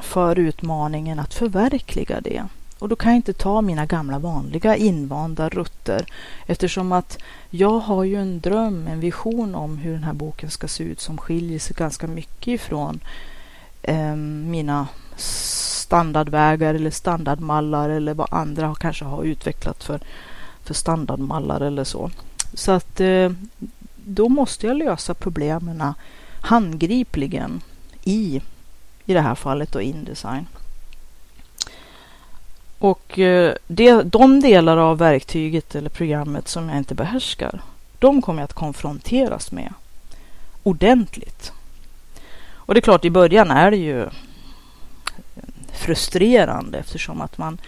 för 0.00 0.38
utmaningen 0.38 1.18
att 1.18 1.34
förverkliga 1.34 2.20
det. 2.20 2.44
Och 2.78 2.88
då 2.88 2.96
kan 2.96 3.12
jag 3.12 3.16
inte 3.16 3.32
ta 3.32 3.60
mina 3.60 3.86
gamla 3.86 4.18
vanliga 4.18 4.76
invanda 4.76 5.48
rutter 5.48 6.06
eftersom 6.46 6.92
att 6.92 7.18
jag 7.50 7.78
har 7.78 8.04
ju 8.04 8.16
en 8.16 8.40
dröm, 8.40 8.86
en 8.86 9.00
vision 9.00 9.54
om 9.54 9.78
hur 9.78 9.92
den 9.92 10.04
här 10.04 10.12
boken 10.12 10.50
ska 10.50 10.68
se 10.68 10.84
ut 10.84 11.00
som 11.00 11.18
skiljer 11.18 11.58
sig 11.58 11.76
ganska 11.76 12.06
mycket 12.06 12.48
ifrån 12.48 13.00
eh, 13.88 14.16
mina 14.16 14.88
standardvägar 15.16 16.74
eller 16.74 16.90
standardmallar 16.90 17.88
eller 17.88 18.14
vad 18.14 18.28
andra 18.30 18.74
kanske 18.74 19.04
har 19.04 19.22
utvecklat 19.22 19.84
för, 19.84 20.00
för 20.64 20.74
standardmallar 20.74 21.60
eller 21.60 21.84
så. 21.84 22.10
Så 22.54 22.72
att 22.72 23.00
eh, 23.00 23.32
då 23.96 24.28
måste 24.28 24.66
jag 24.66 24.76
lösa 24.76 25.14
problemen 25.14 25.94
handgripligen 26.40 27.60
i 28.04 28.42
i 29.04 29.14
det 29.14 29.20
här 29.20 29.34
fallet 29.34 29.72
då 29.72 29.80
Indesign. 29.80 30.46
Och 32.78 33.18
eh, 33.18 33.54
det, 33.66 34.02
de 34.02 34.40
delar 34.40 34.76
av 34.76 34.98
verktyget 34.98 35.74
eller 35.74 35.90
programmet 35.90 36.48
som 36.48 36.68
jag 36.68 36.78
inte 36.78 36.94
behärskar, 36.94 37.62
de 37.98 38.22
kommer 38.22 38.42
jag 38.42 38.44
att 38.44 38.52
konfronteras 38.52 39.52
med 39.52 39.72
ordentligt. 40.62 41.52
Och 42.68 42.74
det 42.74 42.78
är 42.78 42.82
klart, 42.82 43.04
i 43.04 43.10
början 43.10 43.50
är 43.50 43.70
det 43.70 43.76
ju 43.76 44.06
frustrerande 45.72 46.78
eftersom 46.78 47.20
att 47.20 47.38
man, 47.38 47.60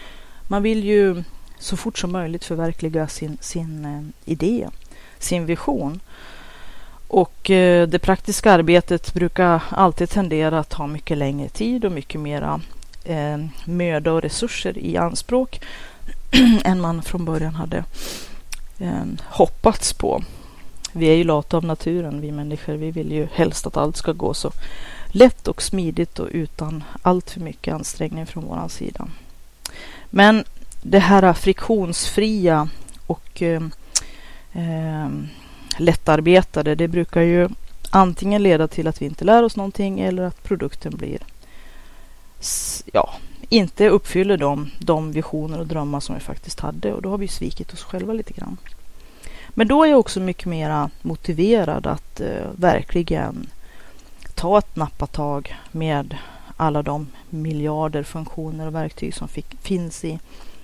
man 0.48 0.62
vill 0.62 0.84
ju 0.84 1.24
så 1.58 1.76
fort 1.76 1.98
som 1.98 2.12
möjligt 2.12 2.44
förverkliga 2.44 3.08
sin, 3.08 3.38
sin 3.40 3.84
eh, 3.84 4.32
idé, 4.32 4.68
sin 5.18 5.46
vision. 5.46 6.00
Och 7.08 7.50
eh, 7.50 7.88
det 7.88 7.98
praktiska 7.98 8.52
arbetet 8.52 9.14
brukar 9.14 9.62
alltid 9.70 10.10
tendera 10.10 10.58
att 10.58 10.70
ta 10.70 10.86
mycket 10.86 11.18
längre 11.18 11.48
tid 11.48 11.84
och 11.84 11.92
mycket 11.92 12.20
mera 12.20 12.60
eh, 13.04 13.38
möda 13.64 14.12
och 14.12 14.22
resurser 14.22 14.78
i 14.78 14.96
anspråk 14.96 15.60
än 16.64 16.80
man 16.80 17.02
från 17.02 17.24
början 17.24 17.54
hade 17.54 17.84
eh, 18.78 19.04
hoppats 19.24 19.92
på. 19.92 20.22
Vi 20.92 21.06
är 21.06 21.14
ju 21.14 21.24
lata 21.24 21.56
av 21.56 21.64
naturen, 21.64 22.20
vi 22.20 22.32
människor. 22.32 22.72
Vi 22.72 22.90
vill 22.90 23.12
ju 23.12 23.28
helst 23.32 23.66
att 23.66 23.76
allt 23.76 23.96
ska 23.96 24.12
gå 24.12 24.34
så 24.34 24.52
lätt 25.06 25.48
och 25.48 25.62
smidigt 25.62 26.18
och 26.18 26.28
utan 26.30 26.84
allt 27.02 27.30
för 27.30 27.40
mycket 27.40 27.74
ansträngning 27.74 28.26
från 28.26 28.44
vår 28.44 28.68
sida. 28.68 29.08
Men 30.10 30.44
det 30.82 30.98
här 30.98 31.32
friktionsfria 31.32 32.68
och 33.06 33.42
eh, 33.42 33.62
eh 34.52 35.08
lättarbetade, 35.78 36.74
det 36.74 36.88
brukar 36.88 37.20
ju 37.20 37.48
antingen 37.90 38.42
leda 38.42 38.68
till 38.68 38.88
att 38.88 39.02
vi 39.02 39.06
inte 39.06 39.24
lär 39.24 39.42
oss 39.42 39.56
någonting 39.56 40.00
eller 40.00 40.22
att 40.22 40.42
produkten 40.42 40.96
blir 40.96 41.18
ja, 42.92 43.14
inte 43.48 43.88
uppfyller 43.88 44.36
de, 44.36 44.70
de 44.78 45.12
visioner 45.12 45.58
och 45.58 45.66
drömmar 45.66 46.00
som 46.00 46.14
vi 46.14 46.20
faktiskt 46.20 46.60
hade 46.60 46.92
och 46.92 47.02
då 47.02 47.10
har 47.10 47.18
vi 47.18 47.28
svikit 47.28 47.72
oss 47.72 47.82
själva 47.82 48.12
lite 48.12 48.32
grann. 48.32 48.56
Men 49.54 49.68
då 49.68 49.84
är 49.84 49.88
jag 49.88 50.00
också 50.00 50.20
mycket 50.20 50.46
mer 50.46 50.90
motiverad 51.02 51.86
att 51.86 52.20
eh, 52.20 52.46
verkligen 52.56 53.46
ta 54.34 54.58
ett 54.58 54.76
nappatag 54.76 55.56
med 55.72 56.16
alla 56.56 56.82
de 56.82 57.06
miljarder 57.30 58.02
funktioner 58.02 58.66
och 58.66 58.74
verktyg 58.74 59.14
som 59.14 59.28
fick, 59.28 59.46
finns 59.62 60.04
i 60.04 60.18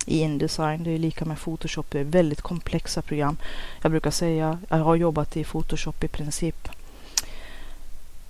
i 0.07 0.19
Indesign. 0.19 0.83
Det 0.83 0.91
är 0.91 0.97
lika 0.97 1.25
med 1.25 1.39
Photoshop. 1.39 1.91
Det 1.91 1.99
är 1.99 2.03
väldigt 2.03 2.41
komplexa 2.41 3.01
program. 3.01 3.37
Jag 3.81 3.91
brukar 3.91 4.11
säga, 4.11 4.59
jag 4.69 4.77
har 4.77 4.95
jobbat 4.95 5.37
i 5.37 5.43
Photoshop 5.43 6.03
i 6.03 6.07
princip 6.07 6.67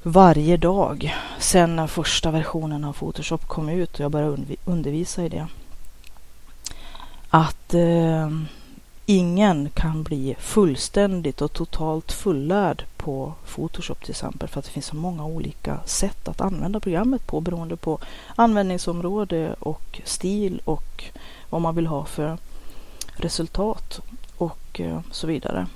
varje 0.04 0.58
dag 0.58 1.16
sedan 1.40 1.76
den 1.76 1.88
första 1.88 2.32
versionen 2.32 2.84
av 2.84 2.94
Photoshop 2.94 3.48
kom 3.48 3.70
ut 3.70 3.94
och 3.94 4.00
jag 4.00 4.12
började 4.12 4.56
undervisa 4.66 5.26
i 5.26 5.30
det. 5.30 5.48
Att 7.30 7.74
eh, 7.74 8.32
ingen 9.10 9.70
kan 9.70 10.04
bli 10.04 10.36
fullständigt 10.40 11.42
och 11.42 11.54
totalt 11.54 12.12
fullärd 12.12 12.84
på 12.98 13.34
Photoshop 13.46 14.02
till 14.02 14.12
exempel 14.12 14.50
för 14.50 14.60
att 14.60 14.66
det 14.66 14.72
finns 14.72 14.86
så 14.86 14.96
många 14.96 15.26
olika 15.26 15.80
sätt 15.86 16.28
att 16.28 16.42
använda 16.42 16.80
programmet 16.80 17.28
på 17.28 17.42
beroende 17.42 17.76
på 17.76 18.00
användningsområde 18.36 19.56
och 19.60 20.02
stil 20.04 20.62
och 20.66 21.04
vad 21.50 21.62
man 21.62 21.76
vill 21.76 21.88
ha 21.88 22.06
för 22.06 22.38
resultat 23.16 24.02
och 24.38 24.80
eh, 24.80 25.00
så 25.12 25.28
vidare. 25.28 25.68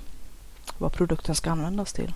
Vad 0.78 0.92
produkten 0.92 1.34
ska 1.34 1.50
användas 1.50 1.92
till. 1.92 2.14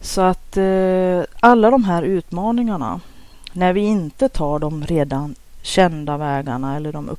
Så 0.00 0.20
att 0.20 0.56
eh, 0.56 1.22
alla 1.40 1.70
de 1.70 1.84
här 1.84 2.02
utmaningarna 2.02 3.00
när 3.52 3.72
vi 3.72 3.80
inte 3.80 4.28
tar 4.28 4.58
dem 4.58 4.84
redan 4.84 5.34
kända 5.68 6.16
vägarna 6.16 6.76
eller 6.76 6.92
de 6.92 7.16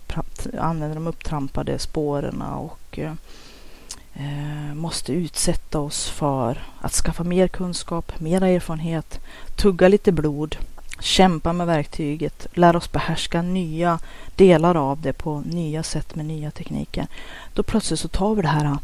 använder 0.60 0.96
de 0.96 1.08
upptrampade 1.08 1.80
spåren 1.80 2.42
och 2.42 3.00
eh, 3.00 4.74
måste 4.76 5.14
utsätta 5.14 5.80
oss 5.80 6.10
för 6.10 6.64
att 6.82 6.92
skaffa 6.92 7.24
mer 7.24 7.48
kunskap, 7.48 8.20
mera 8.20 8.48
erfarenhet, 8.48 9.20
tugga 9.56 9.88
lite 9.88 10.12
blod, 10.12 10.58
kämpa 11.00 11.54
med 11.54 11.68
verktyget, 11.68 12.48
lära 12.54 12.78
oss 12.78 12.92
behärska 12.92 13.42
nya 13.42 14.00
delar 14.36 14.76
av 14.76 15.02
det 15.02 15.14
på 15.14 15.40
nya 15.40 15.84
sätt 15.84 16.16
med 16.16 16.26
nya 16.26 16.52
tekniker. 16.52 17.08
Då 17.54 17.64
plötsligt 17.64 18.00
så 18.00 18.08
tar 18.08 18.36
vi 18.36 18.42
det 18.42 18.48
här, 18.48 18.78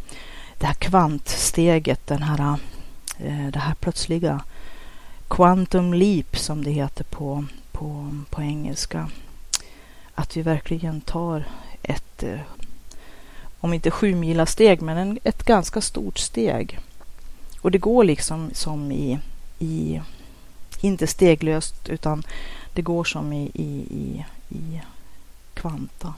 det 0.59 0.65
här 0.65 0.73
kvantsteget, 0.73 2.07
den 2.07 2.23
här, 2.23 2.57
eh, 3.19 3.47
det 3.51 3.59
här 3.59 3.75
plötsliga 3.75 4.43
quantum 5.27 5.93
leap 5.93 6.37
som 6.37 6.63
det 6.63 6.71
heter 6.71 7.03
på, 7.03 7.45
på, 7.71 8.11
på 8.29 8.41
engelska. 8.41 9.09
Att 10.15 10.37
vi 10.37 10.41
verkligen 10.41 11.01
tar 11.01 11.45
ett, 11.83 12.23
eh, 12.23 12.39
om 13.59 13.73
inte 13.73 13.91
sju 13.91 14.15
mila 14.15 14.45
steg, 14.45 14.81
men 14.81 14.97
en, 14.97 15.19
ett 15.23 15.43
ganska 15.43 15.81
stort 15.81 16.17
steg. 16.17 16.79
Och 17.61 17.71
det 17.71 17.77
går 17.77 18.03
liksom 18.03 18.49
som 18.53 18.91
i, 18.91 19.19
i 19.59 20.01
inte 20.81 21.07
steglöst, 21.07 21.89
utan 21.89 22.23
det 22.73 22.81
går 22.81 23.03
som 23.03 23.33
i, 23.33 23.51
i, 23.53 23.85
i, 23.89 24.25
i 24.49 24.81
kvanta. 25.53 26.13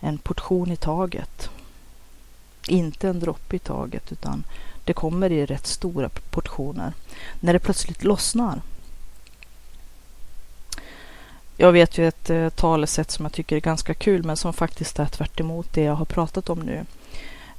En 0.00 0.18
portion 0.18 0.70
i 0.70 0.76
taget. 0.76 1.50
Inte 2.66 3.08
en 3.08 3.20
droppe 3.20 3.56
i 3.56 3.58
taget, 3.58 4.12
utan 4.12 4.44
det 4.84 4.92
kommer 4.92 5.32
i 5.32 5.46
rätt 5.46 5.66
stora 5.66 6.08
portioner. 6.08 6.92
När 7.40 7.52
det 7.52 7.58
plötsligt 7.58 8.04
lossnar. 8.04 8.62
Jag 11.62 11.72
vet 11.72 11.98
ju 11.98 12.08
ett 12.08 12.30
eh, 12.30 12.48
talesätt 12.48 13.10
som 13.10 13.24
jag 13.24 13.32
tycker 13.32 13.56
är 13.56 13.60
ganska 13.60 13.94
kul 13.94 14.24
men 14.24 14.36
som 14.36 14.52
faktiskt 14.52 14.98
är 14.98 15.06
tvärt 15.06 15.40
det 15.72 15.82
jag 15.82 15.94
har 15.94 16.04
pratat 16.04 16.50
om 16.50 16.58
nu. 16.58 16.84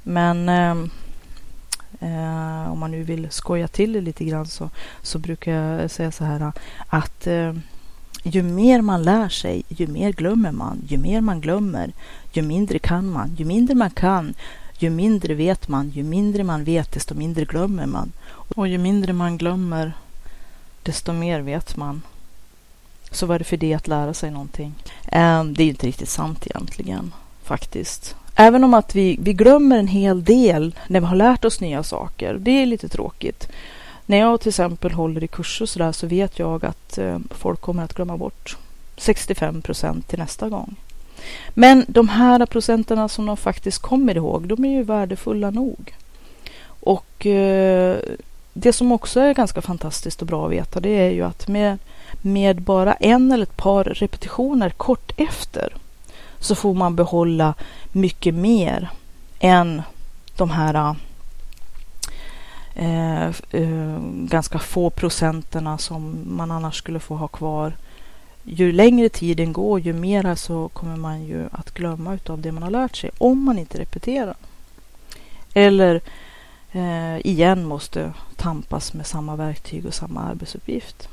Men 0.02 0.48
eh, 0.48 0.70
eh, 2.00 2.72
om 2.72 2.78
man 2.78 2.90
nu 2.90 3.02
vill 3.02 3.30
skoja 3.30 3.68
till 3.68 3.92
det 3.92 4.00
lite 4.00 4.24
grann 4.24 4.46
så, 4.46 4.70
så 5.02 5.18
brukar 5.18 5.52
jag 5.52 5.90
säga 5.90 6.12
så 6.12 6.24
här 6.24 6.52
att 6.86 7.26
eh, 7.26 7.52
ju 8.22 8.42
mer 8.42 8.82
man 8.82 9.02
lär 9.02 9.28
sig, 9.28 9.62
ju 9.68 9.86
mer 9.86 10.12
glömmer 10.12 10.52
man. 10.52 10.82
Ju 10.88 10.98
mer 10.98 11.20
man 11.20 11.40
glömmer, 11.40 11.92
ju 12.32 12.42
mindre 12.42 12.78
kan 12.78 13.10
man. 13.10 13.34
Ju 13.38 13.44
mindre 13.44 13.74
man 13.74 13.90
kan, 13.90 14.34
ju 14.78 14.90
mindre 14.90 15.34
vet 15.34 15.68
man. 15.68 15.90
Ju 15.90 16.02
mindre 16.02 16.44
man 16.44 16.64
vet, 16.64 16.92
desto 16.92 17.14
mindre 17.14 17.44
glömmer 17.44 17.86
man. 17.86 18.12
Och 18.56 18.68
ju 18.68 18.78
mindre 18.78 19.12
man 19.12 19.38
glömmer, 19.38 19.92
desto 20.82 21.12
mer 21.12 21.40
vet 21.40 21.76
man. 21.76 22.02
Så 23.14 23.26
vad 23.26 23.34
är 23.34 23.38
det 23.38 23.44
för 23.44 23.56
det 23.56 23.74
att 23.74 23.88
lära 23.88 24.14
sig 24.14 24.30
någonting? 24.30 24.74
Ehm, 25.08 25.54
det 25.54 25.62
är 25.62 25.68
inte 25.68 25.86
riktigt 25.86 26.08
sant 26.08 26.46
egentligen, 26.46 27.12
faktiskt. 27.42 28.16
Även 28.34 28.64
om 28.64 28.74
att 28.74 28.94
vi, 28.94 29.18
vi 29.20 29.32
glömmer 29.32 29.78
en 29.78 29.88
hel 29.88 30.24
del 30.24 30.74
när 30.88 31.00
vi 31.00 31.06
har 31.06 31.16
lärt 31.16 31.44
oss 31.44 31.60
nya 31.60 31.82
saker. 31.82 32.34
Det 32.34 32.50
är 32.50 32.66
lite 32.66 32.88
tråkigt. 32.88 33.48
När 34.06 34.18
jag 34.18 34.40
till 34.40 34.48
exempel 34.48 34.92
håller 34.92 35.24
i 35.24 35.28
kurser 35.28 35.66
så, 35.66 35.78
där, 35.78 35.92
så 35.92 36.06
vet 36.06 36.38
jag 36.38 36.64
att 36.64 36.98
eh, 36.98 37.18
folk 37.30 37.60
kommer 37.60 37.84
att 37.84 37.94
glömma 37.94 38.16
bort 38.16 38.56
65 38.96 39.62
procent 39.62 40.08
till 40.08 40.18
nästa 40.18 40.48
gång. 40.48 40.76
Men 41.48 41.84
de 41.88 42.08
här 42.08 42.46
procenterna 42.46 43.08
som 43.08 43.26
de 43.26 43.36
faktiskt 43.36 43.78
kommer 43.78 44.16
ihåg, 44.16 44.48
de 44.48 44.64
är 44.64 44.70
ju 44.70 44.82
värdefulla 44.82 45.50
nog. 45.50 45.94
Och 46.66 47.26
eh, 47.26 47.98
det 48.52 48.72
som 48.72 48.92
också 48.92 49.20
är 49.20 49.34
ganska 49.34 49.62
fantastiskt 49.62 50.20
och 50.20 50.26
bra 50.26 50.46
att 50.46 50.52
veta, 50.52 50.80
det 50.80 50.88
är 50.88 51.10
ju 51.10 51.22
att 51.22 51.48
med, 51.48 51.78
med 52.24 52.62
bara 52.62 52.94
en 52.94 53.32
eller 53.32 53.42
ett 53.42 53.56
par 53.56 53.84
repetitioner 53.84 54.70
kort 54.70 55.12
efter 55.16 55.72
så 56.38 56.54
får 56.54 56.74
man 56.74 56.96
behålla 56.96 57.54
mycket 57.92 58.34
mer 58.34 58.90
än 59.38 59.82
de 60.36 60.50
här 60.50 60.96
eh, 62.74 63.26
eh, 63.50 64.00
ganska 64.12 64.58
få 64.58 64.90
procenterna 64.90 65.78
som 65.78 66.18
man 66.26 66.50
annars 66.50 66.76
skulle 66.76 67.00
få 67.00 67.16
ha 67.16 67.28
kvar. 67.28 67.72
Ju 68.42 68.72
längre 68.72 69.08
tiden 69.08 69.52
går, 69.52 69.80
ju 69.80 69.92
mera 69.92 70.36
så 70.36 70.68
kommer 70.68 70.96
man 70.96 71.24
ju 71.24 71.48
att 71.52 71.74
glömma 71.74 72.14
utav 72.14 72.40
det 72.40 72.52
man 72.52 72.62
har 72.62 72.70
lärt 72.70 72.96
sig 72.96 73.10
om 73.18 73.44
man 73.44 73.58
inte 73.58 73.78
repeterar. 73.78 74.36
Eller 75.54 76.00
eh, 76.72 77.26
igen 77.26 77.64
måste 77.64 78.12
tampas 78.36 78.92
med 78.92 79.06
samma 79.06 79.36
verktyg 79.36 79.86
och 79.86 79.94
samma 79.94 80.20
arbetsuppgift. 80.20 81.08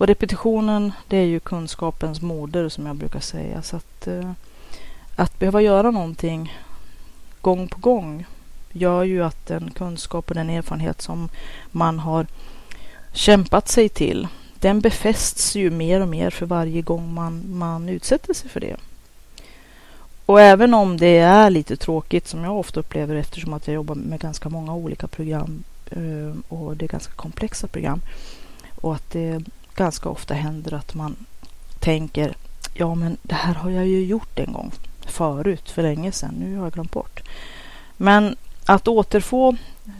Och 0.00 0.06
repetitionen, 0.06 0.92
det 1.08 1.16
är 1.16 1.24
ju 1.24 1.40
kunskapens 1.40 2.22
moder 2.22 2.68
som 2.68 2.86
jag 2.86 2.96
brukar 2.96 3.20
säga. 3.20 3.62
Så 3.62 3.76
att, 3.76 4.06
eh, 4.06 4.32
att 5.16 5.38
behöva 5.38 5.62
göra 5.62 5.90
någonting 5.90 6.56
gång 7.40 7.68
på 7.68 7.78
gång 7.78 8.26
gör 8.72 9.04
ju 9.04 9.24
att 9.24 9.46
den 9.46 9.70
kunskap 9.70 10.28
och 10.28 10.34
den 10.34 10.50
erfarenhet 10.50 11.02
som 11.02 11.28
man 11.70 11.98
har 11.98 12.26
kämpat 13.12 13.68
sig 13.68 13.88
till, 13.88 14.28
den 14.60 14.80
befästs 14.80 15.56
ju 15.56 15.70
mer 15.70 16.00
och 16.00 16.08
mer 16.08 16.30
för 16.30 16.46
varje 16.46 16.82
gång 16.82 17.14
man, 17.14 17.42
man 17.58 17.88
utsätter 17.88 18.34
sig 18.34 18.50
för 18.50 18.60
det. 18.60 18.76
Och 20.26 20.40
även 20.40 20.74
om 20.74 20.96
det 20.96 21.18
är 21.18 21.50
lite 21.50 21.76
tråkigt 21.76 22.28
som 22.28 22.44
jag 22.44 22.58
ofta 22.58 22.80
upplever 22.80 23.14
eftersom 23.14 23.52
att 23.52 23.66
jag 23.66 23.74
jobbar 23.74 23.94
med 23.94 24.20
ganska 24.20 24.48
många 24.48 24.74
olika 24.74 25.06
program 25.06 25.64
eh, 25.90 26.34
och 26.48 26.76
det 26.76 26.84
är 26.84 26.88
ganska 26.88 27.12
komplexa 27.12 27.66
program 27.66 28.00
och 28.80 28.94
att 28.94 29.10
det 29.10 29.44
ganska 29.80 30.08
ofta 30.08 30.34
händer 30.34 30.74
att 30.74 30.94
man 30.94 31.16
tänker 31.78 32.36
ja 32.74 32.94
men 32.94 33.16
det 33.22 33.34
här 33.34 33.54
har 33.54 33.70
jag 33.70 33.86
ju 33.86 34.04
gjort 34.04 34.38
en 34.38 34.52
gång 34.52 34.72
förut 35.06 35.70
för 35.70 35.82
länge 35.82 36.12
sedan, 36.12 36.34
nu 36.38 36.56
har 36.56 36.64
jag 36.64 36.72
glömt 36.72 36.92
bort. 36.92 37.22
Men 37.96 38.36
att 38.66 38.88
återfå 38.88 39.56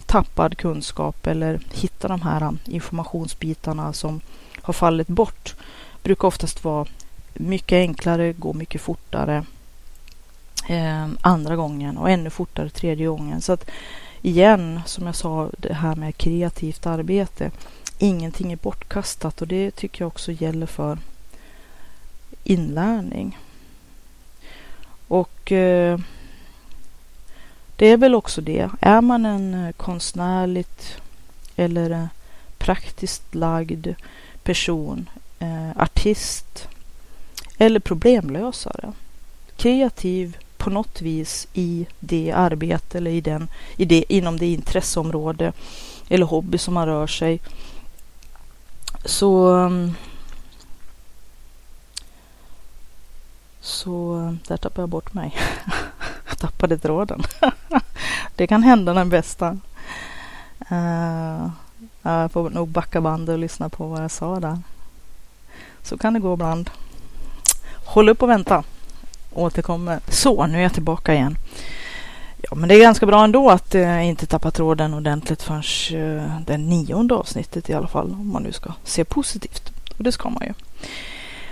tappad 0.06 0.58
kunskap 0.58 1.26
eller 1.26 1.60
hitta 1.72 2.08
de 2.08 2.22
här 2.22 2.56
informationsbitarna 2.64 3.92
som 3.92 4.20
har 4.62 4.72
fallit 4.72 5.08
bort 5.08 5.54
brukar 6.02 6.28
oftast 6.28 6.64
vara 6.64 6.86
mycket 7.34 7.76
enklare, 7.76 8.32
gå 8.32 8.52
mycket 8.52 8.80
fortare 8.80 9.44
eh, 10.68 11.08
andra 11.20 11.56
gången 11.56 11.98
och 11.98 12.10
ännu 12.10 12.30
fortare 12.30 12.70
tredje 12.70 13.06
gången. 13.06 13.40
Så 13.40 13.52
att 13.52 13.70
igen, 14.22 14.80
som 14.86 15.06
jag 15.06 15.14
sa, 15.14 15.50
det 15.58 15.74
här 15.74 15.94
med 15.94 16.16
kreativt 16.16 16.86
arbete. 16.86 17.50
Ingenting 18.02 18.52
är 18.52 18.56
bortkastat 18.56 19.42
och 19.42 19.48
det 19.48 19.70
tycker 19.70 20.02
jag 20.02 20.08
också 20.08 20.32
gäller 20.32 20.66
för 20.66 20.98
inlärning. 22.44 23.38
Och 25.08 25.52
eh, 25.52 26.00
det 27.76 27.86
är 27.86 27.96
väl 27.96 28.14
också 28.14 28.40
det. 28.40 28.70
Är 28.80 29.00
man 29.00 29.24
en 29.24 29.54
eh, 29.54 29.72
konstnärligt 29.72 30.96
eller 31.56 31.90
eh, 31.90 32.06
praktiskt 32.58 33.34
lagd 33.34 33.86
person, 34.42 35.10
eh, 35.38 35.70
artist 35.76 36.68
eller 37.58 37.80
problemlösare, 37.80 38.92
kreativ 39.56 40.36
på 40.56 40.70
något 40.70 41.02
vis 41.02 41.48
i 41.52 41.86
det 42.00 42.32
arbete 42.32 42.98
eller 42.98 43.10
i 43.10 43.20
den, 43.20 43.48
i 43.76 43.84
det, 43.84 44.04
inom 44.08 44.38
det 44.38 44.46
intresseområde 44.46 45.52
eller 46.08 46.26
hobby 46.26 46.58
som 46.58 46.74
man 46.74 46.86
rör 46.86 47.06
sig. 47.06 47.40
Så 49.04 49.50
så 53.60 54.36
där 54.46 54.56
tappade 54.56 54.82
jag 54.82 54.88
bort 54.88 55.14
mig. 55.14 55.36
jag 56.28 56.38
tappade 56.38 56.78
tråden. 56.78 57.22
det 58.36 58.46
kan 58.46 58.62
hända 58.62 58.94
den 58.94 59.08
bästa. 59.08 59.58
Uh, 60.72 61.48
jag 62.02 62.32
får 62.32 62.50
nog 62.50 62.68
backa 62.68 63.00
bandet 63.00 63.32
och 63.32 63.38
lyssna 63.38 63.68
på 63.68 63.86
vad 63.86 64.02
jag 64.02 64.10
sa 64.10 64.40
där. 64.40 64.58
Så 65.82 65.98
kan 65.98 66.14
det 66.14 66.20
gå 66.20 66.34
ibland. 66.34 66.70
Håll 67.84 68.08
upp 68.08 68.22
och 68.22 68.30
vänta. 68.30 68.64
Återkommer. 69.32 70.00
Så, 70.08 70.46
nu 70.46 70.58
är 70.58 70.62
jag 70.62 70.74
tillbaka 70.74 71.14
igen. 71.14 71.36
Ja, 72.42 72.54
men 72.54 72.68
det 72.68 72.74
är 72.74 72.80
ganska 72.80 73.06
bra 73.06 73.24
ändå 73.24 73.50
att 73.50 73.74
eh, 73.74 74.08
inte 74.08 74.26
tappa 74.26 74.50
tråden 74.50 74.94
ordentligt 74.94 75.42
förrän 75.42 75.62
eh, 76.18 76.40
det 76.46 76.58
nionde 76.58 77.14
avsnittet 77.14 77.70
i 77.70 77.74
alla 77.74 77.88
fall. 77.88 78.12
Om 78.12 78.32
man 78.32 78.42
nu 78.42 78.52
ska 78.52 78.72
se 78.84 79.04
positivt. 79.04 79.72
Och 79.98 80.04
det 80.04 80.12
ska 80.12 80.30
man 80.30 80.46
ju. 80.46 80.52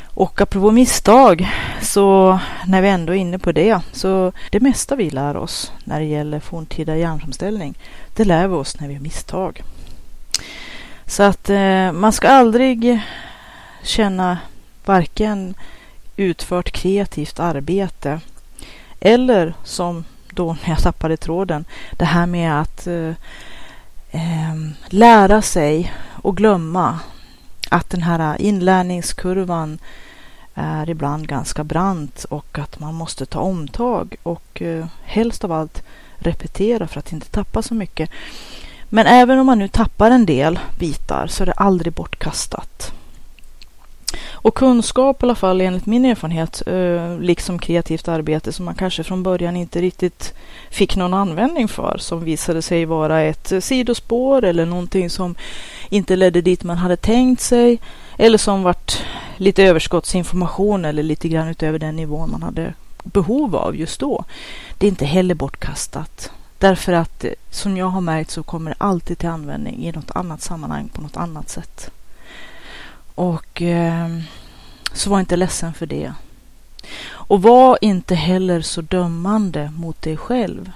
Och 0.04 0.40
apropå 0.40 0.70
misstag, 0.70 1.48
så 1.82 2.38
när 2.66 2.82
vi 2.82 2.88
ändå 2.88 3.12
är 3.12 3.16
inne 3.16 3.38
på 3.38 3.52
det, 3.52 3.80
så 3.92 4.32
det 4.50 4.60
mesta 4.60 4.96
vi 4.96 5.10
lär 5.10 5.36
oss 5.36 5.72
när 5.84 6.00
det 6.00 6.06
gäller 6.06 6.40
forntida 6.40 6.96
järnframställning, 6.96 7.78
det 8.16 8.24
lär 8.24 8.48
vi 8.48 8.54
oss 8.54 8.80
när 8.80 8.88
vi 8.88 8.94
gör 8.94 9.00
misstag. 9.00 9.62
Så 11.06 11.22
att 11.22 11.50
eh, 11.50 11.92
man 11.92 12.12
ska 12.12 12.28
aldrig 12.28 13.00
känna 13.82 14.38
varken 14.84 15.54
utfört 16.16 16.70
kreativt 16.70 17.40
arbete 17.40 18.20
eller 19.00 19.54
som 19.64 20.04
då 20.38 20.56
när 20.62 20.70
jag 20.70 20.82
tappade 20.82 21.16
tråden, 21.16 21.64
det 21.92 22.04
här 22.04 22.26
med 22.26 22.60
att 22.60 22.86
eh, 22.86 23.14
eh, 24.10 24.54
lära 24.88 25.42
sig 25.42 25.92
och 26.22 26.36
glömma 26.36 26.98
att 27.70 27.90
den 27.90 28.02
här 28.02 28.40
inlärningskurvan 28.40 29.78
är 30.54 30.90
ibland 30.90 31.28
ganska 31.28 31.64
brant 31.64 32.24
och 32.24 32.58
att 32.58 32.80
man 32.80 32.94
måste 32.94 33.26
ta 33.26 33.40
omtag 33.40 34.16
och 34.22 34.62
eh, 34.62 34.86
helst 35.04 35.44
av 35.44 35.52
allt 35.52 35.82
repetera 36.16 36.86
för 36.86 36.98
att 36.98 37.12
inte 37.12 37.30
tappa 37.30 37.62
så 37.62 37.74
mycket. 37.74 38.10
Men 38.88 39.06
även 39.06 39.38
om 39.38 39.46
man 39.46 39.58
nu 39.58 39.68
tappar 39.68 40.10
en 40.10 40.26
del 40.26 40.58
bitar 40.78 41.26
så 41.26 41.42
är 41.42 41.46
det 41.46 41.52
aldrig 41.52 41.92
bortkastat. 41.92 42.92
Och 44.32 44.54
kunskap 44.54 45.22
i 45.22 45.26
alla 45.26 45.34
fall 45.34 45.60
enligt 45.60 45.86
min 45.86 46.04
erfarenhet, 46.04 46.62
eh, 46.66 47.18
liksom 47.20 47.58
kreativt 47.58 48.08
arbete 48.08 48.52
som 48.52 48.64
man 48.64 48.74
kanske 48.74 49.04
från 49.04 49.22
början 49.22 49.56
inte 49.56 49.80
riktigt 49.80 50.34
fick 50.70 50.96
någon 50.96 51.14
användning 51.14 51.68
för, 51.68 51.96
som 51.98 52.24
visade 52.24 52.62
sig 52.62 52.84
vara 52.84 53.22
ett 53.22 53.52
sidospår 53.60 54.44
eller 54.44 54.66
någonting 54.66 55.10
som 55.10 55.34
inte 55.88 56.16
ledde 56.16 56.40
dit 56.40 56.64
man 56.64 56.78
hade 56.78 56.96
tänkt 56.96 57.40
sig, 57.40 57.78
eller 58.16 58.38
som 58.38 58.62
vart 58.62 59.02
lite 59.36 59.64
överskottsinformation 59.64 60.84
eller 60.84 61.02
lite 61.02 61.28
grann 61.28 61.48
utöver 61.48 61.78
den 61.78 61.96
nivån 61.96 62.30
man 62.30 62.42
hade 62.42 62.74
behov 63.04 63.56
av 63.56 63.76
just 63.76 64.00
då. 64.00 64.24
Det 64.78 64.86
är 64.86 64.90
inte 64.90 65.06
heller 65.06 65.34
bortkastat. 65.34 66.30
Därför 66.58 66.92
att 66.92 67.24
eh, 67.24 67.30
som 67.50 67.76
jag 67.76 67.86
har 67.86 68.00
märkt 68.00 68.30
så 68.30 68.42
kommer 68.42 68.70
det 68.70 68.76
alltid 68.78 69.18
till 69.18 69.28
användning 69.28 69.86
i 69.86 69.92
något 69.92 70.10
annat 70.10 70.42
sammanhang 70.42 70.88
på 70.88 71.00
något 71.00 71.16
annat 71.16 71.48
sätt. 71.48 71.90
Och 73.18 73.62
eh, 73.62 74.08
så 74.92 75.10
var 75.10 75.20
inte 75.20 75.36
ledsen 75.36 75.74
för 75.74 75.86
det. 75.86 76.12
Och 77.10 77.42
var 77.42 77.78
inte 77.80 78.14
heller 78.14 78.60
så 78.60 78.80
dömande 78.80 79.72
mot 79.76 80.02
dig 80.02 80.16
själv. 80.16 80.70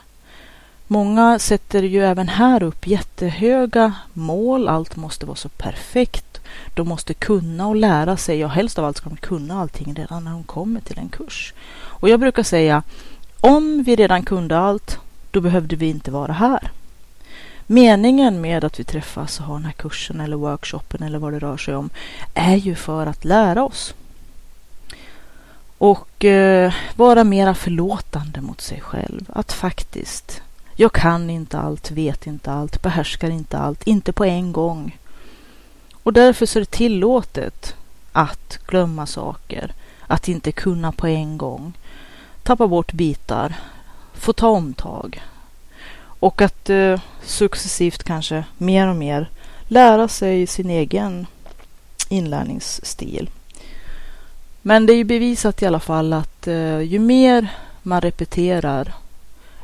Många 0.87 1.39
sätter 1.39 1.83
ju 1.83 2.05
även 2.05 2.29
här 2.29 2.63
upp 2.63 2.87
jättehöga 2.87 3.95
mål. 4.13 4.69
Allt 4.69 4.97
måste 4.97 5.27
vara 5.27 5.37
så 5.37 5.49
perfekt. 5.49 6.41
De 6.75 6.89
måste 6.89 7.15
kunna 7.15 7.67
och 7.67 7.77
lära 7.77 8.17
sig 8.17 8.39
Ja, 8.39 8.49
helst 8.49 8.79
av 8.79 8.85
allt 8.85 8.97
ska 8.97 9.09
de 9.09 9.17
kunna 9.17 9.61
allting 9.61 9.95
redan 9.95 10.25
när 10.25 10.31
de 10.31 10.45
kommer 10.45 10.81
till 10.81 10.99
en 10.99 11.09
kurs. 11.09 11.55
Och 11.75 12.09
jag 12.09 12.21
brukar 12.21 12.43
säga 12.43 12.83
om 13.41 13.83
vi 13.83 13.97
redan 13.97 14.23
kunde 14.23 14.59
allt, 14.59 14.99
då 15.31 15.41
behövde 15.41 15.77
vi 15.77 15.91
inte 15.91 16.11
vara 16.11 16.33
här. 16.33 16.71
Meningen 17.67 18.41
med 18.41 18.65
att 18.65 18.81
vi 18.81 18.85
träffas 18.85 19.41
och 19.41 19.47
har 19.47 19.55
den 19.55 19.65
här 19.65 19.73
kursen 19.73 20.21
eller 20.21 20.37
workshopen 20.37 21.03
eller 21.03 21.19
vad 21.19 21.33
det 21.33 21.39
rör 21.39 21.57
sig 21.57 21.75
om 21.75 21.91
är 22.35 22.57
ju 22.57 22.75
för 22.75 23.07
att 23.07 23.25
lära 23.25 23.65
oss. 23.65 23.95
Och 25.79 26.25
eh, 26.25 26.75
vara 26.97 27.25
mera 27.25 27.55
förlåtande 27.55 28.41
mot 28.41 28.61
sig 28.61 28.81
själv. 28.81 29.31
Att 29.33 29.53
faktiskt, 29.53 30.43
jag 30.77 30.93
kan 30.93 31.31
inte 31.31 31.59
allt, 31.59 31.91
vet 31.91 32.27
inte 32.27 32.53
allt, 32.53 32.83
behärskar 32.83 33.31
inte 33.31 33.59
allt, 33.59 33.87
inte 33.87 34.13
på 34.13 34.25
en 34.25 34.53
gång. 34.53 34.99
Och 36.03 36.13
därför 36.13 36.47
så 36.47 36.59
är 36.59 36.61
det 36.61 36.71
tillåtet 36.71 37.77
att 38.13 38.59
glömma 38.67 39.07
saker, 39.07 39.75
att 40.07 40.29
inte 40.29 40.53
kunna 40.53 40.93
på 40.93 41.07
en 41.07 41.39
gång, 41.39 41.73
tappa 42.43 42.67
bort 42.67 42.93
bitar, 42.93 43.55
få 44.15 44.33
ta 44.33 44.49
omtag, 44.49 45.23
och 46.23 46.43
att 46.43 46.71
eh, 46.71 47.01
successivt 47.23 48.03
kanske 48.03 48.45
mer 48.59 48.89
och 48.89 48.97
mer 48.97 49.31
lära 49.69 50.09
sig 50.09 50.47
sin 50.47 50.71
egen 50.71 51.27
inlärningsstil. 52.09 53.31
Men 54.63 54.87
det 54.87 54.93
är 54.93 54.97
ju 54.97 55.05
bevisat 55.05 55.63
i 55.63 55.67
alla 55.67 55.81
fall 55.81 56.13
att 56.13 56.47
eh, 56.47 56.81
ju 56.81 56.99
mer 56.99 57.49
man 57.83 58.01
repeterar 58.01 58.95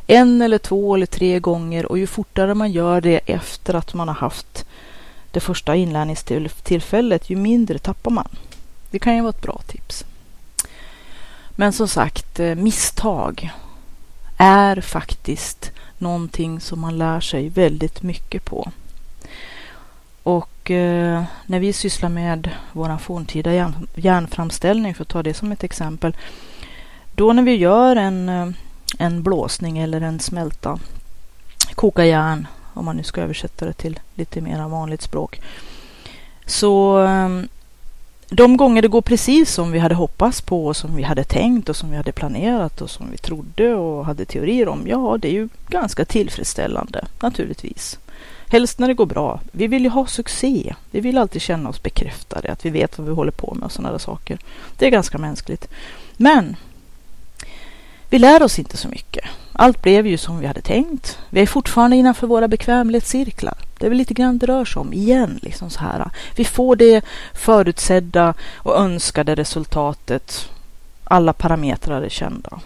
en 0.07 0.43
eller 0.43 0.59
två 0.59 0.95
eller 0.95 1.07
tre 1.07 1.41
gånger 1.41 1.87
och 1.87 1.99
ju 1.99 2.07
fortare 2.07 2.55
man 2.55 2.73
gör 2.73 3.01
det 3.01 3.21
efter 3.27 3.75
att 3.75 3.95
man 3.95 4.09
har 4.09 4.15
haft 4.15 4.67
det 5.31 5.41
första 5.41 5.77
inlärningstillfället, 5.77 7.31
ju 7.31 7.37
mindre 7.37 7.79
tappar 7.79 8.11
man. 8.11 8.29
Det 8.91 8.99
kan 8.99 9.15
ju 9.17 9.21
vara 9.21 9.31
ett 9.31 9.43
bra 9.43 9.61
tips. 9.67 10.05
Men 11.51 11.73
som 11.73 11.89
sagt, 11.89 12.41
eh, 12.41 12.55
misstag 12.55 13.51
är 14.37 14.81
faktiskt 14.81 15.73
någonting 16.01 16.61
som 16.61 16.81
man 16.81 16.99
lär 16.99 17.21
sig 17.21 17.49
väldigt 17.49 18.03
mycket 18.03 18.45
på. 18.45 18.71
Och 20.23 20.71
eh, 20.71 21.23
när 21.47 21.61
vi 21.61 21.73
sysslar 21.73 22.09
med 22.09 22.51
vår 22.73 22.99
forntida 22.99 23.55
järn, 23.55 23.87
järnframställning, 23.95 24.95
för 24.95 25.03
att 25.03 25.09
ta 25.09 25.23
det 25.23 25.35
som 25.35 25.53
ett 25.53 25.65
exempel, 25.65 26.17
då 27.15 27.33
när 27.33 27.43
vi 27.43 27.57
gör 27.57 27.97
en, 27.97 28.29
eh, 28.29 28.49
en 28.99 29.23
blåsning 29.23 29.79
eller 29.79 30.01
en 30.01 30.21
smälta, 30.21 30.79
koka 31.75 32.05
järn, 32.05 32.47
om 32.75 32.85
man 32.85 32.97
nu 32.97 33.03
ska 33.03 33.21
översätta 33.21 33.67
det 33.67 33.73
till 33.73 34.01
lite 34.15 34.41
mer 34.41 34.69
vanligt 34.69 35.03
språk, 35.03 35.41
så 36.47 37.05
eh, 37.05 37.29
de 38.31 38.57
gånger 38.57 38.83
det 38.83 38.89
går 38.89 39.03
precis 39.03 39.53
som 39.53 39.73
vi 39.73 39.79
hade 39.79 39.95
hoppats 39.95 40.41
på 40.41 40.67
och 40.67 40.77
som 40.77 40.97
vi 40.97 41.03
hade 41.03 41.25
tänkt 41.25 41.69
och 41.69 41.77
som 41.77 41.91
vi 41.91 41.97
hade 41.97 42.13
planerat 42.13 42.81
och 42.81 42.91
som 42.91 43.11
vi 43.11 43.17
trodde 43.17 43.75
och 43.75 44.07
hade 44.07 44.25
teorier 44.25 44.69
om, 44.69 44.83
ja, 44.87 45.19
det 45.21 45.29
är 45.29 45.33
ju 45.33 45.49
ganska 45.69 46.05
tillfredsställande 46.05 47.05
naturligtvis. 47.21 47.99
Helst 48.49 48.79
när 48.79 48.89
det 48.89 48.95
går 48.95 49.07
bra. 49.07 49.41
Vi 49.53 49.67
vill 49.67 49.83
ju 49.83 49.89
ha 49.89 50.07
succé. 50.07 50.75
Vi 50.91 51.01
vill 51.01 51.19
alltid 51.19 51.43
känna 51.43 51.69
oss 51.69 51.83
bekräftade, 51.83 52.53
att 52.53 52.65
vi 52.65 52.71
vet 52.71 52.99
vad 52.99 53.07
vi 53.07 53.15
håller 53.15 53.33
på 53.33 53.55
med 53.55 53.65
och 53.65 53.73
sådana 53.73 53.93
där 53.93 53.99
saker. 53.99 54.39
Det 54.79 54.87
är 54.87 54.91
ganska 54.91 55.19
mänskligt. 55.19 55.69
Men 56.17 56.57
vi 58.11 58.19
lär 58.19 58.43
oss 58.43 58.59
inte 58.59 58.77
så 58.77 58.89
mycket. 58.89 59.25
Allt 59.53 59.83
blev 59.83 60.07
ju 60.07 60.19
som 60.19 60.39
vi 60.39 60.47
hade 60.47 60.61
tänkt. 60.61 61.19
Vi 61.31 61.41
är 61.41 61.47
fortfarande 61.47 61.97
innanför 61.97 62.27
våra 62.27 62.49
bekvämlighetscirklar. 62.49 63.59
Det 63.79 63.87
är 63.87 63.91
väl 63.91 63.99
lite 63.99 64.15
grann 64.15 64.39
det 64.39 64.47
rör 64.47 64.65
sig 64.65 64.81
om 64.81 64.93
igen. 64.93 65.39
Liksom 65.43 65.71
så 65.71 65.81
här. 65.81 66.11
Vi 66.37 66.45
får 66.45 66.77
det 66.77 67.05
förutsedda 67.35 68.35
och 68.57 68.77
önskade 68.77 69.35
resultatet. 69.35 70.49
Alla 71.05 71.33
parametrar 71.33 72.03
är 72.03 72.09
kända. 72.09 72.61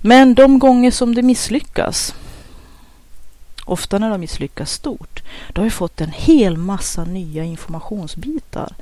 Men 0.00 0.34
de 0.34 0.58
gånger 0.58 0.90
som 0.90 1.14
det 1.14 1.22
misslyckas, 1.22 2.14
ofta 3.64 3.98
när 3.98 4.10
de 4.10 4.20
misslyckas 4.20 4.72
stort, 4.72 5.22
då 5.52 5.60
har 5.60 5.64
vi 5.64 5.70
fått 5.70 6.00
en 6.00 6.12
hel 6.12 6.56
massa 6.56 7.04
nya 7.04 7.44
informationsbitar 7.44 8.74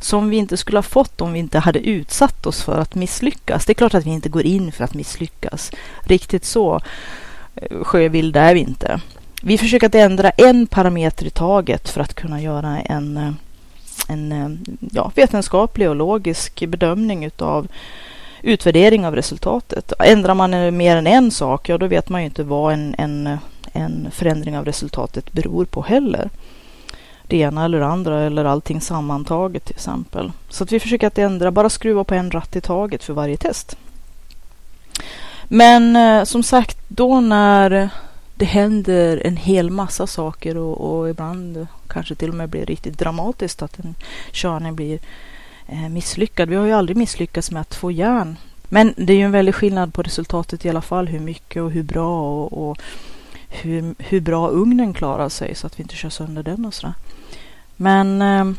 som 0.00 0.30
vi 0.30 0.36
inte 0.36 0.56
skulle 0.56 0.78
ha 0.78 0.82
fått 0.82 1.20
om 1.20 1.32
vi 1.32 1.38
inte 1.38 1.58
hade 1.58 1.78
utsatt 1.78 2.46
oss 2.46 2.62
för 2.62 2.78
att 2.78 2.94
misslyckas. 2.94 3.66
Det 3.66 3.72
är 3.72 3.74
klart 3.74 3.94
att 3.94 4.06
vi 4.06 4.10
inte 4.10 4.28
går 4.28 4.42
in 4.42 4.72
för 4.72 4.84
att 4.84 4.94
misslyckas. 4.94 5.70
Riktigt 6.00 6.44
så 6.44 6.80
eh, 7.54 7.84
sjövilda 7.84 8.40
är 8.40 8.54
vi 8.54 8.60
inte. 8.60 9.00
Vi 9.46 9.58
försöker 9.58 9.86
att 9.86 9.94
ändra 9.94 10.30
en 10.30 10.66
parameter 10.66 11.26
i 11.26 11.30
taget 11.30 11.88
för 11.88 12.00
att 12.00 12.14
kunna 12.14 12.40
göra 12.40 12.80
en, 12.80 13.16
eh, 13.16 13.30
en 14.08 14.32
eh, 14.32 14.74
ja, 14.92 15.12
vetenskaplig 15.14 15.88
och 15.88 15.96
logisk 15.96 16.66
bedömning 16.66 17.24
utav 17.24 17.68
utvärdering 18.42 19.06
av 19.06 19.14
resultatet. 19.14 19.92
Ändrar 19.98 20.34
man 20.34 20.76
mer 20.76 20.96
än 20.96 21.06
en 21.06 21.30
sak, 21.30 21.68
ja 21.68 21.78
då 21.78 21.86
vet 21.86 22.08
man 22.08 22.20
ju 22.20 22.24
inte 22.24 22.42
vad 22.42 22.72
en, 22.72 22.94
en, 22.98 23.38
en 23.72 24.08
förändring 24.10 24.58
av 24.58 24.64
resultatet 24.64 25.32
beror 25.32 25.64
på 25.64 25.82
heller 25.82 26.30
det 27.26 27.36
ena 27.36 27.64
eller 27.64 27.78
det 27.78 27.86
andra 27.86 28.20
eller 28.20 28.44
allting 28.44 28.80
sammantaget 28.80 29.64
till 29.64 29.74
exempel. 29.74 30.32
Så 30.48 30.64
att 30.64 30.72
vi 30.72 30.80
försöker 30.80 31.06
att 31.06 31.18
ändra, 31.18 31.50
bara 31.50 31.70
skruva 31.70 32.04
på 32.04 32.14
en 32.14 32.30
ratt 32.30 32.56
i 32.56 32.60
taget 32.60 33.04
för 33.04 33.12
varje 33.12 33.36
test. 33.36 33.76
Men 35.44 35.96
eh, 35.96 36.24
som 36.24 36.42
sagt, 36.42 36.78
då 36.88 37.20
när 37.20 37.90
det 38.34 38.44
händer 38.44 39.22
en 39.24 39.36
hel 39.36 39.70
massa 39.70 40.06
saker 40.06 40.56
och, 40.56 40.80
och 40.80 41.10
ibland 41.10 41.66
kanske 41.88 42.14
till 42.14 42.28
och 42.28 42.34
med 42.34 42.48
blir 42.48 42.66
riktigt 42.66 42.98
dramatiskt 42.98 43.62
att 43.62 43.78
en 43.78 43.94
körning 44.32 44.76
blir 44.76 44.98
eh, 45.66 45.88
misslyckad. 45.88 46.48
Vi 46.48 46.56
har 46.56 46.66
ju 46.66 46.72
aldrig 46.72 46.96
misslyckats 46.96 47.50
med 47.50 47.60
att 47.60 47.74
få 47.74 47.90
järn. 47.90 48.36
Men 48.68 48.94
det 48.96 49.12
är 49.12 49.16
ju 49.16 49.22
en 49.22 49.32
väldig 49.32 49.54
skillnad 49.54 49.94
på 49.94 50.02
resultatet 50.02 50.64
i 50.64 50.68
alla 50.68 50.82
fall, 50.82 51.08
hur 51.08 51.20
mycket 51.20 51.62
och 51.62 51.70
hur 51.70 51.82
bra 51.82 52.42
och, 52.44 52.70
och 52.70 52.78
hur, 53.48 53.94
hur 53.98 54.20
bra 54.20 54.48
ugnen 54.48 54.94
klarar 54.94 55.28
sig 55.28 55.54
så 55.54 55.66
att 55.66 55.78
vi 55.78 55.82
inte 55.82 55.96
kör 55.96 56.10
sönder 56.10 56.42
den 56.42 56.64
och 56.64 56.74
sådär. 56.74 56.94
Men 57.76 58.22
eh, 58.22 58.52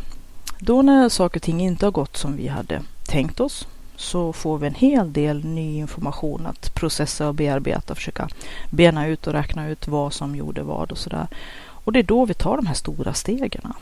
då 0.59 0.81
när 0.81 1.09
saker 1.09 1.39
och 1.39 1.43
ting 1.43 1.61
inte 1.61 1.85
har 1.85 1.91
gått 1.91 2.17
som 2.17 2.37
vi 2.37 2.47
hade 2.47 2.81
tänkt 3.05 3.39
oss 3.39 3.67
så 3.97 4.33
får 4.33 4.57
vi 4.57 4.67
en 4.67 4.75
hel 4.75 5.13
del 5.13 5.45
ny 5.45 5.77
information 5.77 6.45
att 6.45 6.73
processa 6.73 7.27
och 7.27 7.35
bearbeta, 7.35 7.95
försöka 7.95 8.29
bena 8.69 9.07
ut 9.07 9.27
och 9.27 9.33
räkna 9.33 9.67
ut 9.67 9.87
vad 9.87 10.13
som 10.13 10.35
gjorde 10.35 10.63
vad 10.63 10.91
och 10.91 10.97
sådär. 10.97 11.27
Och 11.57 11.91
det 11.91 11.99
är 11.99 12.03
då 12.03 12.25
vi 12.25 12.33
tar 12.33 12.57
de 12.57 12.65
här 12.65 12.73
stora 12.73 13.13
stegen. 13.13 13.73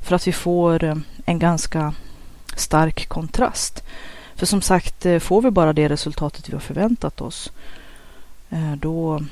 För 0.00 0.16
att 0.16 0.26
vi 0.26 0.32
får 0.32 0.84
eh, 0.84 0.96
en 1.24 1.38
ganska 1.38 1.94
stark 2.56 3.08
kontrast. 3.08 3.82
För 4.34 4.46
som 4.46 4.62
sagt, 4.62 5.06
eh, 5.06 5.18
får 5.18 5.42
vi 5.42 5.50
bara 5.50 5.72
det 5.72 5.88
resultatet 5.88 6.48
vi 6.48 6.52
har 6.52 6.60
förväntat 6.60 7.20
oss, 7.20 7.52
eh, 8.50 8.72
då 8.72 9.22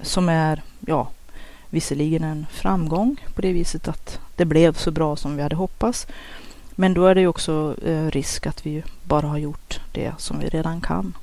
som 0.00 0.28
är, 0.28 0.62
ja, 0.80 1.08
visserligen 1.70 2.24
en 2.24 2.46
framgång 2.50 3.16
på 3.34 3.42
det 3.42 3.52
viset 3.52 3.88
att 3.88 4.18
det 4.36 4.44
blev 4.44 4.74
så 4.74 4.90
bra 4.90 5.16
som 5.16 5.36
vi 5.36 5.42
hade 5.42 5.56
hoppats. 5.56 6.06
Men 6.74 6.94
då 6.94 7.06
är 7.06 7.14
det 7.14 7.26
också 7.26 7.76
eh, 7.84 8.06
risk 8.10 8.46
att 8.46 8.66
vi 8.66 8.82
bara 9.02 9.26
har 9.26 9.38
gjort 9.38 9.80
det 9.92 10.12
som 10.18 10.38
vi 10.38 10.48
redan 10.48 10.80
kan. 10.80 11.16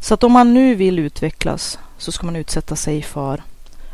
Så 0.00 0.14
att 0.14 0.24
om 0.24 0.32
man 0.32 0.54
nu 0.54 0.74
vill 0.74 0.98
utvecklas 0.98 1.78
så 1.98 2.12
ska 2.12 2.26
man 2.26 2.36
utsätta 2.36 2.76
sig 2.76 3.02
för 3.02 3.42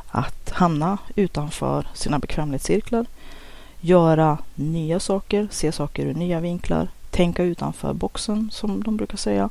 att 0.09 0.51
hamna 0.51 0.99
utanför 1.15 1.89
sina 1.95 2.19
bekvämlighetscirklar, 2.19 3.07
göra 3.81 4.39
nya 4.55 5.01
saker, 5.01 5.49
se 5.51 5.73
saker 5.73 6.07
ur 6.07 6.15
nya 6.15 6.41
vinklar, 6.41 6.89
tänka 7.11 7.43
utanför 7.43 7.93
boxen 7.93 8.51
som 8.53 8.83
de 8.83 8.97
brukar 8.97 9.17
säga 9.17 9.49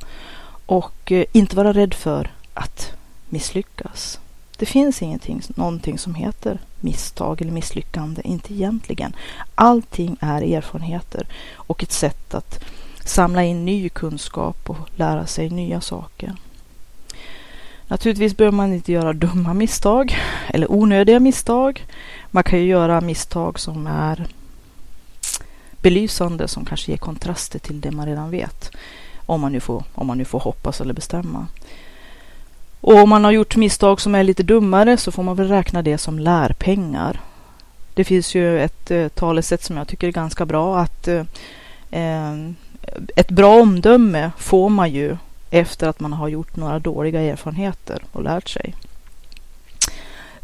och 0.66 1.12
eh, 1.12 1.24
inte 1.32 1.56
vara 1.56 1.72
rädd 1.72 1.94
för 1.94 2.30
att 2.54 2.92
misslyckas. 3.28 4.20
Det 4.58 4.66
finns 4.66 5.02
ingenting, 5.02 5.42
någonting 5.48 5.98
som 5.98 6.14
heter 6.14 6.58
misstag 6.80 7.42
eller 7.42 7.52
misslyckande, 7.52 8.22
inte 8.24 8.54
egentligen. 8.54 9.16
Allting 9.54 10.16
är 10.20 10.42
erfarenheter 10.42 11.26
och 11.54 11.82
ett 11.82 11.92
sätt 11.92 12.34
att 12.34 12.64
samla 13.04 13.44
in 13.44 13.64
ny 13.64 13.88
kunskap 13.88 14.70
och 14.70 14.76
lära 14.96 15.26
sig 15.26 15.50
nya 15.50 15.80
saker. 15.80 16.36
Naturligtvis 17.88 18.36
behöver 18.36 18.56
man 18.56 18.72
inte 18.72 18.92
göra 18.92 19.12
dumma 19.12 19.54
misstag 19.54 20.16
eller 20.48 20.72
onödiga 20.72 21.20
misstag. 21.20 21.86
Man 22.30 22.44
kan 22.44 22.58
ju 22.58 22.64
göra 22.64 23.00
misstag 23.00 23.58
som 23.58 23.86
är 23.86 24.26
belysande, 25.82 26.48
som 26.48 26.64
kanske 26.64 26.90
ger 26.90 26.98
kontraster 26.98 27.58
till 27.58 27.80
det 27.80 27.90
man 27.90 28.06
redan 28.06 28.30
vet. 28.30 28.70
Om 29.26 29.40
man 29.40 29.52
nu 29.52 29.60
får, 29.60 29.84
om 29.94 30.06
man 30.06 30.18
nu 30.18 30.24
får 30.24 30.40
hoppas 30.40 30.80
eller 30.80 30.94
bestämma. 30.94 31.46
Och 32.80 32.94
om 32.94 33.08
man 33.08 33.24
har 33.24 33.30
gjort 33.30 33.56
misstag 33.56 34.00
som 34.00 34.14
är 34.14 34.24
lite 34.24 34.42
dummare 34.42 34.96
så 34.96 35.12
får 35.12 35.22
man 35.22 35.36
väl 35.36 35.48
räkna 35.48 35.82
det 35.82 35.98
som 35.98 36.18
lärpengar. 36.18 37.20
Det 37.94 38.04
finns 38.04 38.34
ju 38.34 38.60
ett 38.60 38.90
eh, 38.90 39.08
talesätt 39.08 39.62
som 39.62 39.76
jag 39.76 39.88
tycker 39.88 40.08
är 40.08 40.12
ganska 40.12 40.46
bra 40.46 40.78
att 40.78 41.08
eh, 41.08 41.24
eh 41.90 42.34
ett 43.16 43.30
bra 43.30 43.60
omdöme 43.60 44.30
får 44.38 44.68
man 44.68 44.90
ju 44.90 45.16
efter 45.50 45.88
att 45.88 46.00
man 46.00 46.12
har 46.12 46.28
gjort 46.28 46.56
några 46.56 46.78
dåliga 46.78 47.20
erfarenheter 47.20 48.02
och 48.12 48.22
lärt 48.22 48.48
sig. 48.48 48.74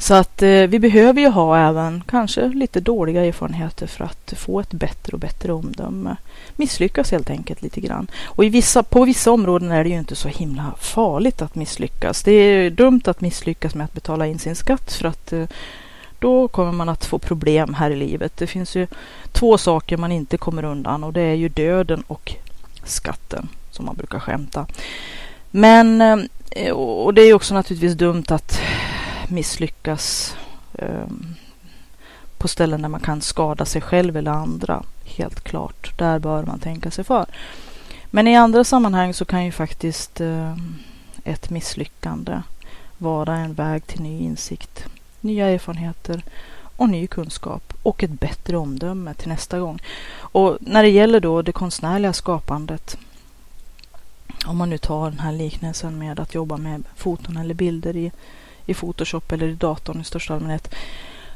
Så 0.05 0.15
att 0.15 0.43
eh, 0.43 0.49
vi 0.49 0.79
behöver 0.79 1.21
ju 1.21 1.29
ha 1.29 1.59
även 1.69 2.03
kanske 2.07 2.49
lite 2.49 2.81
dåliga 2.81 3.25
erfarenheter 3.25 3.87
för 3.87 4.05
att 4.05 4.35
få 4.37 4.61
ett 4.61 4.73
bättre 4.73 5.13
och 5.13 5.19
bättre 5.19 5.53
omdöme. 5.53 6.17
Misslyckas 6.57 7.11
helt 7.11 7.31
enkelt 7.31 7.63
lite 7.63 7.81
grann. 7.81 8.07
Och 8.25 8.45
i 8.45 8.49
vissa, 8.49 8.83
på 8.83 9.05
vissa 9.05 9.31
områden 9.31 9.71
är 9.71 9.85
det 9.85 9.91
ju 9.91 9.99
inte 9.99 10.17
så 10.17 10.29
himla 10.29 10.75
farligt 10.79 11.43
att 11.43 11.55
misslyckas. 11.55 12.23
Det 12.23 12.33
är 12.33 12.71
dumt 12.71 13.01
att 13.05 13.21
misslyckas 13.21 13.75
med 13.75 13.85
att 13.85 13.93
betala 13.93 14.27
in 14.27 14.39
sin 14.39 14.57
skatt 14.57 14.93
för 14.93 15.09
att 15.09 15.33
eh, 15.33 15.47
då 16.19 16.49
kommer 16.49 16.73
man 16.73 16.89
att 16.89 17.05
få 17.05 17.19
problem 17.19 17.75
här 17.75 17.91
i 17.91 17.97
livet. 17.97 18.37
Det 18.37 18.47
finns 18.47 18.77
ju 18.77 18.87
två 19.33 19.59
saker 19.59 19.97
man 19.97 20.13
inte 20.13 20.37
kommer 20.37 20.65
undan 20.65 21.05
och 21.05 21.13
det 21.13 21.23
är 21.23 21.35
ju 21.35 21.49
döden 21.49 22.05
och 22.07 22.35
skatten 22.85 23.49
som 23.71 23.87
man 23.87 23.97
brukar 23.97 24.19
skämta. 24.19 24.67
Men 25.51 26.01
eh, 26.51 26.73
och 26.73 27.15
det 27.15 27.23
är 27.23 27.35
också 27.35 27.55
naturligtvis 27.55 27.95
dumt 27.95 28.25
att 28.29 28.61
misslyckas 29.31 30.37
ehm, 30.79 31.35
på 32.39 32.49
ställen 32.49 32.83
där 32.83 32.89
man 32.89 33.01
kan 33.01 33.21
skada 33.21 33.65
sig 33.65 33.83
själv 33.83 34.17
eller 34.17 34.31
andra. 34.31 34.83
Helt 35.05 35.41
klart, 35.41 35.99
där 35.99 36.19
bör 36.19 36.43
man 36.43 36.59
tänka 36.59 36.91
sig 36.91 37.05
för. 37.05 37.27
Men 38.11 38.29
i 38.29 38.37
andra 38.37 38.65
sammanhang 38.65 39.15
så 39.15 39.25
kan 39.25 39.45
ju 39.45 39.53
faktiskt 39.53 40.21
ehm, 40.21 40.75
ett 41.25 41.51
misslyckande 41.51 42.43
vara 42.99 43.37
en 43.37 43.55
väg 43.55 43.87
till 43.87 44.01
ny 44.01 44.21
insikt, 44.21 44.85
nya 45.21 45.47
erfarenheter 45.47 46.23
och 46.77 46.89
ny 46.89 47.07
kunskap 47.07 47.75
och 47.83 48.03
ett 48.03 48.21
bättre 48.21 48.57
omdöme 48.57 49.15
till 49.15 49.29
nästa 49.29 49.59
gång. 49.59 49.83
Och 50.17 50.59
när 50.61 50.83
det 50.83 50.89
gäller 50.89 51.21
då 51.21 51.43
det 51.43 51.53
konstnärliga 51.53 52.13
skapandet, 52.13 52.99
om 54.47 54.57
man 54.57 54.71
nu 54.71 54.79
tar 54.79 55.11
den 55.11 55.19
här 55.19 55.33
liknelsen 55.33 55.99
med 55.99 56.21
att 56.21 56.35
jobba 56.35 56.57
med 56.57 56.83
foton 56.97 57.37
eller 57.37 57.55
bilder 57.55 57.97
i 57.97 58.13
i 58.67 58.75
Photoshop 58.75 59.33
eller 59.33 59.47
i 59.47 59.55
datorn 59.55 60.01
i 60.01 60.05
största 60.05 60.35
allmänhet 60.35 60.75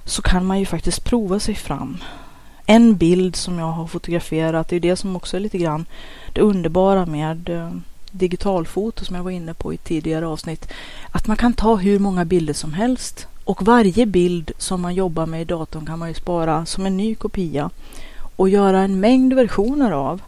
så 0.04 0.22
kan 0.22 0.46
man 0.46 0.58
ju 0.58 0.66
faktiskt 0.66 1.04
prova 1.04 1.40
sig 1.40 1.54
fram. 1.54 1.98
En 2.66 2.96
bild 2.96 3.36
som 3.36 3.58
jag 3.58 3.66
har 3.66 3.86
fotograferat, 3.86 4.68
det 4.68 4.76
är 4.76 4.80
det 4.80 4.96
som 4.96 5.16
också 5.16 5.36
är 5.36 5.40
lite 5.40 5.58
grann 5.58 5.86
det 6.32 6.40
underbara 6.40 7.06
med 7.06 7.48
eh, 7.48 7.70
digitalfoto 8.10 9.04
som 9.04 9.16
jag 9.16 9.22
var 9.22 9.30
inne 9.30 9.54
på 9.54 9.74
i 9.74 9.76
tidigare 9.76 10.26
avsnitt. 10.26 10.68
Att 11.10 11.26
man 11.26 11.36
kan 11.36 11.52
ta 11.52 11.76
hur 11.76 11.98
många 11.98 12.24
bilder 12.24 12.54
som 12.54 12.72
helst 12.72 13.26
och 13.44 13.62
varje 13.62 14.06
bild 14.06 14.50
som 14.58 14.80
man 14.80 14.94
jobbar 14.94 15.26
med 15.26 15.42
i 15.42 15.44
datorn 15.44 15.86
kan 15.86 15.98
man 15.98 16.08
ju 16.08 16.14
spara 16.14 16.66
som 16.66 16.86
en 16.86 16.96
ny 16.96 17.14
kopia 17.14 17.70
och 18.36 18.48
göra 18.48 18.80
en 18.80 19.00
mängd 19.00 19.32
versioner 19.32 19.90
av. 19.90 20.22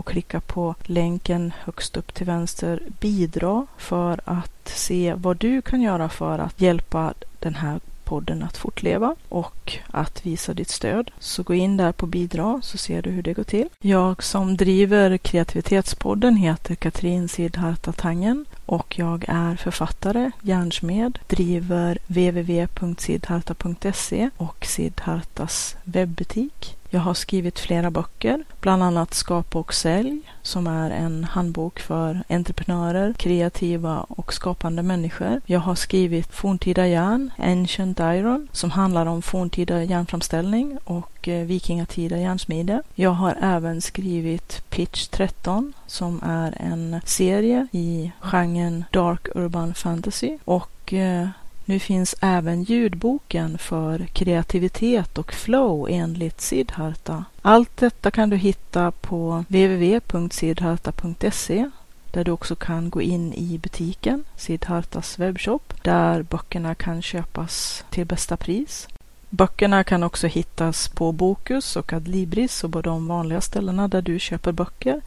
och 0.00 0.06
klicka 0.06 0.40
på 0.40 0.74
länken 0.82 1.52
högst 1.64 1.96
upp 1.96 2.14
till 2.14 2.26
vänster 2.26 2.82
bidra 3.00 3.66
för 3.78 4.20
att 4.24 4.68
se 4.68 5.14
vad 5.16 5.36
du 5.36 5.62
kan 5.62 5.80
göra 5.82 6.08
för 6.08 6.38
att 6.38 6.60
hjälpa 6.60 7.14
den 7.38 7.54
här 7.54 7.80
podden 8.04 8.42
att 8.42 8.56
fortleva 8.56 9.16
och 9.28 9.78
att 9.86 10.26
visa 10.26 10.54
ditt 10.54 10.70
stöd. 10.70 11.10
Så 11.18 11.42
gå 11.42 11.54
in 11.54 11.76
där 11.76 11.92
på 11.92 12.06
bidra 12.06 12.60
så 12.62 12.78
ser 12.78 13.02
du 13.02 13.10
hur 13.10 13.22
det 13.22 13.34
går 13.34 13.44
till. 13.44 13.68
Jag 13.78 14.22
som 14.22 14.56
driver 14.56 15.18
kreativitetspodden 15.18 16.36
heter 16.36 16.74
Katrin 16.74 17.28
Sidharta 17.28 17.92
Tangen 17.92 18.44
och 18.70 18.98
jag 18.98 19.24
är 19.28 19.56
författare, 19.56 20.30
järnsmed, 20.42 21.18
driver 21.26 21.98
www.sidharta.se 22.06 24.30
och 24.36 24.64
Sidhartas 24.64 25.76
webbutik. 25.84 26.76
Jag 26.90 27.00
har 27.00 27.14
skrivit 27.14 27.58
flera 27.58 27.90
böcker, 27.90 28.44
bland 28.60 28.82
annat 28.82 29.14
Skapa 29.14 29.58
och 29.58 29.74
sälj 29.74 30.20
som 30.42 30.66
är 30.66 30.90
en 30.90 31.24
handbok 31.24 31.80
för 31.80 32.22
entreprenörer, 32.28 33.12
kreativa 33.12 34.00
och 34.00 34.34
skapande 34.34 34.82
människor. 34.82 35.40
Jag 35.46 35.60
har 35.60 35.74
skrivit 35.74 36.34
Forntida 36.34 36.86
järn, 36.86 37.30
Ancient 37.38 38.00
Iron, 38.00 38.48
som 38.52 38.70
handlar 38.70 39.06
om 39.06 39.22
forntida 39.22 39.84
järnframställning 39.84 40.78
och 40.84 41.19
och 41.20 41.28
eh, 41.28 41.46
Vikingatida 41.46 42.18
järnsmide. 42.18 42.82
Jag 42.94 43.10
har 43.10 43.36
även 43.40 43.80
skrivit 43.80 44.62
Pitch 44.70 45.08
13 45.08 45.72
som 45.86 46.20
är 46.22 46.54
en 46.60 47.00
serie 47.04 47.66
i 47.72 48.12
genren 48.20 48.84
Dark 48.92 49.28
Urban 49.34 49.74
Fantasy 49.74 50.38
och 50.44 50.92
eh, 50.92 51.28
nu 51.64 51.78
finns 51.78 52.14
även 52.20 52.62
ljudboken 52.62 53.58
för 53.58 54.06
kreativitet 54.06 55.18
och 55.18 55.32
flow 55.32 55.86
enligt 55.90 56.40
Siddharta. 56.40 57.24
Allt 57.42 57.76
detta 57.76 58.10
kan 58.10 58.30
du 58.30 58.36
hitta 58.36 58.90
på 58.90 59.44
www.siddharta.se 59.48 61.70
där 62.12 62.24
du 62.24 62.30
också 62.30 62.56
kan 62.56 62.90
gå 62.90 63.02
in 63.02 63.34
i 63.34 63.58
butiken, 63.58 64.24
Siddhartas 64.36 65.18
webbshop, 65.18 65.74
där 65.82 66.22
böckerna 66.22 66.74
kan 66.74 67.02
köpas 67.02 67.84
till 67.90 68.06
bästa 68.06 68.36
pris. 68.36 68.88
Böckerna 69.30 69.84
kan 69.84 70.02
också 70.02 70.26
hittas 70.26 70.88
på 70.88 71.12
Bokus 71.12 71.76
och 71.76 71.92
Adlibris 71.92 72.64
och 72.64 72.72
på 72.72 72.82
de 72.82 73.06
vanliga 73.06 73.40
ställena 73.40 73.88
där 73.88 74.02
du 74.02 74.18
köper 74.18 74.52
böcker. 74.52 75.00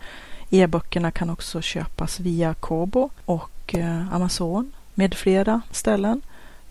E-böckerna 0.49 1.11
kan 1.11 1.29
också 1.29 1.61
köpas 1.61 2.19
via 2.19 2.53
Kobo 2.53 3.09
och 3.25 3.75
eh, 3.75 4.13
Amazon 4.13 4.71
med 4.93 5.13
flera 5.13 5.61
ställen 5.71 6.21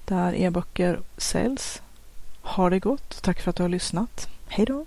där 0.04 0.34
e-böcker 0.34 1.00
säljs. 1.16 1.82
Ha 2.42 2.70
det 2.70 2.78
gott. 2.78 3.22
Tack 3.22 3.40
för 3.40 3.50
att 3.50 3.56
du 3.56 3.62
har 3.62 3.68
lyssnat. 3.68 4.28
Hej 4.48 4.66
då! 4.66 4.86